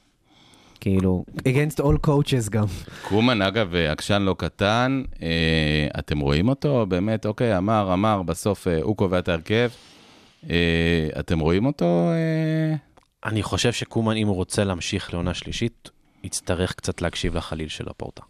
כאילו, 0.79 1.25
against 1.39 1.79
all 1.79 2.07
coaches 2.07 2.49
גם. 2.49 2.65
קומן, 3.07 3.41
אגב, 3.41 3.75
עקשן 3.75 4.21
לא 4.21 4.35
קטן, 4.37 5.03
אה, 5.21 5.87
אתם 5.99 6.19
רואים 6.19 6.49
אותו? 6.49 6.85
באמת, 6.89 7.25
אוקיי, 7.25 7.57
אמר, 7.57 7.93
אמר, 7.93 8.21
בסוף 8.21 8.67
אה, 8.67 8.81
הוא 8.81 8.97
קובע 8.97 9.19
את 9.19 9.29
ההרכב. 9.29 9.69
אה, 10.49 11.07
אתם 11.19 11.39
רואים 11.39 11.65
אותו? 11.65 12.09
אה, 12.09 12.75
אני 13.25 13.43
חושב 13.43 13.71
שקומן, 13.71 14.15
אם 14.15 14.27
הוא 14.27 14.35
רוצה 14.35 14.63
להמשיך 14.63 15.13
לעונה 15.13 15.33
שלישית, 15.33 15.89
יצטרך 16.23 16.73
קצת 16.73 17.01
להקשיב 17.01 17.37
לחליל 17.37 17.67
של 17.67 17.89
הפורטה. 17.89 18.23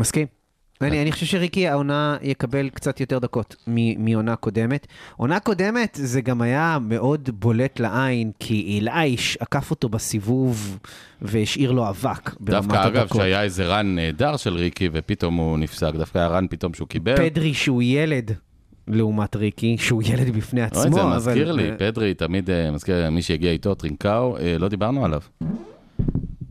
מסכים. 0.00 0.26
אני, 0.82 1.02
אני 1.02 1.12
חושב 1.12 1.26
שריקי 1.26 1.68
העונה 1.68 2.16
יקבל 2.22 2.68
קצת 2.68 3.00
יותר 3.00 3.18
דקות 3.18 3.56
מ- 3.66 4.04
מעונה 4.04 4.36
קודמת. 4.36 4.86
עונה 5.16 5.40
קודמת 5.40 5.98
זה 6.02 6.20
גם 6.20 6.42
היה 6.42 6.78
מאוד 6.80 7.30
בולט 7.32 7.80
לעין, 7.80 8.30
כי 8.38 8.54
אילייש 8.54 9.36
עקף 9.40 9.70
אותו 9.70 9.88
בסיבוב 9.88 10.78
והשאיר 11.22 11.72
לו 11.72 11.88
אבק 11.88 12.34
ברמת 12.40 12.64
דווקא, 12.68 12.86
אגב, 12.86 12.96
הדקות. 12.96 13.16
שהיה 13.16 13.42
איזה 13.42 13.64
run 13.66 13.94
נהדר 13.94 14.36
של 14.36 14.54
ריקי, 14.54 14.88
ופתאום 14.92 15.34
הוא 15.36 15.58
נפסק. 15.58 15.94
דווקא 15.94 16.18
היה 16.18 16.28
run 16.28 16.46
פתאום 16.50 16.74
שהוא 16.74 16.88
קיבל. 16.88 17.16
פדרי 17.16 17.54
שהוא 17.54 17.82
ילד 17.82 18.32
לעומת 18.88 19.36
ריקי, 19.36 19.76
שהוא 19.78 20.02
ילד 20.06 20.30
בפני 20.36 20.62
עצמו, 20.62 20.82
אוי, 20.82 20.90
זה 20.92 21.02
אבל... 21.02 21.16
מזכיר 21.16 21.52
לי, 21.52 21.70
פדרי 21.78 22.14
תמיד 22.14 22.50
אה, 22.50 22.70
מזכיר 22.70 23.10
מי 23.10 23.22
שהגיע 23.22 23.50
איתו, 23.50 23.74
טרינקאו, 23.74 24.36
אה, 24.38 24.56
לא 24.58 24.68
דיברנו 24.68 25.04
עליו. 25.04 25.20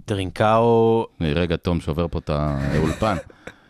טרינקאו, 0.06 1.06
רגע, 1.22 1.56
תום 1.56 1.82
שובר 1.82 2.08
פה 2.08 2.20
את 2.20 2.30
האולפן. 2.34 3.16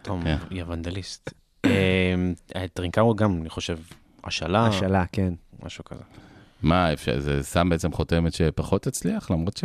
טוב, 0.09 0.23
כן. 0.23 0.37
יא 0.51 0.63
ונדליסט. 0.67 1.33
אה, 1.65 2.15
טרינקאו 2.73 3.15
גם, 3.15 3.37
אני 3.41 3.49
חושב, 3.49 3.77
השאלה, 4.23 4.65
השאלה, 4.67 5.03
כן. 5.11 5.33
משהו 5.63 5.83
כזה. 5.83 6.03
מה, 6.63 6.93
אפשר- 6.93 7.19
זה 7.19 7.43
שם 7.43 7.69
בעצם 7.69 7.91
חותמת 7.91 8.33
שפחות 8.33 8.87
הצליח, 8.87 9.31
למרות 9.31 9.57
ש... 9.57 9.63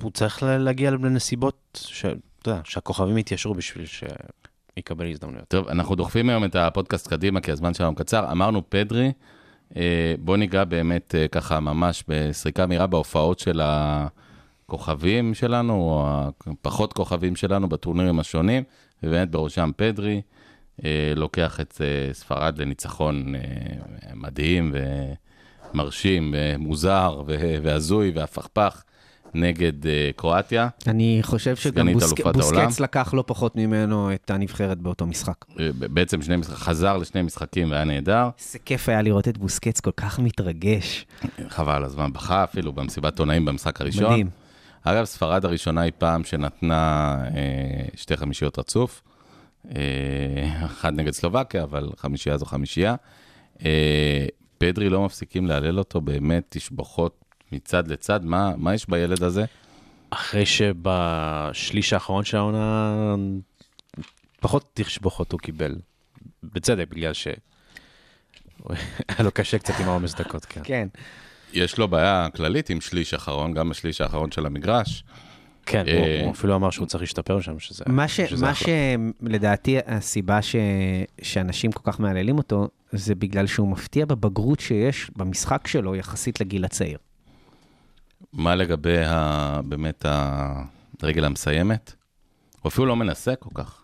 הוא 0.00 0.10
צריך 0.10 0.42
ל- 0.42 0.56
להגיע 0.58 0.90
לנסיבות, 0.90 1.80
ש- 1.86 2.04
אתה 2.04 2.50
יודע, 2.50 2.60
שהכוכבים 2.64 3.18
יתיישרו 3.18 3.54
בשביל 3.54 3.86
שיקבל 3.86 5.10
הזדמנויות. 5.10 5.48
טוב, 5.48 5.68
אנחנו 5.68 5.94
דוחפים 5.94 6.28
היום 6.28 6.44
את 6.44 6.56
הפודקאסט 6.56 7.08
קדימה, 7.08 7.40
כי 7.40 7.52
הזמן 7.52 7.74
שלנו 7.74 7.94
קצר. 7.94 8.32
אמרנו, 8.32 8.62
פדרי, 8.70 9.12
אה, 9.76 10.14
בוא 10.18 10.36
ניגע 10.36 10.64
באמת 10.64 11.14
אה, 11.14 11.28
ככה 11.28 11.60
ממש 11.60 12.04
בסריקה 12.08 12.66
מהירה 12.66 12.86
בהופעות 12.86 13.38
של 13.38 13.60
הכוכבים 13.62 15.34
שלנו, 15.34 15.74
או 15.74 16.08
הפחות 16.46 16.92
כוכבים 16.92 17.36
שלנו 17.36 17.68
בטורנירים 17.68 18.20
השונים, 18.20 18.62
ובאמת 19.02 19.30
בראשם 19.30 19.70
פדרי, 19.76 20.22
אה, 20.84 21.12
לוקח 21.16 21.60
את 21.60 21.80
אה, 21.80 22.14
ספרד 22.14 22.58
לניצחון 22.58 23.34
אה, 23.34 23.40
מדהים 24.14 24.74
ומרשים 25.74 26.34
ומוזר 26.36 27.22
ו- 27.26 27.56
והזוי 27.62 28.12
והפכפך 28.14 28.82
נגד 29.34 29.72
קרואטיה. 30.16 30.68
אני 30.86 31.18
חושב 31.22 31.56
שגם 31.56 31.92
בוסק... 31.92 32.26
בוסקץ 32.26 32.80
לקח 32.80 33.14
לא 33.14 33.24
פחות 33.26 33.56
ממנו 33.56 34.14
את 34.14 34.30
הנבחרת 34.30 34.78
באותו 34.78 35.06
משחק. 35.06 35.44
בעצם 35.74 36.22
שני 36.22 36.36
משחק, 36.36 36.54
חזר 36.54 36.96
לשני 36.96 37.22
משחקים 37.22 37.70
והיה 37.70 37.84
נהדר. 37.84 38.28
איזה 38.38 38.58
כיף 38.58 38.88
היה 38.88 39.02
לראות 39.02 39.28
את 39.28 39.38
בוסקץ 39.38 39.80
כל 39.80 39.90
כך 39.96 40.18
מתרגש. 40.18 41.06
חבל 41.48 41.84
הזמן, 41.84 42.12
בכה 42.12 42.44
אפילו 42.44 42.72
במסיבת 42.72 43.18
עונאים 43.18 43.44
במשחק 43.44 43.80
הראשון. 43.80 44.04
מדהים. 44.04 44.41
אגב, 44.84 45.04
ספרד 45.04 45.44
הראשונה 45.44 45.80
היא 45.80 45.92
פעם 45.98 46.24
שנתנה 46.24 47.16
אה, 47.24 47.84
שתי 47.96 48.16
חמישיות 48.16 48.58
רצוף. 48.58 49.02
אה, 49.76 50.64
אחת 50.64 50.92
נגד 50.92 51.10
סלובקיה, 51.12 51.62
אבל 51.62 51.90
חמישייה 51.96 52.36
זו 52.36 52.46
חמישייה. 52.46 52.94
אה, 53.64 54.26
פדרי 54.58 54.88
לא 54.88 55.04
מפסיקים 55.04 55.46
להלל 55.46 55.78
אותו, 55.78 56.00
באמת 56.00 56.44
תשבחות 56.48 57.24
מצד 57.52 57.88
לצד. 57.88 58.24
מה, 58.24 58.52
מה 58.56 58.74
יש 58.74 58.86
בילד 58.88 59.22
הזה? 59.22 59.44
אחרי 60.10 60.46
שבשליש 60.46 61.92
האחרון 61.92 62.24
של 62.24 62.36
העונה, 62.36 62.94
פחות 64.40 64.70
תשבוכות 64.74 65.32
הוא 65.32 65.40
קיבל. 65.40 65.74
בצדק, 66.42 66.86
בגלל 66.90 67.12
ש... 67.12 67.26
היה 69.08 69.22
לו 69.24 69.30
קשה 69.30 69.58
קצת 69.58 69.74
עם 69.80 69.88
העומס 69.88 70.14
דקות, 70.14 70.44
כן. 70.44 70.60
כן. 70.64 70.88
יש 71.52 71.78
לו 71.78 71.88
בעיה 71.88 72.28
כללית 72.36 72.70
עם 72.70 72.80
שליש 72.80 73.14
אחרון, 73.14 73.54
גם 73.54 73.68
בשליש 73.68 74.00
האחרון 74.00 74.30
של 74.30 74.46
המגרש. 74.46 75.04
כן, 75.66 75.84
אה, 75.88 75.98
הוא- 76.18 76.24
הוא 76.26 76.32
אפילו 76.32 76.54
אמר 76.56 76.70
שהוא 76.70 76.86
צריך 76.86 77.02
להשתפר 77.02 77.40
שם, 77.40 77.58
שזה 77.58 77.84
מה, 77.86 78.08
ש, 78.08 78.20
שזה 78.20 78.44
מה 78.46 78.50
אחלה. 78.52 78.68
שלדעתי 79.22 79.78
הסיבה 79.86 80.42
ש, 80.42 80.56
שאנשים 81.22 81.72
כל 81.72 81.92
כך 81.92 82.00
מהללים 82.00 82.38
אותו, 82.38 82.68
זה 82.92 83.14
בגלל 83.14 83.46
שהוא 83.46 83.68
מפתיע 83.68 84.04
בבגרות 84.06 84.60
שיש 84.60 85.10
במשחק 85.16 85.66
שלו 85.66 85.96
יחסית 85.96 86.40
לגיל 86.40 86.64
הצעיר. 86.64 86.98
מה 88.32 88.54
לגבי 88.54 89.04
ה, 89.04 89.60
באמת 89.64 90.06
הרגל 91.02 91.24
המסיימת? 91.24 91.92
הוא 92.62 92.68
אפילו 92.70 92.86
לא 92.86 92.96
מנסה 92.96 93.36
כל 93.36 93.50
כך. 93.54 93.82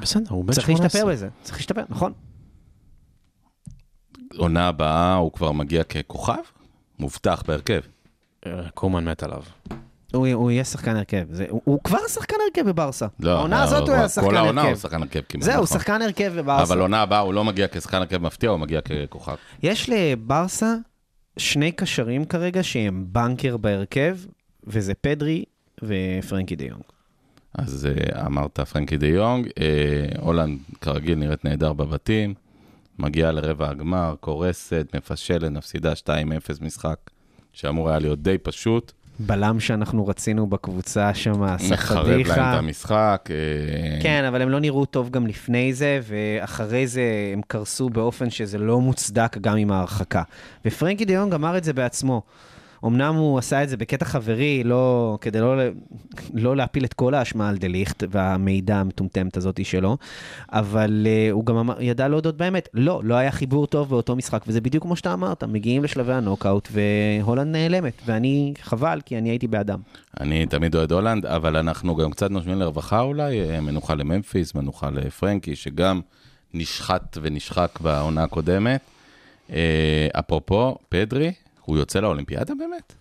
בסדר, 0.00 0.30
הוא 0.30 0.44
בן 0.44 0.52
צריך 0.52 0.66
18. 0.66 0.84
להשתפר 0.86 1.12
בזה, 1.12 1.28
צריך 1.42 1.56
להשתפר, 1.58 1.82
נכון. 1.88 2.12
עונה 4.36 4.68
הבאה 4.68 5.14
הוא 5.14 5.32
כבר 5.32 5.52
מגיע 5.52 5.84
ככוכב? 5.84 6.34
מובטח 7.02 7.42
בהרכב. 7.46 7.80
אה, 8.46 8.70
קומן 8.74 9.08
מת 9.08 9.22
עליו. 9.22 9.42
הוא, 10.14 10.28
הוא 10.28 10.50
יהיה 10.50 10.64
שחקן 10.64 10.96
הרכב, 10.96 11.24
זה, 11.30 11.46
הוא, 11.48 11.60
הוא 11.64 11.80
כבר 11.84 11.98
שחקן 12.08 12.36
הרכב 12.46 12.68
בברסה. 12.68 13.06
לא, 13.20 13.30
העונה 13.30 13.58
לא, 13.58 13.62
הזאת 13.62 13.88
הוא 13.88 13.96
היה 13.96 14.02
כל 14.02 14.08
שחקן 14.08 14.34
העונה 14.34 14.60
הוא 14.60 14.68
הרכב. 14.68 14.80
שחקן 14.80 15.02
הרכב 15.02 15.20
כמעט, 15.28 15.44
זהו, 15.44 15.62
נכון. 15.62 15.66
שחקן 15.78 16.02
הרכב 16.02 16.32
בברסה. 16.36 16.62
אבל 16.62 16.80
עונה 16.80 17.02
הבאה 17.02 17.18
הוא 17.18 17.34
לא 17.34 17.44
מגיע 17.44 17.66
כשחקן 17.72 17.96
הרכב 17.96 18.22
מפתיע, 18.22 18.50
הוא 18.50 18.58
מגיע 18.58 18.80
ככוכב. 18.80 19.34
יש 19.62 19.90
לברסה 19.90 20.74
שני 21.36 21.72
קשרים 21.72 22.24
כרגע 22.24 22.62
שהם 22.62 23.04
בנקר 23.08 23.56
בהרכב, 23.56 24.16
וזה 24.64 24.94
פדרי 24.94 25.44
ופרנקי 25.82 26.56
דה 26.56 26.64
יונג. 26.64 26.82
אז 27.54 27.86
אה, 27.86 28.26
אמרת 28.26 28.60
פרנקי 28.60 28.96
דה 28.96 29.06
יונג, 29.06 29.48
אה, 29.60 30.20
הולנד 30.20 30.58
כרגיל 30.80 31.18
נראית 31.18 31.44
נהדר 31.44 31.72
בבתים, 31.72 32.34
מגיעה 32.98 33.32
לרבע 33.32 33.68
הגמר, 33.70 34.14
קורסת, 34.20 34.86
מפשלת, 34.94 35.50
מפסידה 35.50 35.92
2-0 35.92 36.12
משחק, 36.60 36.96
שאמור 37.52 37.90
היה 37.90 37.98
להיות 37.98 38.22
די 38.22 38.38
פשוט, 38.38 38.92
בלם 39.18 39.60
שאנחנו 39.60 40.06
רצינו 40.06 40.46
בקבוצה 40.46 41.14
שם, 41.14 41.42
עשה 41.42 41.74
מחרב 41.74 42.06
להם 42.06 42.20
את. 42.20 42.58
המשחק. 42.58 43.28
אה, 43.30 44.02
כן, 44.02 44.24
אבל 44.24 44.42
הם 44.42 44.48
לא 44.48 44.60
נראו 44.60 44.84
טוב 44.84 45.10
גם 45.10 45.26
לפני 45.26 45.74
זה, 45.74 46.00
ואחרי 46.02 46.86
זה 46.86 47.02
הם 47.32 47.40
קרסו 47.46 47.90
באופן 47.90 48.30
שזה 48.30 48.58
לא 48.58 48.80
מוצדק 48.80 49.36
גם 49.40 49.56
עם 49.56 49.72
ההרחקה. 49.72 50.22
ופרנקי 50.64 51.04
דה 51.04 51.12
יונג 51.12 51.34
אמר 51.34 51.58
את 51.58 51.64
זה 51.64 51.72
בעצמו. 51.72 52.22
אמנם 52.84 53.14
הוא 53.14 53.38
עשה 53.38 53.62
את 53.62 53.68
זה 53.68 53.76
בקטע 53.76 54.04
חברי, 54.04 54.64
לא, 54.64 55.18
כדי 55.20 55.40
לא, 55.40 55.56
לא 56.34 56.56
להפיל 56.56 56.84
את 56.84 56.94
כל 56.94 57.14
האשמה 57.14 57.48
על 57.48 57.56
דליכט 57.56 58.04
והמידע 58.10 58.76
המטומטמת 58.76 59.36
הזאת 59.36 59.64
שלו, 59.64 59.96
אבל 60.52 61.06
uh, 61.06 61.32
הוא 61.32 61.46
גם 61.46 61.56
אמר, 61.56 61.82
ידע 61.82 62.08
להודות 62.08 62.36
באמת, 62.36 62.68
לא, 62.74 63.00
לא 63.04 63.14
היה 63.14 63.30
חיבור 63.30 63.66
טוב 63.66 63.88
באותו 63.88 64.16
משחק, 64.16 64.44
וזה 64.46 64.60
בדיוק 64.60 64.84
כמו 64.84 64.96
שאתה 64.96 65.12
אמרת, 65.12 65.44
מגיעים 65.44 65.84
לשלבי 65.84 66.12
הנוקאוט 66.12 66.68
והולנד 66.72 67.56
נעלמת, 67.56 68.02
ואני, 68.06 68.54
חבל, 68.62 69.00
כי 69.06 69.18
אני 69.18 69.30
הייתי 69.30 69.46
בעדם. 69.46 69.80
אני 70.20 70.46
תמיד 70.46 70.74
אוהד 70.74 70.92
הולנד, 70.92 71.26
אבל 71.26 71.56
אנחנו 71.56 71.96
גם 71.96 72.10
קצת 72.10 72.30
נושמים 72.30 72.58
לרווחה 72.58 73.00
אולי, 73.00 73.40
אה, 73.40 73.60
מנוחה 73.60 73.94
לממפיס, 73.94 74.54
מנוחה 74.54 74.90
לפרנקי, 74.90 75.56
שגם 75.56 76.00
נשחט 76.54 77.18
ונשחק 77.22 77.78
בעונה 77.80 78.22
הקודמת. 78.22 78.80
אה, 79.52 80.08
אפרופו, 80.12 80.76
פדרי, 80.88 81.32
הוא 81.62 81.76
יוצא 81.78 82.00
לאולימפיאדה 82.00 82.54
באמת? 82.54 82.94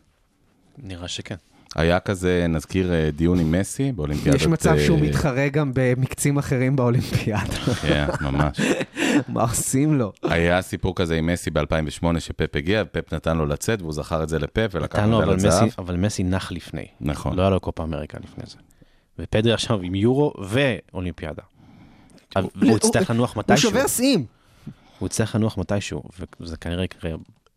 נראה 0.77 1.07
שכן. 1.07 1.35
היה 1.75 1.99
כזה, 1.99 2.45
נזכיר 2.49 2.93
אה, 2.93 3.11
דיון 3.11 3.39
עם 3.39 3.51
מסי 3.51 3.91
באולימפיאדת... 3.91 4.35
יש 4.35 4.47
מצב 4.47 4.75
שהוא 4.85 4.97
אה, 4.97 5.03
מתחרה 5.03 5.49
גם 5.49 5.71
במקצים 5.75 6.37
אחרים 6.37 6.75
באולימפיאדה. 6.75 7.55
כן, 7.81 8.07
ממש. 8.21 8.61
מה 9.33 9.41
עושים 9.41 9.97
לו? 9.97 10.11
היה 10.23 10.61
סיפור 10.61 10.95
כזה 10.95 11.15
עם 11.15 11.25
מסי 11.25 11.49
ב-2008, 11.49 12.19
שפפ 12.19 12.55
הגיע, 12.55 12.83
פפ 12.91 13.13
נתן 13.13 13.37
לו 13.37 13.45
לצאת, 13.45 13.81
והוא 13.81 13.93
זכר 13.93 14.23
את 14.23 14.29
זה 14.29 14.39
לפפ, 14.39 14.69
ולקח 14.71 14.99
נתן 14.99 15.09
לו, 15.09 15.17
אבל 15.17 15.33
מדליית 15.33 15.39
זהב. 15.53 15.63
מסי, 15.63 15.75
אבל 15.77 15.95
מסי 15.95 16.23
נח 16.23 16.51
לפני. 16.51 16.85
נכון. 17.01 17.35
לא 17.35 17.41
היה 17.41 17.49
לו 17.49 17.59
קופה 17.59 17.83
אמריקה 17.83 18.17
לפני 18.23 18.43
זה. 18.47 18.57
ופדרי 19.19 19.53
עכשיו 19.53 19.81
עם 19.81 19.95
יורו 19.95 20.33
ואולימפיאדה. 20.47 21.43
הוא 22.35 22.77
יצטרך 22.77 23.09
לנוח 23.09 23.35
הוא 23.35 23.39
מתישהו. 23.39 23.69
שובר 23.69 23.87
שיאים. 23.87 24.25
הוא 24.99 25.07
יצטרך 25.07 25.35
לנוח 25.35 25.57
מתישהו, 25.57 26.03
וזה 26.39 26.57
כנראה 26.57 26.83
יקרה 26.83 27.11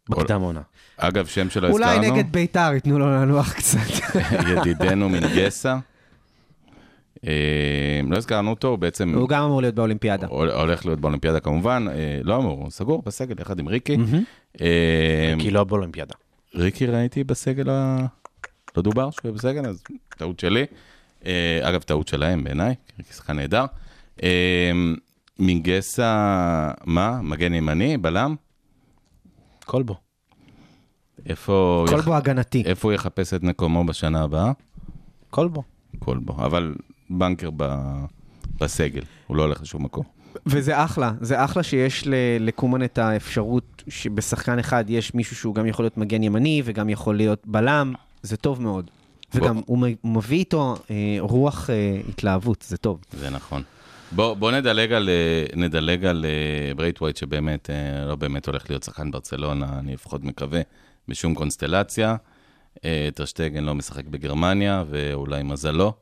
בקדם 0.09 0.43
העונה. 0.43 0.61
אגב, 0.97 1.27
שם 1.27 1.51
שלא 1.51 1.69
אולי 1.71 1.91
הזכרנו, 1.91 2.15
נגד 2.17 2.33
ביתר 2.33 2.71
ייתנו 2.75 2.99
לו 2.99 3.07
לנוח 3.11 3.53
קצת. 3.53 3.79
ידידנו 4.57 5.09
מנגסה. 5.09 5.77
אה, 7.27 7.31
לא 8.11 8.17
הזכרנו 8.17 8.51
אותו, 8.51 8.69
הוא 8.69 8.79
בעצם 8.79 9.15
הוא 9.15 9.29
גם 9.29 9.43
אמור 9.45 9.61
להיות 9.61 9.75
באולימפיאדה. 9.75 10.27
הול- 10.27 10.51
הולך 10.51 10.87
להיות 10.87 11.01
באולימפיאדה 11.01 11.41
כמובן, 11.41 11.87
אה, 11.91 11.95
לא 12.23 12.37
אמור, 12.37 12.61
הוא 12.61 12.71
סגור 12.71 13.03
בסגל 13.07 13.35
יחד 13.41 13.59
עם 13.59 13.69
ריקי. 13.69 13.97
אה, 14.61 15.35
כי 15.39 15.51
לא 15.51 15.65
באולימפיאדה. 15.65 16.15
ריקי 16.55 16.87
ראיתי 16.87 17.25
בסגל 17.25 17.71
ה... 17.71 18.07
לא 18.77 18.83
דובר 18.83 19.11
שהוא 19.11 19.21
יהיה 19.25 19.33
בסגל, 19.35 19.67
אז 19.67 19.83
טעות 20.19 20.41
שלי. 20.41 20.65
אה, 21.27 21.61
אגב, 21.63 21.83
טעות 21.83 22.09
שלהם 22.09 22.45
בעיניי, 22.45 22.75
ריקי 22.99 23.13
שחקן 23.13 23.37
נהדר. 23.37 23.65
אה, 24.23 24.73
מנגסה, 25.39 26.15
מה? 26.85 27.21
מגן 27.23 27.55
ימני? 27.55 27.97
בלם? 27.99 28.35
כלבו. 29.67 29.97
איפה... 31.27 31.85
כל 31.89 31.99
יח- 31.99 32.09
הגנתי. 32.09 32.63
איפה 32.67 32.89
הוא 32.89 32.93
יחפש 32.93 33.35
את 33.35 33.43
מקומו 33.43 33.85
בשנה 33.85 34.23
הבאה? 34.23 34.53
כלבו. 35.31 35.63
כלבו. 35.99 36.33
אבל 36.33 36.75
banker 37.11 37.51
ב- 37.57 38.05
בסגל, 38.61 39.03
הוא 39.27 39.37
לא 39.37 39.43
הולך 39.43 39.63
לשום 39.63 39.85
מקום. 39.85 40.05
וזה 40.47 40.85
אחלה, 40.85 41.13
זה 41.21 41.45
אחלה 41.45 41.63
שיש 41.63 42.05
לקומן 42.41 42.85
את 42.85 42.99
האפשרות 42.99 43.83
שבשחקן 43.89 44.59
אחד 44.59 44.85
יש 44.89 45.15
מישהו 45.15 45.37
שהוא 45.37 45.55
גם 45.55 45.67
יכול 45.67 45.85
להיות 45.85 45.97
מגן 45.99 46.23
ימני 46.23 46.63
וגם 46.65 46.89
יכול 46.89 47.17
להיות 47.17 47.43
בלם, 47.47 47.93
זה 48.23 48.37
טוב 48.37 48.63
מאוד. 48.63 48.91
וגם 49.35 49.61
הוא 49.67 49.79
מ- 49.79 49.95
הוא 50.01 50.13
מביא 50.13 50.39
איתו 50.39 50.77
אה, 50.91 50.97
רוח 51.21 51.71
אה, 51.71 52.01
התלהבות, 52.09 52.65
זה 52.69 52.77
טוב. 52.77 53.01
זה 53.13 53.31
נכון. 53.31 53.63
בוא, 54.13 54.35
בוא 54.35 54.51
נדלג 54.53 54.93
על, 54.93 55.09
אה, 55.09 55.45
נדלג 55.57 56.05
על 56.05 56.25
אה, 56.25 56.75
ברייט 56.75 57.01
ווייט, 57.03 57.17
שבאמת 57.17 57.71
אה, 57.71 58.05
לא 58.07 58.17
באמת 58.17 58.47
הולך 58.47 58.71
להיות 58.71 58.83
שחקן 58.83 59.11
ברצלונה, 59.11 59.79
אני 59.79 59.93
לפחות 59.95 60.25
מקווה, 60.25 60.61
בשום 61.09 61.35
קונסטלציה. 61.35 62.17
טרשטגן 63.15 63.65
לא 63.65 63.75
משחק 63.75 64.05
בגרמניה, 64.05 64.85
ואולי 64.89 65.43
מזלו. 65.43 65.93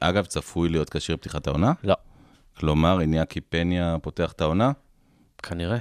אגב, 0.00 0.24
צפוי 0.24 0.68
להיות 0.68 0.90
כשיר 0.90 1.16
פתיחת 1.16 1.46
העונה? 1.46 1.72
לא. 1.84 1.94
כלומר, 2.56 3.00
איניאקי 3.00 3.40
פניה 3.40 3.96
פותח 4.02 4.32
את 4.32 4.40
העונה? 4.40 4.72
כנראה. 5.42 5.78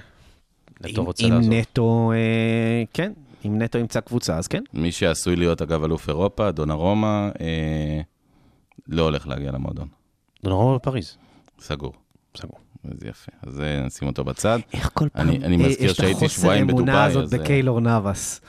נטו 0.82 1.02
אם- 1.02 1.06
רוצה 1.06 1.26
אם 1.26 1.32
לעזוב. 1.34 1.54
נטו, 1.54 2.12
אה, 2.16 2.84
כן, 2.94 3.12
אם 3.46 3.62
נטו 3.62 3.78
ימצא 3.78 4.00
קבוצה, 4.00 4.38
אז 4.38 4.48
כן. 4.48 4.64
מי 4.74 4.92
שעשוי 4.92 5.36
להיות, 5.36 5.62
אגב, 5.62 5.84
אלוף 5.84 6.10
אירופה, 6.10 6.52
דונרומה, 6.52 7.30
אה, 7.42 8.02
לא 8.88 9.02
הולך 9.04 9.28
להגיע 9.28 9.52
למועדון. 9.52 9.88
דונרומה 10.46 10.76
בפריז. 10.76 11.18
סגור. 11.60 11.94
סגור. 12.38 12.60
זה 13.00 13.08
יפה. 13.08 13.32
אז 13.48 13.62
אה, 13.62 13.82
נשים 13.86 14.08
אותו 14.08 14.24
בצד. 14.24 14.60
איך 14.74 14.90
כל 14.94 15.10
פעם 15.10 15.28
אני- 15.30 15.38
אני 15.46 15.64
אה, 15.64 15.70
מזכיר 15.70 15.94
שהייתי 15.94 16.30
שבועיים 16.30 16.64
יש 16.66 16.74
את 16.74 16.80
החוסר 16.80 16.82
אמונה 16.82 16.92
בדובאי, 16.92 17.06
הזאת 17.08 17.24
אז, 17.24 17.34
אה, 17.34 17.40
בקיילור 17.40 17.80
נאבס. 17.80 18.42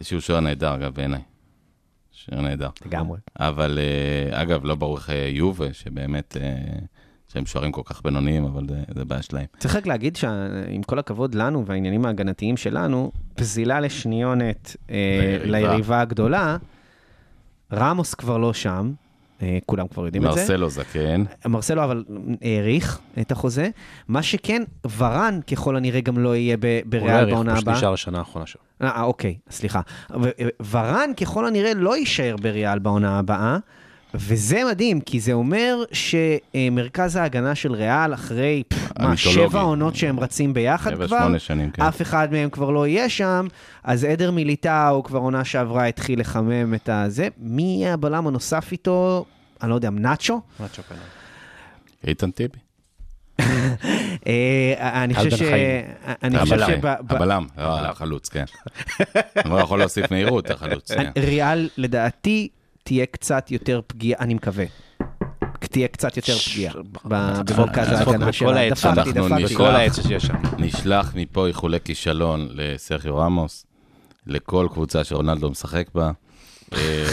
שהוא 0.00 0.20
שוער 0.20 0.40
נהדר, 0.40 0.74
אגב, 0.74 0.94
בעיניי. 0.94 1.20
שוער 2.12 2.40
נהדר. 2.40 2.68
לגמרי. 2.86 3.18
אבל 3.38 3.78
אגב, 4.30 4.64
לא 4.64 4.74
ברור 4.74 4.96
איך 4.96 5.10
יובה, 5.28 5.72
שבאמת, 5.72 6.36
שהם 7.32 7.46
שוערים 7.46 7.72
כל 7.72 7.82
כך 7.84 8.02
בינוניים, 8.02 8.44
אבל 8.44 8.66
זה, 8.68 8.82
זה 8.94 9.04
בעיה 9.04 9.22
שלהם. 9.22 9.44
צריך 9.58 9.76
רק 9.76 9.86
להגיד 9.86 10.16
שעם 10.16 10.82
כל 10.86 10.98
הכבוד 10.98 11.34
לנו 11.34 11.66
והעניינים 11.66 12.04
ההגנתיים 12.06 12.56
שלנו, 12.56 13.12
פזילה 13.34 13.80
לשניונת 13.80 14.76
ליריבה. 15.44 16.00
הגדולה, 16.00 16.56
רמוס 17.72 18.14
כבר 18.14 18.38
לא 18.38 18.52
שם, 18.52 18.92
כולם 19.66 19.88
כבר 19.88 20.04
יודעים 20.06 20.26
את 20.26 20.32
זה. 20.32 20.40
מרסלו 20.40 20.70
זקן, 20.70 21.24
מרסלו 21.46 21.84
אבל 21.84 22.04
האריך 22.42 22.98
את 23.20 23.32
החוזה. 23.32 23.68
מה 24.08 24.22
שכן, 24.22 24.62
ורן 24.98 25.40
ככל 25.50 25.76
הנראה 25.76 26.00
גם 26.00 26.18
לא 26.18 26.36
יהיה 26.36 26.56
ב- 26.56 26.64
הוא 26.64 26.70
לא 26.84 27.00
בריאל 27.00 27.10
העריך, 27.10 27.34
בעונה 27.34 27.52
פשוט 27.54 27.62
הבאה. 27.68 27.76
נשאר 27.76 27.92
לשנה 27.92 28.18
האחרונה 28.18 28.46
שלו. 28.46 28.62
אה, 28.82 29.02
אוקיי, 29.02 29.36
סליחה. 29.50 29.80
ורן 30.70 31.10
ככל 31.20 31.46
הנראה 31.46 31.74
לא 31.74 31.96
יישאר 31.96 32.36
בריאל 32.42 32.78
בעונה 32.78 33.18
הבאה, 33.18 33.58
וזה 34.14 34.62
מדהים, 34.70 35.00
כי 35.00 35.20
זה 35.20 35.32
אומר 35.32 35.84
שמרכז 35.92 37.16
ההגנה 37.16 37.54
של 37.54 37.72
ריאל, 37.72 38.14
אחרי, 38.14 38.62
מה. 38.98 39.16
שבע 39.16 39.60
עונות 39.60 39.96
שהם 39.96 40.20
רצים 40.20 40.54
ביחד 40.54 40.90
שבע, 40.90 41.06
כבר, 41.06 41.18
שמונה 41.18 41.38
שנים, 41.38 41.70
כן. 41.70 41.82
אף 41.82 42.02
אחד 42.02 42.28
מהם 42.32 42.50
כבר 42.50 42.70
לא 42.70 42.86
יהיה 42.86 43.08
שם, 43.08 43.46
אז 43.84 44.04
עדר 44.04 44.30
מיליטאו 44.30 45.02
כבר 45.02 45.18
עונה 45.18 45.44
שעברה 45.44 45.86
התחיל 45.86 46.20
לחמם 46.20 46.74
את 46.74 46.88
הזה. 46.88 47.28
מי 47.38 47.62
יהיה 47.62 47.94
הבלם 47.94 48.26
הנוסף 48.26 48.72
איתו? 48.72 49.24
אני 49.62 49.70
לא 49.70 49.74
יודע, 49.74 49.90
נאצ'ו? 49.90 50.40
נאצ'ו 50.60 50.82
כנראה. 50.88 51.04
איתן 52.06 52.30
טיבי. 52.30 52.58
אה, 54.26 55.04
אני 55.04 55.14
חושב 55.14 55.36
ש... 55.36 55.42
אני 56.22 56.38
חושב. 56.38 56.78
ב- 56.80 56.86
הבלם, 56.86 57.46
לא, 57.58 57.62
החלוץ, 57.80 58.28
כן. 58.28 58.44
הוא 59.50 59.58
יכול 59.58 59.78
להוסיף 59.78 60.10
מהירות, 60.10 60.50
החלוץ, 60.50 60.92
כן. 60.92 61.10
ריאל, 61.18 61.68
לדעתי, 61.76 62.48
תהיה 62.82 63.06
קצת 63.06 63.50
יותר 63.50 63.80
פגיעה, 63.86 64.20
אני 64.20 64.34
מקווה. 64.34 64.64
תהיה 65.70 65.88
קצת 65.88 66.16
יותר 66.16 66.34
פגיעה 66.38 66.74
ב- 67.04 67.40
במרכז 67.52 67.88
צחוק 67.88 68.08
ההגנה 68.08 68.26
בכל 68.26 68.32
שלה. 68.32 68.60
העץ, 68.60 68.72
דפקתי, 68.72 68.88
אנחנו 68.88 69.12
דפקתי. 69.12 69.44
נשלח. 69.44 69.52
בכל 69.60 69.74
העץ 69.76 70.06
שיש 70.06 70.22
שם. 70.26 70.34
נשלח 70.58 71.12
מפה 71.16 71.46
איחולי 71.46 71.78
כישלון 71.84 72.48
לסרחיו 72.50 73.16
רמוס, 73.16 73.66
לכל 74.26 74.68
קבוצה 74.72 75.04
שרונלדו 75.04 75.50
משחק 75.50 75.86
בה. 75.94 76.10
אה, 76.74 77.04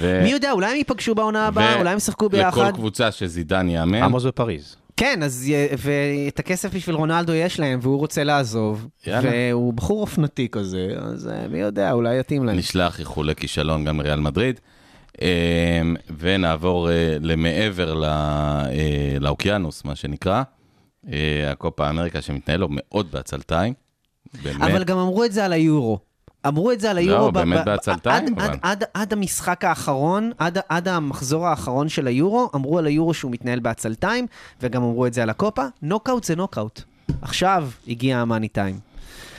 ו- 0.00 0.20
מי 0.24 0.30
יודע, 0.30 0.52
אולי 0.52 0.70
הם 0.70 0.76
ייפגשו 0.76 1.14
בעונה 1.14 1.46
הבאה, 1.46 1.78
אולי 1.78 1.90
הם 1.90 1.96
ישחקו 1.96 2.26
לכל 2.26 2.36
ביחד. 2.36 2.74
קבוצה 2.74 3.12
שזידן 3.12 3.68
יאמן. 3.68 4.02
עמוס 4.02 4.24
בפריז. 4.24 4.76
כן, 4.96 5.22
אז 5.22 5.52
ואת 5.78 6.38
הכסף 6.38 6.74
בשביל 6.74 6.96
רונלדו 6.96 7.32
יש 7.34 7.60
להם, 7.60 7.78
והוא 7.82 7.98
רוצה 7.98 8.24
לעזוב. 8.24 8.88
יאללה. 9.06 9.30
והוא 9.50 9.74
בחור 9.74 10.00
אופנתי 10.00 10.48
כזה, 10.52 10.88
אז 11.00 11.28
אה, 11.28 11.48
מי 11.48 11.58
יודע, 11.58 11.92
אולי 11.92 12.18
יתאים 12.20 12.44
להם. 12.44 12.56
נשלח 12.56 13.00
איחולי 13.00 13.34
כישלון 13.34 13.84
גם 13.84 14.00
לריאל 14.00 14.20
מדריד. 14.20 14.60
אה, 15.22 15.82
ונעבור 16.18 16.90
אה, 16.90 17.16
למעבר 17.20 18.04
אה, 18.04 18.66
לאוקיינוס, 19.20 19.84
מה 19.84 19.94
שנקרא. 19.96 20.42
אה, 21.12 21.50
הקופה 21.52 21.90
אמריקה 21.90 22.20
שמתנהל 22.22 22.60
לו 22.60 22.66
מאוד 22.70 23.12
בעצלתיים. 23.12 23.74
באמת. 24.42 24.62
אבל 24.62 24.84
גם 24.84 24.98
אמרו 24.98 25.24
את 25.24 25.32
זה 25.32 25.44
על 25.44 25.52
היורו. 25.52 25.98
אמרו 26.46 26.72
את 26.72 26.80
זה 26.80 26.90
על 26.90 26.98
היורו. 26.98 27.24
לא, 27.24 27.30
ב- 27.30 27.34
באמת 27.34 27.60
ב- 27.60 27.64
בעצלתיים, 27.64 28.38
עד-. 28.38 28.50
עד- 28.50 28.58
עד- 28.62 28.84
עד 28.94 29.12
המשחק 29.12 29.64
האחרון, 29.64 30.30
עד- 30.38 30.58
עד 30.68 30.88
המחזור 30.88 31.46
האחרון 31.46 31.88
של 31.88 32.06
היורו, 32.06 32.50
אמרו 32.54 32.78
על 32.78 32.86
היורו 32.86 33.14
שהוא 33.14 33.30
מתנהל 33.32 33.60
בעצלתיים, 33.60 34.26
וגם 34.62 34.82
אמרו 34.82 35.06
את 35.06 35.14
זה 35.14 35.22
על 35.22 35.30
הקופה. 35.30 35.62
נוקאוט 35.82 36.24
זה 36.24 36.36
נוקאוט. 36.36 36.82
עכשיו 37.22 37.68
הגיע 37.88 38.18
המאני 38.18 38.48
טיים. 38.48 38.78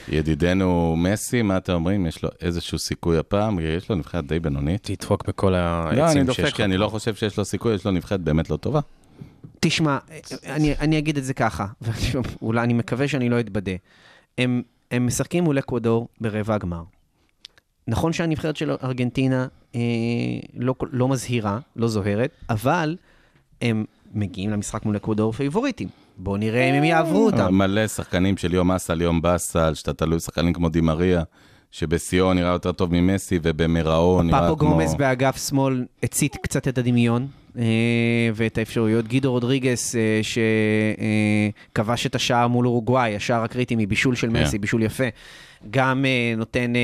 ידידנו 0.08 0.96
מסי, 0.98 1.42
מה 1.42 1.56
אתם 1.56 1.72
אומרים? 1.72 2.06
יש 2.06 2.22
לו 2.22 2.30
איזשהו 2.40 2.78
סיכוי 2.78 3.18
הפעם? 3.18 3.58
יש 3.60 3.90
לו 3.90 3.96
נבחרת 3.96 4.26
די 4.26 4.40
בינונית. 4.40 4.82
תדפוק 4.82 5.28
בכל 5.28 5.54
העצים 5.54 5.98
לא, 5.98 6.06
שיש 6.06 6.14
לך. 6.14 6.16
אני 6.16 6.24
דופק, 6.24 6.56
כי 6.56 6.64
אני 6.64 6.76
לא 6.76 6.88
חושב 6.88 7.14
שיש 7.14 7.38
לו 7.38 7.44
סיכוי, 7.44 7.74
יש 7.74 7.84
לו 7.84 7.90
נבחרת 7.90 8.20
באמת 8.20 8.50
לא 8.50 8.56
טובה. 8.56 8.80
תשמע, 9.60 9.98
אני, 10.46 10.74
אני 10.80 10.98
אגיד 10.98 11.16
את 11.16 11.24
זה 11.24 11.34
ככה, 11.34 11.66
ואולי 11.82 12.62
אני 12.62 12.74
מקווה 12.74 13.08
שאני 13.08 13.28
לא 13.28 13.40
אתבדה. 13.40 13.72
הם, 14.38 14.62
הם 14.90 15.06
משחקים 15.06 15.44
מול 15.44 15.58
אקוודור 15.58 16.08
ברבע 16.20 16.54
הגמר. 16.54 16.82
נכון 17.88 18.12
שהנבחרת 18.12 18.56
של 18.56 18.70
ארגנטינה 18.70 19.46
אה, 19.74 19.80
לא, 20.54 20.74
לא 20.92 21.08
מזהירה, 21.08 21.58
לא 21.76 21.88
זוהרת, 21.88 22.30
אבל 22.50 22.96
הם 23.62 23.84
מגיעים 24.14 24.50
למשחק 24.50 24.84
מול 24.84 24.96
אקוודור 24.96 25.32
פייבוריטים. 25.32 25.88
בואו 26.22 26.36
נראה 26.36 26.70
אם 26.70 26.74
הם 26.74 26.84
יעברו 26.84 27.26
אותם. 27.26 27.54
מלא 27.54 27.86
שחקנים 27.86 28.36
של 28.36 28.54
יום 28.54 28.70
עסל, 28.70 29.00
יום 29.00 29.22
בסל, 29.22 29.74
שאתה 29.74 29.92
תלוי 29.92 30.20
שחקנים 30.20 30.52
כמו 30.52 30.68
דימריה, 30.68 31.22
שבשיאו 31.70 32.34
נראה 32.34 32.52
יותר 32.52 32.72
טוב 32.72 32.92
ממסי, 32.92 33.38
ובמראו 33.42 34.22
נראה 34.22 34.38
כמו... 34.38 34.46
פפו 34.46 34.56
גומז 34.56 34.94
באגף 34.94 35.48
שמאל 35.48 35.84
הצית 36.02 36.36
קצת 36.42 36.68
את 36.68 36.78
הדמיון 36.78 37.22
אה, 37.22 37.39
ואת 38.34 38.58
האפשרויות. 38.58 39.08
גידו 39.08 39.30
רודריגס, 39.32 39.96
אה, 39.96 40.20
שכבש 41.72 42.06
את 42.06 42.14
השער 42.14 42.48
מול 42.48 42.66
אורוגוואי, 42.66 43.16
השער 43.16 43.42
הקריטי 43.44 43.74
מבישול 43.78 44.14
של 44.14 44.30
כן. 44.32 44.42
מסי, 44.42 44.58
בישול 44.58 44.82
יפה, 44.82 45.04
גם 45.70 46.04
אה, 46.04 46.34
נותן 46.36 46.76
אה, 46.76 46.80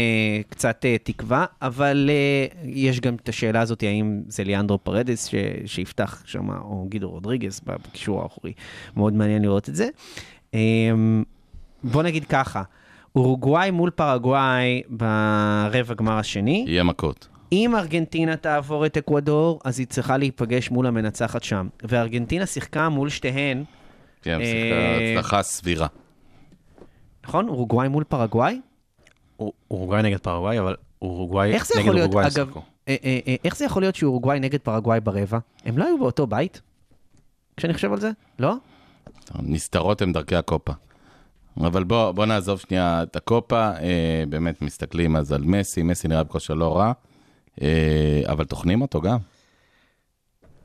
קצת 0.49 0.85
אה, 0.85 0.97
תקווה, 1.03 1.45
אבל 1.63 2.11
אה, 2.13 2.47
יש 2.65 3.01
גם 3.01 3.15
את 3.15 3.29
השאלה 3.29 3.61
הזאת, 3.61 3.83
האם 3.83 4.21
זה 4.29 4.45
ליאנדרו 4.45 4.79
פרדס 4.79 5.27
ש- 5.27 5.35
שיפתח 5.67 6.23
שם, 6.27 6.51
או 6.51 6.87
גידו 6.89 7.11
רודריגס 7.11 7.61
בקישור 7.67 8.23
האחורי. 8.23 8.53
מאוד 8.97 9.13
מעניין 9.13 9.43
לראות 9.43 9.69
את 9.69 9.75
זה. 9.77 9.89
אה, 10.55 10.61
בוא 11.85 12.03
נגיד 12.03 12.25
ככה, 12.25 12.63
אורוגוואי 13.17 13.71
מול 13.71 13.91
פרגוואי 13.91 14.83
ברבע 14.89 15.95
גמר 15.95 16.19
השני. 16.19 16.65
יהיה 16.69 16.83
מכות. 16.83 17.29
אם 17.53 17.75
ארגנטינה 17.77 18.37
תעבור 18.37 18.87
את 18.87 18.97
אקוודור, 18.97 19.61
אז 19.65 19.79
היא 19.79 19.87
צריכה 19.87 20.17
להיפגש 20.17 20.71
מול 20.71 20.87
המנצחת 20.87 21.43
שם. 21.43 21.69
וארגנטינה 21.83 22.47
שיחקה 22.47 22.89
מול 22.89 23.09
שתיהן, 23.09 23.65
כן, 24.23 24.41
אה, 24.41 24.47
שיחקה 24.47 25.21
הצלחה 25.21 25.43
סבירה. 25.43 25.87
נכון? 27.25 27.49
אורוגוואי 27.49 27.89
מול 27.89 28.05
פרגוואי? 28.05 28.61
אור- 29.41 29.53
אורוגוואי 29.71 30.03
נגד 30.03 30.19
פרגוואי, 30.19 30.61
אבל 30.61 30.75
אורוגוואי 31.03 31.53
איך 31.53 31.67
זה 31.67 31.75
נגד 31.75 31.83
יכול 31.85 31.95
להיות, 31.95 32.05
אורוגוואי 32.15 32.31
שיחקו. 32.31 32.63
אה, 32.89 32.97
אה, 33.05 33.19
אה, 33.27 33.35
איך 33.45 33.57
זה 33.57 33.65
יכול 33.65 33.83
להיות 33.83 33.95
שאורוגוואי 33.95 34.41
נגד 34.41 34.61
פרגוואי 34.61 35.01
ברבע? 35.01 35.39
הם 35.65 35.79
לא 35.79 35.85
היו 35.85 35.99
באותו 35.99 36.27
בית? 36.27 36.61
כשאני 37.57 37.75
חושב 37.75 37.93
על 37.93 38.01
זה? 38.01 38.11
לא? 38.39 38.55
נסתרות 39.43 40.03
הם 40.03 40.13
דרכי 40.13 40.37
הקופה. 40.37 40.73
אבל 41.61 41.85
בוא, 41.85 42.13
בוא 42.13 42.27
נעזוב 42.27 42.59
שנייה 42.61 43.03
את 43.03 43.17
הקופה, 43.17 43.71
אה, 43.71 44.25
באמת 44.29 44.63
מסתכלים 44.63 45.17
אז 45.17 45.33
על 45.33 45.43
מסי, 45.45 45.83
מסי 45.83 46.09
נראה 46.09 46.25
בכושר 46.25 46.55
לא 46.55 46.77
רע, 46.77 46.93
אבל 48.27 48.45
טוחנים 48.45 48.83
אותו 48.83 49.01
גם. 49.01 49.19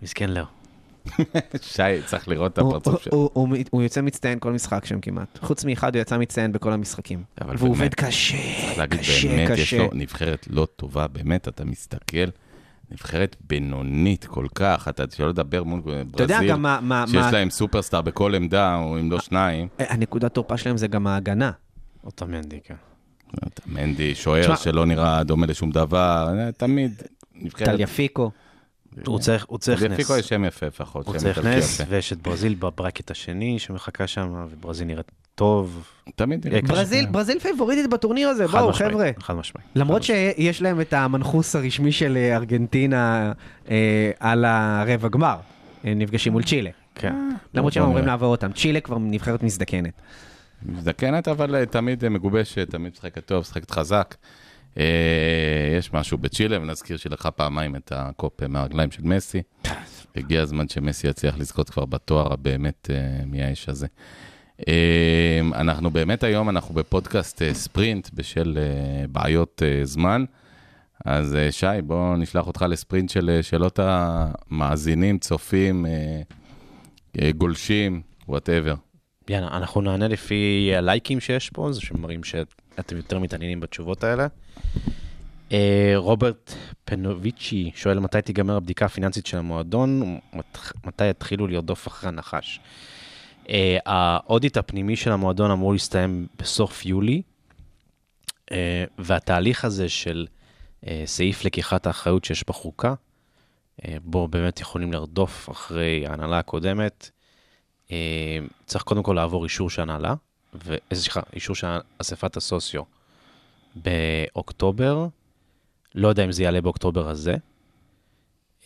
מסכן 0.01 0.29
לאו. 0.29 0.43
שי, 1.61 1.81
צריך 2.05 2.27
לראות 2.27 2.53
את 2.53 2.57
הפרצוף 2.57 3.01
שלו. 3.03 3.13
הוא- 3.17 3.29
הוא- 3.33 3.47
הוא- 3.49 3.57
הוא 3.71 3.83
יוצא 3.83 4.01
מצטיין 4.01 4.39
כל 4.39 4.51
משחק 4.51 4.85
שם 4.85 4.99
כמעט. 5.01 5.39
חוץ 5.41 5.65
מאחד, 5.65 5.95
הוא 5.95 6.01
יצא 6.01 6.17
מצטיין 6.17 6.51
בכל 6.51 6.73
המשחקים. 6.73 7.23
אבל 7.41 7.55
והוא 7.57 7.69
באמת, 7.77 7.79
עובד 7.99 8.07
קשה, 8.07 8.37
צריך 8.61 8.77
להגיד, 8.77 8.99
קשה, 8.99 9.27
באמת, 9.27 9.49
יש 9.49 9.61
קשה. 9.61 9.77
לו 9.77 9.89
נבחרת 9.93 10.47
לא 10.49 10.67
טובה, 10.75 11.07
באמת, 11.07 11.47
אתה 11.47 11.65
מסתכל, 11.65 12.25
נבחרת 12.91 13.35
בינונית 13.47 14.25
כל 14.25 14.45
כך, 14.55 14.87
אתה 14.87 15.03
שלא 15.15 15.29
לדבר 15.29 15.63
מול 15.63 15.79
אתה 15.79 16.23
יודע 16.23 16.35
ברזיל, 16.35 16.51
גם 16.51 16.61
מה... 16.61 16.79
מה- 16.81 17.03
שיש 17.07 17.15
מה- 17.15 17.31
להם 17.31 17.49
סופרסטאר 17.49 18.01
בכל 18.01 18.35
עמדה, 18.35 18.75
או 18.75 18.99
אם 18.99 19.11
לא 19.11 19.19
שניים. 19.19 19.67
הנקודת 19.79 20.33
תורפה 20.33 20.57
שלהם 20.57 20.77
זה 20.77 20.87
גם 20.87 21.07
ההגנה. 21.07 21.51
אותה 22.03 22.25
מנדי, 22.25 22.59
כן. 22.63 22.75
מנדי, 23.67 24.15
שוער 24.15 24.55
שלא 24.55 24.86
נראה 24.86 25.23
דומה 25.23 25.45
לשום 25.45 25.71
דבר, 25.71 26.27
אה, 26.39 26.51
תמיד. 26.51 27.01
נבחרת- 27.36 27.67
טליאפיקו. 27.67 28.32
הוא 29.05 29.19
צריך, 29.19 29.45
הוא 29.47 29.57
צריך 29.57 29.84
נס. 29.84 29.91
לפיקו 29.91 30.17
יש 30.17 30.27
שם 30.29 30.45
יפה 30.45 30.65
לפחות. 30.65 31.07
הוא 31.07 31.17
צריך 31.17 31.38
נס. 31.45 31.82
ויש 31.89 32.13
את 32.13 32.21
ברזיל 32.21 32.55
בברקט 32.59 33.11
השני 33.11 33.59
שמחכה 33.59 34.07
שם, 34.07 34.45
וברזיל 34.49 34.88
נראית 34.88 35.11
טוב. 35.36 35.84
תמיד 36.15 36.45
נראה 36.47 36.57
אה, 36.57 36.61
ככה. 36.63 36.73
ברזיל, 36.73 37.05
ברזיל 37.05 37.39
פייבוריטית 37.39 37.89
בטורניר 37.89 38.29
הזה, 38.29 38.47
בואו 38.47 38.73
חבר'ה. 38.73 39.09
חד 39.19 39.34
משמעית. 39.34 39.67
למרות. 39.75 40.03
שיש 40.03 40.61
להם 40.61 40.82
את 40.82 40.93
המנחוס 40.93 41.55
הרשמי 41.55 41.91
של 41.91 42.17
אה, 42.17 42.36
ארגנטינה 42.36 43.32
אה, 43.69 44.11
על 44.19 44.45
הרבע 44.45 45.09
גמר. 45.09 45.36
נפגשים 45.84 46.32
מול 46.34 46.43
צ'ילה. 46.43 46.69
כן. 46.95 47.15
למרות 47.53 47.73
שהם 47.73 47.84
אמורים 47.84 48.03
נראה. 48.03 48.13
לעבור 48.15 48.32
אותם. 48.32 48.51
צ'ילה 48.51 48.79
כבר 48.79 48.97
נבחרת 48.99 49.43
מזדקנת. 49.43 49.93
מזדקנת, 50.66 51.28
אבל 51.28 51.55
אה, 51.55 51.66
תמיד 51.66 52.03
אה, 52.03 52.09
מגובשת, 52.09 52.70
תמיד 52.70 52.91
משחקת 52.93 53.26
טוב, 53.26 53.41
משחקת 53.41 53.72
חזק. 53.72 54.16
אה, 54.78 54.84
יש 55.78 55.93
משהו 55.93 56.18
בצ'ילה, 56.18 56.62
ונזכיר 56.62 56.97
שהיא 56.97 57.12
לקחה 57.12 57.32
פעמיים 57.32 57.76
את 57.76 57.91
הקופ 57.95 58.43
מהרגליים 58.43 58.91
של 58.91 59.03
מסי. 59.03 59.41
הגיע 60.16 60.41
הזמן 60.41 60.70
שמסי 60.70 61.07
יצליח 61.07 61.38
לזכות 61.38 61.70
כבר 61.70 61.86
בתואר 61.86 62.34
הבאמת 62.34 62.89
מייאש 63.26 63.70
הזה. 63.70 63.88
אנחנו 65.53 65.91
באמת 65.91 66.24
היום, 66.24 66.49
אנחנו 66.49 66.76
בפודקאסט 66.76 67.41
ספרינט 67.53 68.09
בשל 68.14 68.57
בעיות 69.12 69.62
זמן. 69.84 70.26
אז 71.05 71.38
שי, 71.51 71.66
בוא 71.84 72.18
נשלח 72.18 72.47
אותך 72.47 72.66
לספרינט 72.70 73.09
של 73.09 73.39
שאלות 73.41 73.80
המאזינים, 73.84 75.20
צופים, 75.20 75.86
גולשים, 77.38 78.01
whatever. 78.28 78.76
יאללה, 79.32 79.47
אנחנו 79.47 79.82
נענה 79.82 80.07
לפי 80.07 80.71
הלייקים 80.77 81.19
שיש 81.19 81.49
פה, 81.49 81.71
זה 81.71 81.82
שמראים 81.82 82.23
שאתם 82.23 82.97
יותר 82.97 83.19
מתעניינים 83.19 83.59
בתשובות 83.59 84.03
האלה. 84.03 84.27
אה, 85.51 85.93
רוברט 85.95 86.53
פנוביצ'י 86.86 87.71
שואל 87.75 87.99
מתי 87.99 88.21
תיגמר 88.21 88.55
הבדיקה 88.55 88.86
הפיננסית 88.86 89.25
של 89.25 89.38
המועדון, 89.38 90.19
מתי 90.86 91.09
יתחילו 91.09 91.47
לרדוף 91.47 91.88
אחרי 91.88 92.09
הנחש. 92.09 92.59
אה, 93.49 93.77
ה 93.86 93.97
audit 93.97 94.57
הפנימי 94.57 94.95
של 94.95 95.11
המועדון 95.11 95.51
אמור 95.51 95.73
להסתיים 95.73 96.27
בסוף 96.39 96.86
יולי, 96.86 97.21
אה, 98.51 98.84
והתהליך 98.97 99.65
הזה 99.65 99.89
של 99.89 100.27
סעיף 101.05 101.45
לקיחת 101.45 101.88
האחריות 101.88 102.25
שיש 102.25 102.43
בחוקה, 102.47 102.93
בו 104.03 104.27
באמת 104.27 104.59
יכולים 104.59 104.93
לרדוף 104.93 105.49
אחרי 105.49 106.07
ההנהלה 106.07 106.39
הקודמת, 106.39 107.11
צריך 108.65 108.83
קודם 108.83 109.03
כל 109.03 109.13
לעבור 109.13 109.43
אישור 109.43 109.69
של 109.69 109.81
הנהלה, 109.81 110.13
ו- 110.65 110.75
אה, 110.91 110.95
סליחה, 110.95 111.21
אישור 111.33 111.55
של 111.55 111.67
אספת 111.97 112.37
הסוציו 112.37 112.83
באוקטובר, 113.75 115.07
לא 115.95 116.07
יודע 116.07 116.25
אם 116.25 116.31
זה 116.31 116.43
יעלה 116.43 116.61
באוקטובר 116.61 117.09
הזה, 117.09 117.35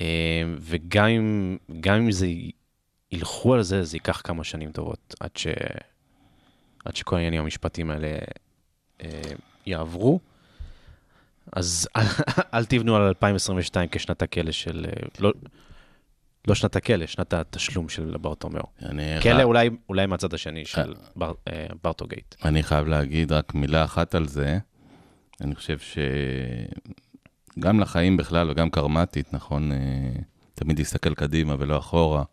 אה, 0.01 0.43
וגם 0.59 1.05
אם, 1.05 1.57
אם 1.87 2.11
זה 2.11 2.27
ילכו 3.11 3.53
על 3.53 3.61
זה, 3.61 3.83
זה 3.83 3.95
ייקח 3.95 4.21
כמה 4.23 4.43
שנים 4.43 4.71
טובות, 4.71 5.15
עד, 5.19 5.29
ש... 5.35 5.47
עד 6.85 6.95
שכל 6.95 7.15
העניינים 7.15 7.41
המשפטיים 7.41 7.89
האלה 7.89 8.17
אה, 9.01 9.21
יעברו. 9.65 10.19
אז 11.51 11.87
אל, 12.53 12.65
תבנו 12.69 12.95
על 12.95 13.01
2022 13.01 13.89
כשנת 13.91 14.21
הכלא 14.21 14.51
של... 14.51 14.85
אה, 14.89 15.07
לא, 15.19 15.33
לא 16.47 16.55
שנת 16.55 16.75
הכלא, 16.75 17.05
שנת 17.05 17.33
התשלום 17.33 17.89
של 17.89 18.15
ברטומיאו. 18.21 18.65
כלא 19.21 19.43
אולי, 19.43 19.69
אולי 19.89 20.05
מהצד 20.05 20.33
השני 20.33 20.65
של 20.65 20.93
בר, 21.15 21.33
אה, 21.47 21.65
ברטוגייט. 21.83 22.35
אני 22.45 22.63
חייב 22.63 22.87
להגיד 22.87 23.31
רק 23.31 23.53
מילה 23.53 23.83
אחת 23.83 24.15
על 24.15 24.27
זה. 24.27 24.57
אני 25.41 25.55
חושב 25.55 25.77
שגם 27.57 27.79
לחיים 27.79 28.17
בכלל 28.17 28.51
וגם 28.51 28.69
קרמטית, 28.69 29.33
נכון, 29.33 29.71
אה, 29.71 29.77
תמיד 30.55 30.79
להסתכל 30.79 31.13
קדימה 31.13 31.55
ולא 31.59 31.77
אחורה. 31.77 32.23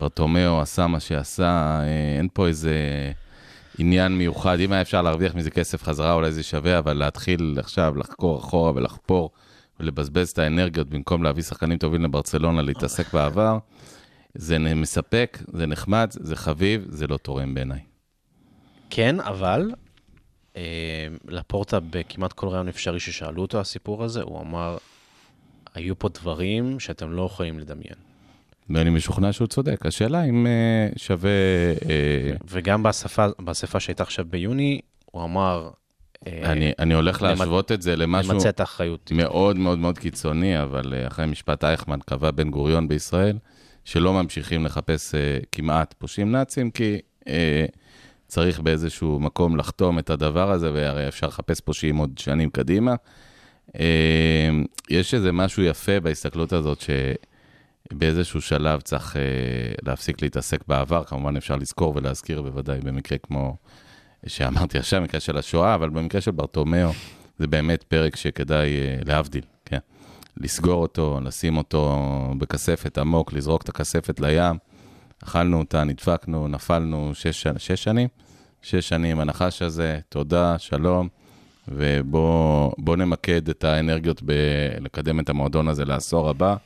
ברטומיאו 0.00 0.60
עשה 0.60 0.86
מה 0.86 1.00
שעשה, 1.00 1.80
אה, 1.82 2.16
אין 2.18 2.28
פה 2.32 2.46
איזה 2.46 2.74
עניין 3.78 4.18
מיוחד. 4.18 4.60
אם 4.60 4.72
היה 4.72 4.82
אפשר 4.82 5.02
להרוויח 5.02 5.34
מזה 5.34 5.50
כסף 5.50 5.82
חזרה, 5.82 6.12
אולי 6.12 6.32
זה 6.32 6.42
שווה, 6.42 6.78
אבל 6.78 6.92
להתחיל 6.92 7.56
עכשיו 7.58 7.96
לחקור 7.96 8.38
אחורה 8.38 8.72
ולחפור 8.74 9.30
ולבזבז 9.80 10.30
את 10.30 10.38
האנרגיות 10.38 10.88
במקום 10.88 11.22
להביא 11.22 11.42
שחקנים 11.42 11.78
טובים 11.78 12.02
לברצלונה, 12.02 12.62
להתעסק 12.62 13.14
בעבר, 13.14 13.58
זה 14.34 14.58
מספק, 14.58 15.38
זה 15.52 15.66
נחמד, 15.66 16.08
זה 16.10 16.36
חביב, 16.36 16.86
זה 16.88 17.06
לא 17.06 17.16
תורם 17.16 17.54
בעיניי. 17.54 17.80
כן, 18.90 19.20
אבל 19.20 19.70
אה, 20.56 21.06
לפורטה 21.28 21.80
בכמעט 21.80 22.32
כל 22.32 22.48
רעיון 22.48 22.68
אפשרי 22.68 23.00
ששאלו 23.00 23.42
אותו 23.42 23.60
הסיפור 23.60 24.04
הזה, 24.04 24.22
הוא 24.22 24.40
אמר, 24.40 24.76
היו 25.74 25.98
פה 25.98 26.08
דברים 26.08 26.80
שאתם 26.80 27.12
לא 27.12 27.22
יכולים 27.22 27.58
לדמיין. 27.58 27.94
ואני 28.70 28.90
משוכנע 28.90 29.32
שהוא 29.32 29.48
צודק. 29.48 29.86
השאלה 29.86 30.24
אם 30.24 30.46
אה, 30.46 30.88
שווה... 30.96 31.30
אה, 31.90 32.36
וגם 32.48 32.82
באספה, 32.82 33.26
באספה 33.38 33.80
שהייתה 33.80 34.02
עכשיו 34.02 34.24
ביוני, 34.30 34.80
הוא 35.04 35.24
אמר, 35.24 35.70
אני, 36.26 36.72
אני 36.78 36.94
הולך 36.94 37.22
למ- 37.22 37.28
להשוות 37.28 37.72
את 37.72 37.82
זה 37.82 37.96
למשהו 37.96 38.32
נמצה 38.32 38.48
את 38.48 38.60
האחריות. 38.60 39.12
מאוד 39.14 39.56
מאוד 39.56 39.78
מאוד 39.78 39.98
קיצוני, 39.98 40.62
אבל 40.62 40.94
אה, 40.94 41.06
אחרי 41.06 41.26
משפט 41.26 41.64
אייכמן 41.64 41.98
קבע 42.06 42.30
בן 42.30 42.50
גוריון 42.50 42.88
בישראל, 42.88 43.38
שלא 43.84 44.12
ממשיכים 44.12 44.64
לחפש 44.64 45.14
אה, 45.14 45.20
כמעט 45.52 45.94
פושעים 45.98 46.32
נאצים, 46.32 46.70
כי 46.70 46.98
אה, 47.28 47.64
צריך 48.28 48.60
באיזשהו 48.60 49.20
מקום 49.20 49.56
לחתום 49.56 49.98
את 49.98 50.10
הדבר 50.10 50.50
הזה, 50.50 50.72
והרי 50.72 51.08
אפשר 51.08 51.26
לחפש 51.26 51.60
פושעים 51.60 51.96
עוד 51.96 52.18
שנים 52.18 52.50
קדימה. 52.50 52.94
אה, 53.80 54.50
יש 54.90 55.14
איזה 55.14 55.32
משהו 55.32 55.62
יפה 55.62 56.00
בהסתכלות 56.00 56.52
הזאת, 56.52 56.84
שבאיזשהו 57.92 58.40
שלב 58.40 58.80
צריך 58.80 59.16
אה, 59.16 59.22
להפסיק 59.86 60.22
להתעסק 60.22 60.60
בעבר, 60.68 61.04
כמובן 61.04 61.36
אפשר 61.36 61.56
לזכור 61.56 61.92
ולהזכיר 61.96 62.42
בוודאי 62.42 62.80
במקרה 62.80 63.18
כמו 63.18 63.56
שאמרתי 64.26 64.78
עכשיו, 64.78 65.00
מקרה 65.00 65.20
של 65.20 65.38
השואה, 65.38 65.74
אבל 65.74 65.88
במקרה 65.88 66.20
של 66.20 66.30
ברטומיאו, 66.30 66.90
זה 67.38 67.46
באמת 67.46 67.82
פרק 67.82 68.16
שכדאי 68.16 68.68
אה, 68.68 68.96
להבדיל, 69.04 69.44
כן. 69.64 69.78
לסגור 70.36 70.82
אותו, 70.82 71.18
לשים 71.22 71.56
אותו 71.56 71.98
בכספת 72.38 72.98
עמוק, 72.98 73.32
לזרוק 73.32 73.62
את 73.62 73.68
הכספת 73.68 74.20
לים. 74.20 74.56
אכלנו 75.24 75.58
אותה, 75.58 75.84
נדפקנו, 75.84 76.48
נפלנו 76.48 77.10
שש, 77.14 77.46
שש 77.58 77.84
שנים. 77.84 78.08
שש 78.62 78.88
שנים, 78.88 79.20
הנחש 79.20 79.62
הזה, 79.62 79.98
תודה, 80.08 80.58
שלום, 80.58 81.08
ובואו 81.68 82.96
נמקד 82.96 83.48
את 83.48 83.64
האנרגיות 83.64 84.22
בלקדם 84.22 85.20
את 85.20 85.28
המועדון 85.28 85.68
הזה 85.68 85.84
לעשור 85.84 86.30
הבא, 86.30 86.56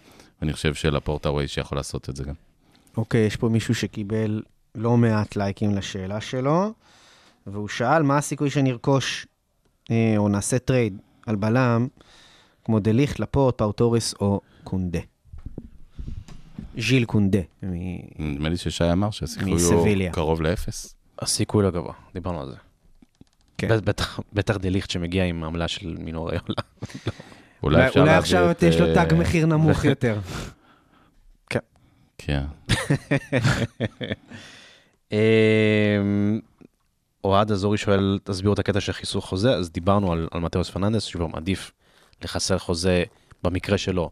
ואני 0.41 0.53
חושב 0.53 0.75
שלפורטה 0.75 1.31
ווי 1.31 1.49
שיכול 1.49 1.79
לעשות 1.79 2.11
את 2.11 2.17
זה 2.17 2.25
גם. 2.25 2.35
אוקיי, 2.97 3.21
יש 3.21 3.37
פה 3.37 3.49
מישהו 3.49 3.75
שקיבל 3.75 4.43
לא 4.75 4.97
מעט 4.97 5.37
לייקים 5.37 5.75
לשאלה 5.75 6.21
שלו, 6.21 6.73
והוא 7.47 7.69
שאל 7.69 8.03
מה 8.03 8.19
הסיכוי 8.19 8.51
שנרכוש 8.51 9.27
אה, 9.91 10.15
או 10.17 10.29
נעשה 10.29 10.59
trade 10.59 10.97
על 11.27 11.37
בלם 11.37 11.87
כמו 12.65 12.81
דליכט, 12.81 13.19
לפורט, 13.19 13.59
פאו 13.59 13.83
טורס 13.83 14.15
או 14.21 14.41
קונדה. 14.65 14.99
ז'יל 16.79 17.05
קונדה. 17.05 17.39
נדמה 18.19 18.49
לי 18.49 18.57
ששי 18.57 18.93
אמר 18.93 19.11
שהסיכוי 19.11 19.53
הוא. 19.53 19.59
קרוב 20.13 20.43
לאפס. 20.43 20.95
הסיכוי 21.19 21.63
לא 21.65 21.71
גבוה, 21.71 21.93
דיברנו 22.15 22.41
על 22.41 22.49
זה. 22.51 22.57
כן. 23.59 23.69
בט- 23.69 23.83
בטח- 23.83 24.21
בטח 24.33 24.57
דליכט 24.57 24.91
שמגיע 24.91 25.25
עם 25.25 25.45
עמלה 25.45 25.69
של 25.69 25.97
מינו 25.99 26.29
ראיולה. 26.29 26.45
אולי 27.63 27.87
אפשר 27.87 28.01
אולי 28.01 28.15
עכשיו 28.15 28.51
את, 28.51 28.63
יש 28.63 28.77
לו 28.81 28.87
אה, 28.87 29.05
תג 29.07 29.15
מחיר 29.15 29.47
נמוך 29.47 29.85
יותר. 29.91 30.19
כן. 32.19 32.45
אמ, 35.13 36.41
אוהד 37.25 37.53
אזורי 37.53 37.79
שואל, 37.79 38.19
תסבירו 38.25 38.55
את 38.55 38.59
הקטע 38.59 38.81
של 38.81 38.93
חיסול 38.93 39.21
חוזה, 39.21 39.55
אז 39.55 39.71
דיברנו 39.71 40.13
על, 40.13 40.29
על 40.31 40.41
מתאוס 40.41 40.71
פרננדס, 40.71 41.05
שהוא 41.05 41.31
מעדיף 41.31 41.73
לחסל 42.25 42.59
חוזה, 42.59 43.05
במקרה 43.43 43.79
שלו, 43.79 44.11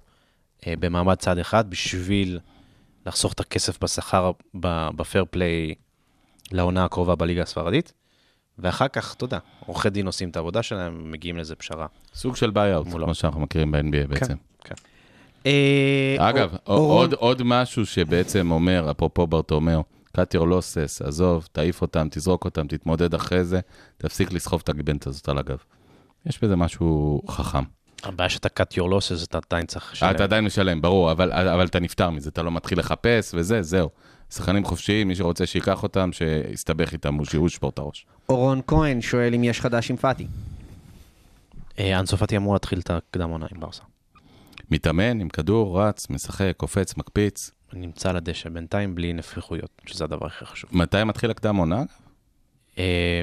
אה, 0.66 0.74
במעמד 0.78 1.14
צד 1.14 1.38
אחד, 1.38 1.70
בשביל 1.70 2.38
לחסוך 3.06 3.32
את 3.32 3.40
הכסף 3.40 3.82
בשכר, 3.84 4.30
בפייר 4.96 5.24
פליי 5.30 5.74
לעונה 6.52 6.84
הקרובה 6.84 7.14
בליגה 7.14 7.42
הספרדית, 7.42 7.92
ואחר 8.58 8.88
כך, 8.88 9.14
אתה 9.14 9.24
יודע, 9.24 9.38
עורכי 9.66 9.90
דין 9.90 10.06
עושים 10.06 10.28
את 10.28 10.36
העבודה 10.36 10.62
שלהם, 10.62 11.12
מגיעים 11.12 11.36
לאיזה 11.36 11.54
פשרה. 11.54 11.86
סוג 12.14 12.36
של 12.36 12.50
buy-out. 12.50 12.86
כמו 13.04 13.14
שאנחנו 13.14 13.40
מכירים 13.40 13.72
ב-NBA 13.72 14.06
בעצם. 14.08 14.34
כן. 14.64 14.74
אה, 15.46 16.16
אגב, 16.18 16.50
אור- 16.66 16.78
אורון- 16.78 16.96
עוד, 16.98 17.12
עוד 17.12 17.42
משהו 17.44 17.86
שבעצם 17.86 18.50
אומר, 18.50 18.90
אפרופו 18.90 19.26
ברטומיאו, 19.26 19.82
cut 20.16 20.36
your 20.36 20.44
losses, 20.44 21.06
עזוב, 21.06 21.48
תעיף 21.52 21.82
אותם, 21.82 22.08
תזרוק 22.10 22.44
אותם, 22.44 22.66
תתמודד 22.66 23.14
אחרי 23.14 23.44
זה, 23.44 23.60
תפסיק 23.98 24.32
לסחוב 24.32 24.60
את 24.64 24.68
הגיבנת 24.68 25.06
הזאת 25.06 25.28
על 25.28 25.38
הגב. 25.38 25.58
יש 26.26 26.44
בזה 26.44 26.56
משהו 26.56 27.22
חכם. 27.28 27.62
הבעיה 28.02 28.28
שאתה 28.28 28.62
cut 28.62 28.74
your 28.74 28.90
losses, 28.90 29.24
אתה 29.24 29.38
עדיין 29.48 29.66
צריך 29.66 29.92
לשלם. 29.92 30.10
אתה 30.10 30.24
עדיין 30.24 30.44
משלם, 30.44 30.82
ברור, 30.82 31.12
אבל, 31.12 31.32
אבל 31.32 31.66
אתה 31.66 31.80
נפטר 31.80 32.10
מזה, 32.10 32.30
אתה 32.30 32.42
לא 32.42 32.50
מתחיל 32.50 32.78
לחפש 32.78 33.34
וזה, 33.34 33.62
זהו. 33.62 33.90
שחקנים 34.30 34.64
חופשיים, 34.64 35.08
מי 35.08 35.14
שרוצה 35.14 35.46
שייקח 35.46 35.82
אותם, 35.82 36.10
שיסתבך 36.12 36.92
איתם, 36.92 37.14
הוא 37.14 37.26
שיראו 37.26 37.48
שבור 37.48 37.70
את 37.70 37.78
הראש. 37.78 38.06
אורון 38.28 38.60
כהן 38.66 39.00
שואל 39.00 39.34
אם 39.34 39.44
יש 39.44 39.60
חדש 39.60 39.90
עם 39.90 39.96
פאטי. 39.96 40.26
אה, 41.78 42.00
אנסו 42.00 42.16
פאטי 42.16 42.36
אמור 42.36 42.52
להתחיל 42.52 42.80
את 42.80 42.90
הקדם 42.90 43.30
עונה 43.30 43.46
עם 43.54 43.60
ברסה. 43.60 43.82
מתאמן 44.70 45.20
עם 45.20 45.28
כדור, 45.28 45.80
רץ, 45.80 46.10
משחק, 46.10 46.52
קופץ, 46.56 46.96
מקפיץ. 46.96 47.50
נמצא 47.74 48.10
על 48.10 48.16
הדשא 48.16 48.48
בינתיים 48.48 48.94
בלי 48.94 49.12
נפיחויות, 49.12 49.82
שזה 49.86 50.04
הדבר 50.04 50.26
הכי 50.26 50.44
חשוב. 50.44 50.70
מתי 50.72 51.04
מתחיל 51.04 51.30
הקדם 51.30 51.56
עונה? 51.56 51.82
אה, 52.78 53.22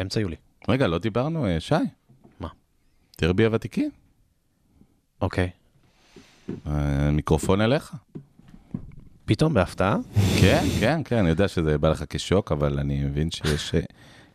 אמצע 0.00 0.20
יולי. 0.20 0.36
רגע, 0.68 0.86
לא 0.86 0.98
דיברנו, 0.98 1.46
אה, 1.46 1.60
שי. 1.60 1.74
מה? 2.40 2.48
דרבי 3.20 3.44
הוותיקים. 3.44 3.90
אוקיי. 5.20 5.50
אה, 6.66 7.10
מיקרופון 7.10 7.60
אליך. 7.60 7.94
פתאום 9.24 9.54
בהפתעה? 9.54 9.96
כן, 10.40 10.64
כן, 10.80 11.00
כן, 11.04 11.16
אני 11.16 11.28
יודע 11.28 11.48
שזה 11.48 11.78
בא 11.78 11.88
לך 11.88 12.04
כשוק, 12.08 12.52
אבל 12.52 12.78
אני 12.78 13.04
מבין 13.04 13.30
שיש 13.30 13.74
אה, 13.74 13.80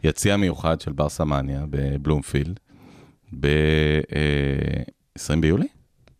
יציע 0.04 0.38
מיוחד 0.38 0.82
של 0.82 0.92
ברסה 0.92 1.26
מניה 1.26 1.66
בבלומפילד 1.70 2.60
ב-20 3.40 5.36
ביולי? 5.42 5.68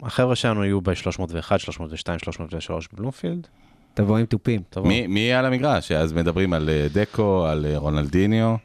החבר'ה 0.04 0.36
שלנו 0.36 0.66
יהיו 0.66 0.82
ב-301, 0.82 1.58
302, 1.58 2.20
303 2.20 2.90
בבלומפילד. 2.94 3.48
תבוא 3.94 4.18
עם 4.18 4.26
תופים. 4.26 4.62
תבוא. 4.70 4.88
מי 4.88 5.08
מי 5.08 5.20
יהיה 5.20 5.40
על 5.40 5.46
המגרש? 5.46 5.92
אז 5.92 6.14
מדברים 6.14 6.54
על 6.54 6.70
אה, 6.70 6.88
דקו, 6.94 7.46
על 7.46 7.66
אה, 7.66 7.78
רונלדיניו. 7.78 8.56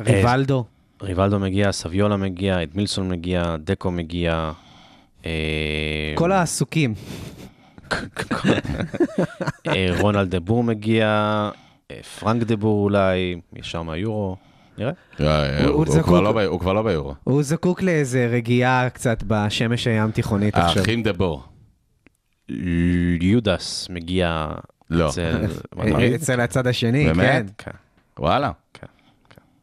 ריבלדו. 0.00 0.64
ריבלדו 1.02 1.38
מגיע, 1.38 1.72
סביולה 1.72 2.16
מגיע, 2.16 2.62
אדמילסון 2.62 3.08
מגיע, 3.08 3.56
דקו 3.64 3.90
מגיע. 3.90 4.52
אה, 5.26 6.12
כל 6.14 6.32
העסוקים. 6.32 6.94
רונלד 10.00 10.30
דה 10.30 10.40
בור 10.40 10.64
מגיע, 10.64 11.50
פרנק 12.18 12.42
דה 12.42 12.56
בור 12.56 12.84
אולי, 12.84 13.40
ישר 13.56 13.82
מהיורו. 13.82 14.36
נראה. 14.78 14.92
אה, 15.20 15.66
הוא- 15.66 15.86
כבר 16.02 16.20
לא 16.20 16.34
לא 16.74 16.82
ביורו. 16.82 17.14
הוא 17.24 17.42
זקוק 17.42 17.82
לאיזה 17.82 18.26
רגיעה 18.32 18.90
קצת 18.90 19.22
בשמש 19.26 19.86
הים 19.86 20.10
תיכונית 20.10 20.54
עכשיו. 20.54 20.82
האחים 20.82 21.02
דה 21.02 21.12
בור. 21.12 21.42
יודס 23.20 23.88
מגיע. 23.90 24.46
לא. 24.90 25.08
אצל- 25.08 25.44
אה, 25.80 26.14
אצל 26.14 26.40
הצד 26.40 26.66
השני, 26.66 27.04
כן. 27.06 27.12
באמת? 27.12 27.44
כן. 27.58 27.70
וואלה. 28.18 28.50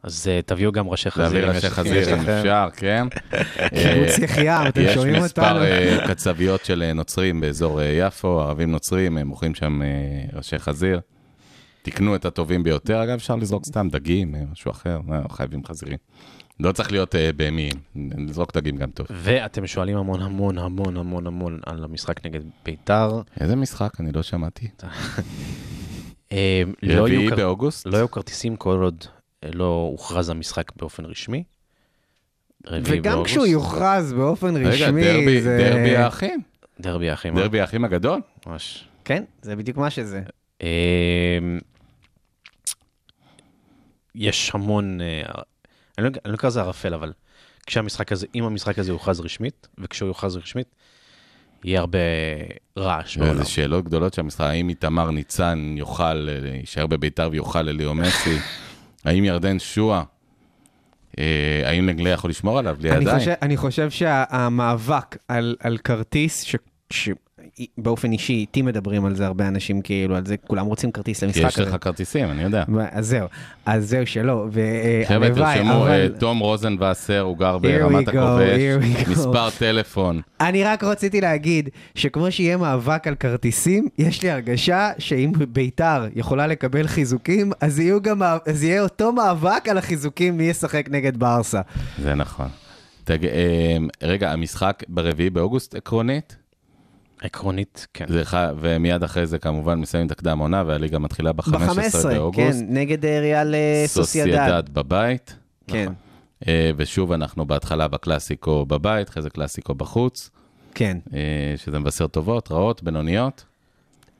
אז 0.03 0.27
אה, 0.27 0.39
תביאו 0.45 0.71
גם 0.71 0.87
ראשי 0.87 1.11
חזיר. 1.11 1.47
ראשי 1.49 1.57
יש- 1.57 1.63
אם 1.63 1.69
יש 1.69 1.73
חזיר, 1.73 2.13
אם. 2.15 2.19
אפשר, 2.29 2.67
כן. 2.75 3.07
קיבוץ 3.69 4.17
יחיעם, 4.19 4.67
אתם 4.67 4.81
יש 4.81 4.93
שומעים 4.93 5.23
מספר 5.23 5.41
אותנו? 5.51 5.63
אה, 5.63 6.07
קצביות 6.07 6.65
של 6.65 6.83
אה, 6.83 6.93
נוצרים 6.93 7.41
באזור 7.41 7.81
אה, 7.81 7.85
יפו, 7.85 8.41
ערבים 8.41 8.71
נוצרים, 8.71 9.17
הם 9.17 9.27
מוכרים 9.27 9.55
שם 9.55 9.81
אה, 9.81 9.87
ראשי 10.37 10.59
חזיר. 10.59 10.99
תקנו 11.83 12.15
את 12.15 12.25
הטובים 12.25 12.63
ביותר, 12.63 13.03
אגב, 13.03 13.13
אפשר 13.13 13.35
לזרוק 13.35 13.65
סתם 13.65 13.87
דגים, 13.91 14.35
אה, 14.35 14.41
משהו 14.51 14.71
אחר, 14.71 14.99
לא 15.07 15.27
חייבים 15.27 15.65
חזירים. 15.65 15.97
לא 16.59 16.71
צריך 16.71 16.91
להיות 16.91 17.15
אה, 17.15 17.29
בהמיים, 17.35 17.73
לזרוק 18.17 18.57
דגים 18.57 18.77
גם 18.77 18.91
טוב. 18.91 19.07
ואתם 19.11 19.67
שואלים 19.67 19.97
המון 19.97 20.21
המון 20.21 20.57
המון 20.57 20.97
המון 20.97 21.27
המון 21.27 21.59
על 21.65 21.83
המשחק 21.83 22.25
נגד 22.25 22.39
ביתר. 22.65 23.21
איזה 23.39 23.55
משחק? 23.55 23.99
אני 23.99 24.11
לא 24.11 24.23
שמעתי. 24.23 24.67
לא 26.31 26.37
רביעי 27.03 27.29
כר- 27.29 27.35
באוגוסט? 27.35 27.85
לא 27.85 27.97
היו 27.97 28.11
כרטיסים 28.11 28.55
כל 28.55 28.79
עוד 28.83 29.05
לא 29.53 29.87
הוכרז 29.91 30.29
המשחק 30.29 30.71
באופן 30.75 31.05
רשמי. 31.05 31.43
וגם. 32.83 33.23
כשהוא 33.23 33.45
יוכרז 33.45 34.13
באופן 34.13 34.55
רגע, 34.57 34.69
רשמי, 34.69 35.01
דרבי- 35.03 35.41
זה... 35.41 35.57
דרבי 35.69 35.95
האחים? 35.95 36.41
דרבי 36.79 37.09
האחים. 37.09 37.35
דרבי 37.35 37.59
האחים 37.61 37.85
הגדול? 37.85 38.21
ממש. 38.47 38.87
כן, 39.05 39.23
זה 39.41 39.55
בדיוק 39.55 39.77
מה 39.77 39.89
שזה. 39.89 40.21
אה, 44.15 44.21
יש 44.21 44.51
המון, 44.53 45.01
אה, 45.01 45.21
אני 45.97 46.05
לא 46.05 46.11
אני 46.25 46.31
לא 46.31 46.35
אקרא 46.35 46.49
לזה 46.49 46.61
ערפל, 46.61 46.93
אבל 46.93 47.13
כשהמשחק 47.65 48.11
הזה, 48.11 48.27
אם 48.35 48.43
המשחק 48.43 48.79
הזה 48.79 48.91
יוכרז 48.91 49.19
רשמית, 49.19 49.67
וכשהוא 49.77 50.07
יוכרז 50.07 50.37
רשמית, 50.37 50.75
יהיה 51.63 51.79
הרבה 51.79 51.99
רעש 52.77 53.17
בעולם. 53.17 53.35
וזה 53.35 53.45
שאלות 53.45 53.85
גדולות 53.85 54.13
שהמשחק, 54.13 54.41
האם 54.41 54.69
איתמר 54.69 55.11
ניצן 55.11 55.75
יוכל, 55.77 56.29
אה, 56.29 56.55
יישאר 56.55 56.87
בביתר 56.87 57.29
ויוכל 57.31 57.61
לליאו 57.61 57.95
מסי? 57.95 58.37
האם 59.05 59.25
ירדן 59.25 59.59
שועה, 59.59 60.03
אה, 61.19 61.61
האם 61.65 61.85
נגלה 61.85 62.09
יכול 62.09 62.29
לשמור 62.29 62.59
עליו 62.59 62.75
בלי 62.79 62.89
ידיים? 62.89 63.17
אני 63.41 63.57
חושב 63.57 63.89
שהמאבק 63.89 65.17
על, 65.27 65.55
על 65.59 65.77
כרטיס, 65.77 66.43
באופן 67.77 68.11
אישי, 68.11 68.33
איתי 68.33 68.61
מדברים 68.61 69.05
על 69.05 69.15
זה 69.15 69.25
הרבה 69.25 69.47
אנשים, 69.47 69.81
כאילו, 69.81 70.15
על 70.15 70.25
זה, 70.25 70.37
כולם 70.37 70.65
רוצים 70.65 70.91
כרטיס 70.91 71.19
כי 71.19 71.25
למשחק 71.25 71.43
יש 71.43 71.59
הזה. 71.59 71.69
לך 71.69 71.75
כרטיסים, 71.81 72.31
אני 72.31 72.43
יודע. 72.43 72.63
אז 72.91 73.07
זהו, 73.07 73.27
אז 73.65 73.89
זהו 73.89 74.07
שלא, 74.07 74.47
חבר'ה, 75.07 75.19
והלוואי, 75.19 75.57
תרשמו, 75.57 75.71
אה, 75.71 76.05
אבל... 76.05 76.15
תום 76.19 76.39
רוזנבסר, 76.39 77.19
הוא 77.19 77.37
גר 77.37 77.57
ברמת 77.57 78.07
הכובש. 78.07 78.59
מספר 79.09 79.49
טלפון. 79.49 80.21
אני 80.41 80.63
רק 80.63 80.83
רציתי 80.83 81.21
להגיד 81.21 81.69
שכמו 81.95 82.31
שיהיה 82.31 82.57
מאבק 82.57 83.07
על 83.07 83.15
כרטיסים, 83.15 83.87
יש 83.97 84.23
לי 84.23 84.31
הרגשה 84.31 84.91
שאם 84.99 85.31
ביתר 85.49 86.07
יכולה 86.15 86.47
לקבל 86.47 86.87
חיזוקים, 86.87 87.51
אז, 87.61 87.79
יהיו 87.79 88.01
גם, 88.01 88.21
אז 88.45 88.63
יהיה 88.63 88.83
אותו 88.83 89.11
מאבק 89.11 89.69
על 89.69 89.77
החיזוקים 89.77 90.37
מי 90.37 90.43
ישחק 90.43 90.85
נגד 90.89 91.17
ברסה. 91.17 91.61
זה 92.01 92.15
נכון. 92.15 92.47
תג... 93.03 93.25
אה, 93.25 93.77
רגע, 94.03 94.31
המשחק 94.31 94.83
ברביעי 94.87 95.29
באוגוסט 95.29 95.75
עקרונית, 95.75 96.35
עקרונית, 97.23 97.87
כן. 97.93 98.05
זה 98.07 98.25
ח... 98.25 98.33
ומיד 98.59 99.03
אחרי 99.03 99.27
זה 99.27 99.39
כמובן 99.39 99.79
מסיימים 99.79 100.07
את 100.07 100.11
הקדם 100.11 100.39
עונה, 100.39 100.63
והליגה 100.67 100.99
מתחילה 100.99 101.33
ב-15 101.33 101.51
ב-15, 101.51 101.71
כן, 102.03 102.09
באוגוסט. 102.15 102.59
נגד 102.69 103.05
אה, 103.05 103.19
ריאל 103.19 103.55
אה, 103.55 103.83
סוסיידד. 103.87 104.31
סוסיידד 104.31 104.69
בבית. 104.73 105.35
כן, 105.67 105.91
אה, 106.47 106.71
ושוב, 106.77 107.11
אנחנו 107.11 107.45
בהתחלה 107.45 107.87
בקלאסיקו 107.87 108.65
בבית, 108.65 109.09
אחרי 109.09 109.23
זה 109.23 109.29
קלאסיקו 109.29 109.75
בחוץ, 109.75 110.29
כן, 110.75 110.97
שזה 111.57 111.79
מבשר 111.79 112.07
טובות, 112.07 112.51
רעות, 112.51 112.83
בינוניות. 112.83 113.45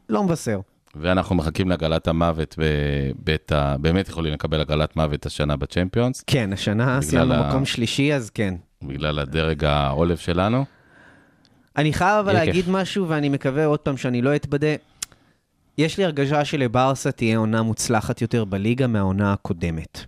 לא 0.10 0.24
מבשר. 0.24 0.60
ואנחנו 0.96 1.36
מחכים 1.36 1.70
להגרלת 1.70 2.08
המוות 2.08 2.56
בבית 2.58 3.52
ה... 3.52 3.76
באמת 3.82 4.10
יכולים 4.10 4.34
לקבל 4.34 4.62
הגרלת 4.62 4.96
מוות 4.96 5.26
השנה 5.26 5.56
בצ'מפיונס, 5.56 6.24
כן, 6.28 6.54
השנה 6.54 7.02
סיימנו 7.02 7.34
ה- 7.34 7.50
מקום 7.50 7.66
שלישי, 7.66 8.14
אז 8.14 8.30
כן. 8.30 8.56
בגלל 8.84 9.20
הדרג 9.20 9.64
העולב 9.66 10.18
שלנו. 10.18 10.66
אני 11.78 11.94
חייב 11.94 12.20
אבל 12.20 12.34
להגיד 12.34 12.66
כיף. 12.66 12.68
משהו, 12.68 13.10
ואני 13.10 13.30
מקווה 13.30 13.66
עוד 13.66 13.80
פעם 13.80 13.98
שאני 13.98 14.22
לא 14.22 14.36
אתבדה. 14.36 14.76
יש 15.78 15.98
לי 15.98 16.04
הרגשה 16.06 16.46
שלברסה 16.46 17.12
תהיה 17.12 17.38
עונה 17.38 17.62
מוצלחת 17.62 18.22
יותר 18.22 18.46
בליגה 18.46 18.88
מהעונה 18.88 19.34
הקודמת. 19.34 20.00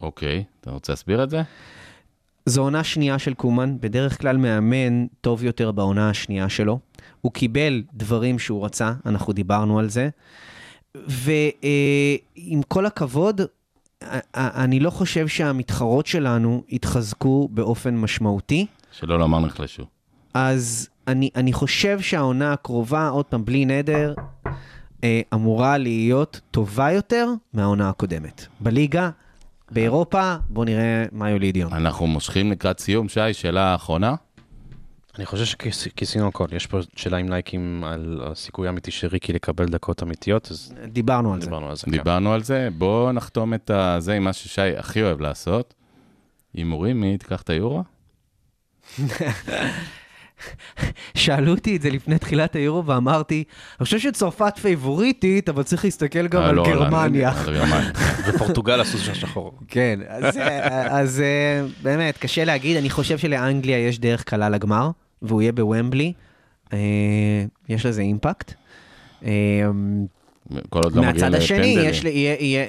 אוקיי, 0.00 0.44
אתה 0.60 0.70
רוצה 0.70 0.92
להסביר 0.92 1.22
את 1.22 1.30
זה? 1.30 1.42
זו 2.46 2.62
עונה 2.62 2.84
שנייה 2.84 3.18
של 3.18 3.34
קומן, 3.34 3.76
בדרך 3.80 4.20
כלל 4.20 4.36
מאמן 4.36 5.06
טוב 5.20 5.44
יותר 5.44 5.72
בעונה 5.72 6.10
השנייה 6.10 6.48
שלו. 6.48 6.78
הוא 7.20 7.32
קיבל 7.32 7.82
דברים 7.94 8.38
שהוא 8.38 8.64
רצה, 8.64 8.92
אנחנו 9.06 9.32
דיברנו 9.32 9.78
על 9.78 9.88
זה. 9.88 10.08
ועם 10.94 12.62
כל 12.68 12.86
הכבוד, 12.86 13.40
אני 14.34 14.80
לא 14.80 14.90
חושב 14.90 15.28
שהמתחרות 15.28 16.06
שלנו 16.06 16.62
התחזקו 16.72 17.48
באופן 17.52 17.96
משמעותי. 17.96 18.66
שלא 18.92 19.18
לומר 19.18 19.40
נחלשו. 19.40 19.86
אז 20.34 20.88
אני, 21.08 21.30
אני 21.36 21.52
חושב 21.52 22.00
שהעונה 22.00 22.52
הקרובה, 22.52 23.08
עוד 23.08 23.24
פעם, 23.24 23.44
בלי 23.44 23.64
נדר, 23.64 24.14
אה, 25.04 25.20
אמורה 25.34 25.78
להיות 25.78 26.40
טובה 26.50 26.92
יותר 26.92 27.28
מהעונה 27.52 27.88
הקודמת. 27.88 28.46
בליגה, 28.60 29.10
באירופה, 29.70 30.36
בואו 30.48 30.64
נראה 30.64 31.04
מה 31.12 31.30
יוליד 31.30 31.56
יום. 31.56 31.74
אנחנו 31.74 32.06
מושכים 32.06 32.52
לקראת 32.52 32.80
סיום. 32.80 33.08
שי, 33.08 33.32
שאלה 33.32 33.74
אחרונה. 33.74 34.14
אני 35.18 35.26
חושב 35.26 35.44
שכיסינו 35.70 36.28
הכל. 36.28 36.46
יש 36.52 36.66
פה 36.66 36.78
שאלה 36.96 37.16
עם 37.16 37.28
לייקים 37.28 37.84
על 37.84 38.20
הסיכוי 38.24 38.66
האמיתי 38.66 38.90
של 38.90 39.06
ריקי 39.06 39.32
לקבל 39.32 39.66
דקות 39.66 40.02
אמיתיות, 40.02 40.50
אז 40.50 40.74
דיברנו 40.88 41.34
על 41.34 41.40
זה. 41.40 41.46
דיברנו 41.46 41.68
על 41.68 41.76
זה. 41.76 41.82
כן. 41.82 41.90
דיברנו 41.90 42.32
על 42.32 42.42
זה, 42.42 42.68
בואו 42.78 43.12
נחתום 43.12 43.54
את 43.54 43.70
זה 43.98 44.12
עם 44.12 44.24
מה 44.24 44.32
ששי 44.32 44.76
הכי 44.76 45.02
אוהב 45.02 45.20
לעשות. 45.20 45.74
הימורים, 46.54 47.00
מי 47.00 47.18
תיקח 47.18 47.42
את 47.42 47.50
היורו? 47.50 47.84
שאלו 51.14 51.54
אותי 51.54 51.76
את 51.76 51.82
זה 51.82 51.90
לפני 51.90 52.18
תחילת 52.18 52.56
היורו 52.56 52.86
ואמרתי, 52.86 53.44
אני 53.80 53.84
חושב 53.84 53.98
שצרפת 53.98 54.58
פייבוריטית, 54.58 55.48
אבל 55.48 55.62
צריך 55.62 55.84
להסתכל 55.84 56.26
גם 56.26 56.42
אה, 56.42 56.48
על 56.48 56.54
לא, 56.54 56.64
גרמניה. 56.64 57.32
על 57.46 57.54
גרמניה. 57.54 57.90
ופורטוגל 58.28 58.80
הסוס 58.80 59.00
של 59.00 59.12
השחור. 59.12 59.52
כן, 59.68 60.00
אז, 60.08 61.20
אה, 61.20 61.20
אה, 61.20 61.62
באמת, 61.82 62.18
קשה 62.18 62.44
להגיד, 62.44 62.76
אני 62.76 62.90
חושב 62.90 63.18
שלאנגליה 63.18 63.78
יש 63.78 63.98
דרך 63.98 64.24
קלה 64.24 64.48
לגמר, 64.48 64.90
והוא 65.22 65.42
יהיה 65.42 65.52
בוומבלי. 65.52 66.12
יש 67.68 67.86
לזה 67.86 68.02
אימפקט. 68.02 68.54
כל 70.68 70.80
עוד 70.84 70.96
לא 70.96 71.02
מגיעים 71.02 71.04
מהצד 71.04 71.34
השני. 71.34 71.66
יש, 71.66 72.04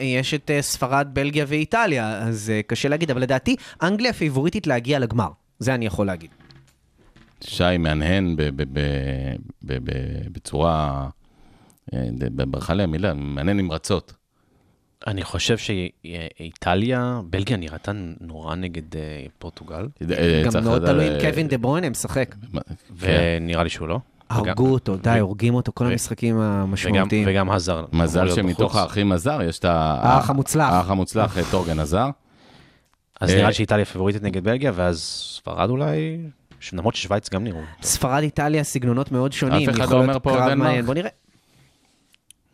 יש 0.01 0.33
את 0.33 0.51
ספרד, 0.61 1.07
בלגיה 1.13 1.45
ואיטליה, 1.47 2.17
אז 2.17 2.51
קשה 2.67 2.89
להגיד, 2.89 3.11
אבל 3.11 3.21
לדעתי, 3.21 3.55
אנגליה 3.83 4.13
פיבוריטית 4.13 4.67
להגיע 4.67 4.99
לגמר. 4.99 5.29
זה 5.59 5.73
אני 5.75 5.85
יכול 5.85 6.07
להגיד. 6.07 6.29
שי 7.43 7.77
מהנהן 7.79 8.35
ב- 8.35 8.41
ב- 8.41 8.63
ב- 8.73 9.35
ב- 9.63 9.77
ב- 9.83 10.27
בצורה, 10.31 11.07
אה, 11.93 11.99
ברכה 12.31 12.73
לי 12.73 12.83
המילה, 12.83 13.13
מהנהן 13.13 13.57
נמרצות. 13.57 14.13
אני 15.07 15.23
חושב 15.23 15.57
שאיטליה, 15.57 17.21
בלגיה 17.29 17.57
נראתה 17.57 17.91
נורא 18.21 18.55
נגד 18.55 18.95
אה, 18.95 19.25
פורטוגל, 19.39 19.87
אה, 20.11 20.43
גם 20.45 20.63
מאוד 20.63 20.85
תלוי 20.85 21.07
אם 21.07 21.21
קווין 21.21 21.47
דה 21.47 21.57
ברוינה 21.57 21.89
משחק. 21.89 22.35
כן. 22.53 22.59
ונראה 22.97 23.63
לי 23.63 23.69
שהוא 23.69 23.87
לא. 23.87 23.99
הרגו 24.29 24.67
אותו, 24.73 24.95
די, 24.97 25.09
ו- 25.09 25.19
הורגים 25.19 25.53
אותו, 25.55 25.71
כל 25.75 25.85
המשחקים 25.85 26.39
המשמעותיים. 26.39 27.23
וגם 27.27 27.51
הזר. 27.51 27.85
מזל 27.93 28.31
שמתוך. 28.31 28.75
האחים 28.75 29.11
הזר 29.11 29.41
יש 29.41 29.59
את 29.59 29.65
האח 29.65 30.29
המוצלח. 30.29 30.73
האח 30.73 30.89
המוצלח, 30.89 31.37
טורגן 31.51 31.79
הזר. 31.79 32.09
אז 33.21 33.29
אה, 33.29 33.35
נראה 33.35 33.47
לי 33.47 33.53
שאיטליה 33.53 33.85
פבוריטית 33.85 34.23
נגד 34.23 34.43
בלגיה, 34.43 34.71
ואז 34.75 35.01
ספרד 35.35 35.69
אולי, 35.69 36.17
למרות 36.73 36.95
ששוויץ 36.95 37.29
גם 37.29 37.43
נראו. 37.43 37.59
ספרד 37.81 38.23
איטליה, 38.23 38.63
סגנונות 38.63 39.11
מאוד 39.11 39.31
שונים. 39.33 39.69
אף 39.69 39.75
אחד 39.75 39.89
לא 39.91 39.97
אומר 40.01 40.19
פה 40.19 40.37
דנמרק? 40.49 40.83
בוא 40.85 40.93
נראה. 40.93 41.09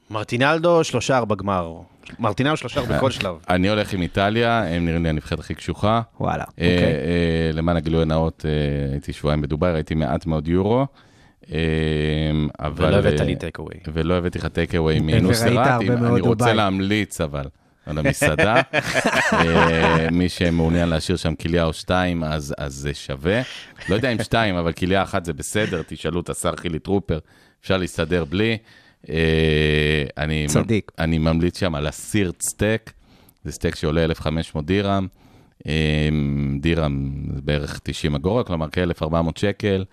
מרטינלדו, 0.09 0.83
שלושה 0.83 1.17
ארבע 1.17 1.35
גמר. 1.35 1.73
מרטינלדו 2.19 2.57
שלושה 2.57 2.79
ארבע 2.79 2.97
בכל 2.97 3.11
שלב. 3.11 3.35
אני 3.49 3.69
הולך 3.69 3.93
עם 3.93 4.01
איטליה, 4.01 4.63
הם 4.67 4.85
נראים 4.85 5.03
לי 5.03 5.09
הנבחרת 5.09 5.39
הכי 5.39 5.55
קשוחה. 5.55 6.01
וואלה, 6.19 6.43
אה, 6.43 6.47
אוקיי. 6.49 6.83
אה, 6.83 7.51
למען 7.53 7.75
הגילוי 7.77 8.01
הנאות, 8.01 8.45
אה, 8.45 8.91
הייתי 8.91 9.13
שבועיים 9.13 9.41
בדובאי, 9.41 9.71
ראיתי 9.73 9.95
מעט 9.95 10.25
מאוד 10.25 10.47
יורו. 10.47 10.85
אבל... 12.59 12.85
ולא 12.85 12.95
הבאת 12.95 13.19
לי 13.19 13.35
take 13.35 13.59
away. 13.59 13.73
ולא 13.93 14.13
הבאתי 14.13 14.39
לך 14.39 14.45
take 14.45 14.75
away 14.75 14.99
וראית 14.99 15.03
מנוסרת. 15.23 15.67
הרבה 15.67 15.93
אם- 15.93 15.99
מאוד 16.01 16.11
אני 16.11 16.21
רוצה. 16.21 16.53
להמליץ, 16.53 17.21
אבל, 17.21 17.45
על 17.87 17.97
המסעדה. 17.97 18.55
אה, 19.33 20.07
מי 20.11 20.29
שמעוניין 20.29 20.89
להשאיר 20.89 21.17
שם 21.17 21.35
כליה 21.35 21.63
או 21.63 21.73
שתיים, 21.73 22.23
אז 22.23 22.53
אז 22.57 22.73
זה 22.73 22.93
שווה. 22.93 23.41
לא 23.89 23.95
יודע 23.95 24.11
אם 24.11 24.23
שתיים, 24.23 24.55
אבל 24.55 24.73
כליה 24.73 25.03
אחת 25.03 25.25
זה 25.25 25.33
בסדר, 25.33 25.81
תשאלו 25.87 26.19
את 26.19 26.29
השר 26.29 26.55
חילי 26.55 26.79
טרופר, 26.79 27.19
אפשר 27.61 27.77
להסתדר 27.77 28.25
בלי. 28.25 28.57
אה, 29.09 29.15
אני 30.17 30.45
צדיק. 30.47 30.91
אני 30.99 31.17
ממליץ 31.17 31.59
שם 31.59 31.75
על 31.75 31.87
ה 31.87 31.96
skirt 31.96 32.41
steak, 32.41 32.93
זה 33.43 33.51
סטייק 33.51 33.75
שעולה 33.75 34.03
1,500 34.03 34.65
דירם. 34.65 35.07
אה, 35.67 36.09
דירם 36.59 37.11
זה 37.35 37.41
בערך 37.41 37.79
90 37.83 38.15
אגורות, 38.15 38.47
כלומר 38.47 38.67
כ-1,400 38.71 39.39
שקל. 39.39 39.85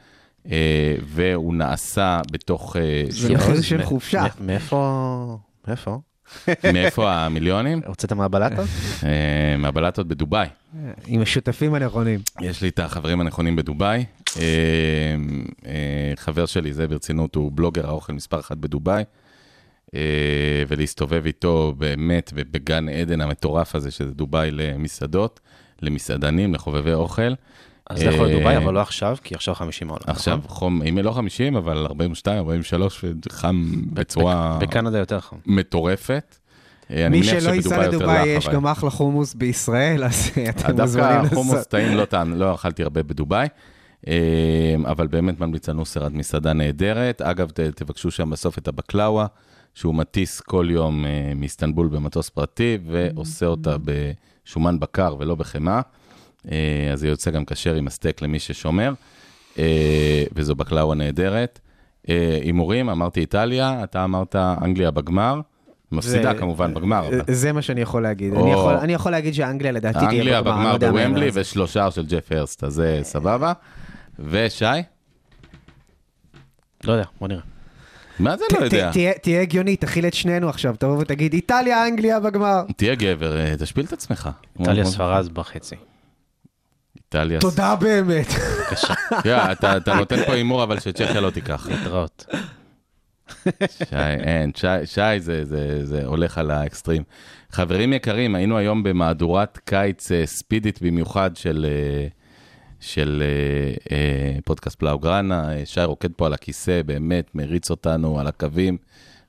והוא 1.07 1.55
נעשה 1.55 2.21
בתוך... 2.33 2.77
זה 3.09 3.35
מחיר 3.35 3.63
של 3.63 3.83
חופשה. 3.83 4.25
מ- 4.41 4.47
מאיפה? 4.47 5.37
מאיפה? 5.69 5.99
מאיפה 6.73 7.13
המיליונים? 7.13 7.81
הוצאת 7.87 8.13
מהבלטות? 8.13 8.67
אה, 9.05 9.57
מהבלטות 9.59 10.09
בדובאי. 10.09 10.49
עם 11.07 11.23
השותפים 11.23 11.75
הנכונים. 11.75 12.21
יש 12.41 12.63
לי 12.63 12.69
את 12.69 12.79
החברים 12.79 13.21
הנכונים 13.21 13.57
בדובאי. 13.57 14.05
אה, 14.37 14.43
אה, 15.67 16.13
חבר 16.17 16.47
שלי, 16.47 16.73
זה 16.73 16.89
ברצינות, 16.89 17.35
הוא 17.35 17.53
בלוגר 17.55 17.87
האוכל 17.89 18.13
מספר 18.13 18.41
אחת 18.41 18.57
בדובאי. 18.57 19.05
ולהסתובב 20.69 21.27
איתו 21.27 21.75
באמת 21.79 22.33
בגן 22.33 22.89
עדן 22.89 23.21
המטורף 23.21 23.75
הזה, 23.75 23.91
שזה 23.91 24.11
דובאי 24.11 24.51
למסעדות, 24.51 25.41
למסעדנים, 25.83 26.55
לחובבי 26.55 26.93
אוכל. 26.93 27.33
אז 27.91 28.03
לך 28.03 28.15
לדובאי, 28.15 28.57
אה, 28.57 28.57
אבל 28.57 28.75
לא 28.75 28.81
עכשיו, 28.81 29.17
כי 29.23 29.35
עכשיו 29.35 29.55
50 29.55 29.89
העולם. 29.89 30.05
עכשיו 30.07 30.37
נכון? 30.37 30.51
חום, 30.51 30.83
אם 30.83 30.99
לא 30.99 31.13
50, 31.13 31.57
אבל 31.57 31.87
42, 31.87 32.39
43, 32.39 33.05
חם 33.29 33.73
בצורה 33.93 34.59
בקנדה 34.61 34.99
יותר 34.99 35.21
חם. 35.21 35.37
מטורפת. 35.47 36.37
אה, 36.91 37.09
מי 37.09 37.25
שלא 37.25 37.51
ייסע 37.51 37.89
לדובאי, 37.89 38.29
יש. 38.29 38.49
גם 38.49 38.67
אחלה 38.67 38.91
חומוס 38.91 39.35
בישראל, 39.35 40.05
אז 40.05 40.31
אתם 40.51 40.77
דווקא 40.77 40.83
מוזמנים 40.83 41.29
חומוס 41.35 41.55
לעשות. 41.55 41.69
טעים 41.69 41.97
לא 41.97 42.05
טעם, 42.05 42.35
לא 42.35 42.55
אכלתי 42.55 42.83
הרבה 42.83 43.03
בדובאי, 43.03 43.49
אה, 44.09 44.15
אבל 44.87 45.07
באמת 45.07 45.41
ממליץ 45.41 45.69
על 45.69 45.75
נוסרת 45.75 46.13
מסעדה 46.13 46.53
נהדרת. 46.53 47.23
אגב, 47.23 47.51
תבקשו 47.51 48.11
שם 48.11 48.31
בסוף 48.31 48.59
את 48.59 48.69
הבקלאווה, 48.69 49.27
שהוא 49.75 49.95
מטיס 49.95 50.41
כל 50.41 50.67
יום 50.71 51.05
אה, 51.05 51.33
מאיסטנבול 51.37 51.89
במטוס 51.89 52.29
פרטי, 52.29 52.79
ועושה 52.87 53.47
אותה 53.47 53.77
בשומן 53.85 54.81
בקר 54.81 55.17
ולא 55.19 55.35
בחמאה. 55.35 55.81
אה, 56.53 56.57
אז 56.93 57.01
זה 57.01 57.09
יוצא 57.09 57.31
גם 57.31 57.45
כשר 57.45 57.75
עם 57.75 57.87
הסטייק 57.87 58.23
למי 58.23 58.39
ששומר, 58.39 58.93
אה, 59.59 60.25
וזו 60.35 60.55
בקלאווה 60.55 60.95
נהדרת. 60.95 61.61
אה, 62.09 62.39
הימורים, 62.43 62.89
אמרתי 62.89 63.21
איטליה, 63.21 63.81
אתה 63.85 64.05
אמרת 64.05 64.37
אנגליה 64.37 64.91
בגמר. 64.91 65.41
מפסידה 65.93 66.33
זה- 66.33 66.39
כמובן 66.39 66.75
בגמר. 66.75 67.09
אבל. 67.09 67.21
זה 67.35 67.53
מה 67.53 67.63
שאני 67.63 67.81
יכול 67.81 68.03
להגיד. 68.03 68.33
או- 68.33 68.41
אני 68.45 68.53
יכול- 68.53 68.75
אני 68.75 68.93
יכול 68.93 69.13
להגיד 69.13 69.35
שאנגליה 69.35 69.73
לדעתי 69.73 69.99
תהיה 69.99 70.11
אנגליה 70.11 70.43
בגמר, 70.43 70.57
אני 70.57 70.65
לא 70.65 70.77
בגמר 70.79 70.93
מה 70.93 70.99
בוומבלי. 71.05 71.31
ושלושה 71.35 71.91
של 71.91 72.07
ג'ף 72.07 72.33
הרסט, 72.33 72.65
אז 72.65 72.73
זה 72.73 73.01
סבבה. 73.03 73.53
ושי? 74.19 74.65
לא 76.85 76.93
יודע, 76.93 77.05
בוא 77.21 77.29
נראה. 77.29 77.41
מה 78.19 78.37
זה 78.37 78.45
ת- 78.49 78.53
לא 78.53 78.59
ת- 78.59 78.63
יודע? 78.63 78.91
תהיה- 79.23 79.41
הגיוני, 79.41 79.77
תכיל 79.77 80.07
את 80.07 80.15
שנינו 80.15 80.49
עכשיו, 80.49 80.75
תבוא 80.79 80.97
ותגיד, 80.99 81.33
איטליה, 81.33 81.87
אנגליה 81.89 82.21
בגמר. 82.21 82.63
תהיה 82.77 82.95
גבר, 82.95 83.57
תשפיל 83.57 83.85
את 83.85 83.93
עצמך. 83.93 84.31
איטליה 84.61 84.85
ספרד 84.85 85.29
בחצי. 85.35 85.75
איטליה. 87.15 87.41
תודה 87.41 87.77
באמת. 87.77 88.27
בבקשה, 88.27 88.95
יא, 89.25 89.53
אתה 89.53 89.77
אתה 89.77 89.95
נותן 89.95 90.25
פה 90.27 90.33
הימור, 90.33 90.63
אבל 90.63 90.81
שצ'כיה 90.81 91.21
לא 91.21 91.31
תיקח. 91.31 91.67
להתראות. 91.71 92.27
שי, 93.69 93.97
אין, 94.21 94.51
שי- 94.57 94.67
שי 94.87 95.01
זה- 95.21 95.45
זה 95.45 95.85
זה 95.87 96.05
הולך 96.07 96.39
על 96.39 96.51
האקסטרים. 96.51 97.03
חברים 97.51 97.93
יקרים, 97.93 98.35
היינו 98.35 98.57
היום 98.59 98.83
במהדורת 98.83 99.59
קיץ 99.65 100.13
אה, 100.13 100.27
ספידית 100.27 100.83
במיוחד 100.83 101.37
של... 101.37 101.67
אה, 101.69 102.07
של 102.81 103.23
אה, 103.27 103.97
אה, 103.97 104.39
פודקאסט 104.45 104.79
פלאוגרנה, 104.79 105.49
שי 105.65 105.85
רוקד 105.85 106.13
פה 106.13 106.27
על 106.27 106.33
הכיסא, 106.35 106.83
באמת 106.83 107.35
מריץ 107.35 107.71
אותנו 107.71 108.21
על 108.21 108.27
הקווים. 108.27 108.77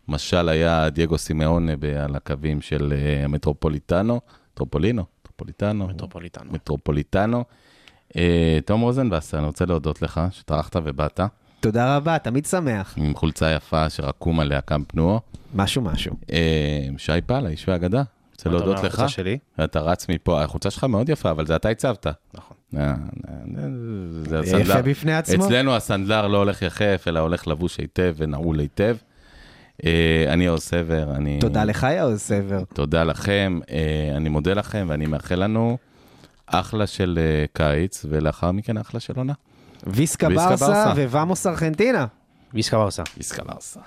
משל 0.07 0.49
היה 0.49 0.89
דייגו 0.89 1.17
סימאון 1.17 1.69
על 2.03 2.15
הקווים 2.15 2.61
של 2.61 2.93
אה, 2.97 3.23
המטרופוליטנו, 3.25 4.21
מטרופולינו, 4.53 5.03
מטרופוליטנו, 5.23 5.87
מטרופוליטנו. 5.87 6.51
מטרופוליטנו. 6.51 7.43
אה, 8.17 8.59
תום 8.65 8.81
רוזנבסר, 8.81 9.37
אני 9.37 9.45
רוצה 9.45 9.65
להודות 9.65 10.01
לך 10.01 10.21
שטרחת 10.31 10.75
ובאת 10.83 11.19
תודה 11.59 11.97
רבה, 11.97 12.19
תמיד 12.19 12.45
שמח. 12.45 12.93
עם 12.97 13.15
חולצה 13.15 13.51
יפה 13.51 13.89
שרקום 13.89 14.39
עליה 14.39 14.61
קאמפ 14.61 14.95
נועו. 14.95 15.19
משהו 15.55 15.81
משהו. 15.81 16.15
אה, 16.31 16.87
שי 16.97 17.11
פעל, 17.25 17.45
האיש 17.45 17.67
והאגדה, 17.67 18.03
רוצה 18.31 18.49
מה 18.49 18.55
אתה 18.55 18.65
להודות 18.65 18.77
אומר, 18.77 18.87
לך. 18.87 18.93
החולצה 18.93 19.09
שלי? 19.13 19.37
אתה 19.63 19.79
רץ 19.79 20.09
מפה, 20.09 20.43
החולצה 20.43 20.71
שלך 20.71 20.83
מאוד 20.83 21.09
יפה, 21.09 21.31
אבל 21.31 21.45
זה 21.45 21.55
אתה 21.55 21.69
הצבת. 21.69 22.07
נכון. 22.33 22.57
אה, 22.77 22.93
זה 24.23 24.39
יפה 24.39 24.57
הסנדלר. 24.57 24.81
בפני 24.81 25.13
עצמו. 25.13 25.45
אצלנו 25.45 25.75
הסנדלר 25.75 26.27
לא 26.27 26.37
הולך 26.37 26.61
יחף, 26.61 27.03
אלא 27.07 27.19
הולך 27.19 27.47
לבוש 27.47 27.77
היטב 27.77 28.13
ונעול 28.17 28.59
היטב. 28.59 28.95
אני 30.27 30.45
יאור 30.45 30.57
סבר, 30.57 31.11
אני... 31.15 31.39
תודה 31.39 31.63
לך, 31.63 31.87
יאוז 31.97 32.19
סבר. 32.19 32.63
תודה 32.73 33.03
לכם, 33.03 33.59
אני 34.15 34.29
מודה 34.29 34.53
לכם, 34.53 34.85
ואני 34.89 35.05
מאחל 35.05 35.43
לנו 35.43 35.77
אחלה 36.47 36.87
של 36.87 37.19
אה, 37.21 37.45
קיץ, 37.53 38.05
ולאחר 38.09 38.51
מכן 38.51 38.77
אחלה 38.77 38.99
של 38.99 39.13
עונה. 39.15 39.33
ויסקה 39.87 40.27
ויסקה 40.27 40.49
ברסה. 40.49 40.93
וואמוס 41.09 41.47
ארגנטינה. 41.47 42.05
ויסקה 42.53 42.77
ברסה. 42.77 43.03
איסקה 43.17 43.43
ברסה. 43.43 43.79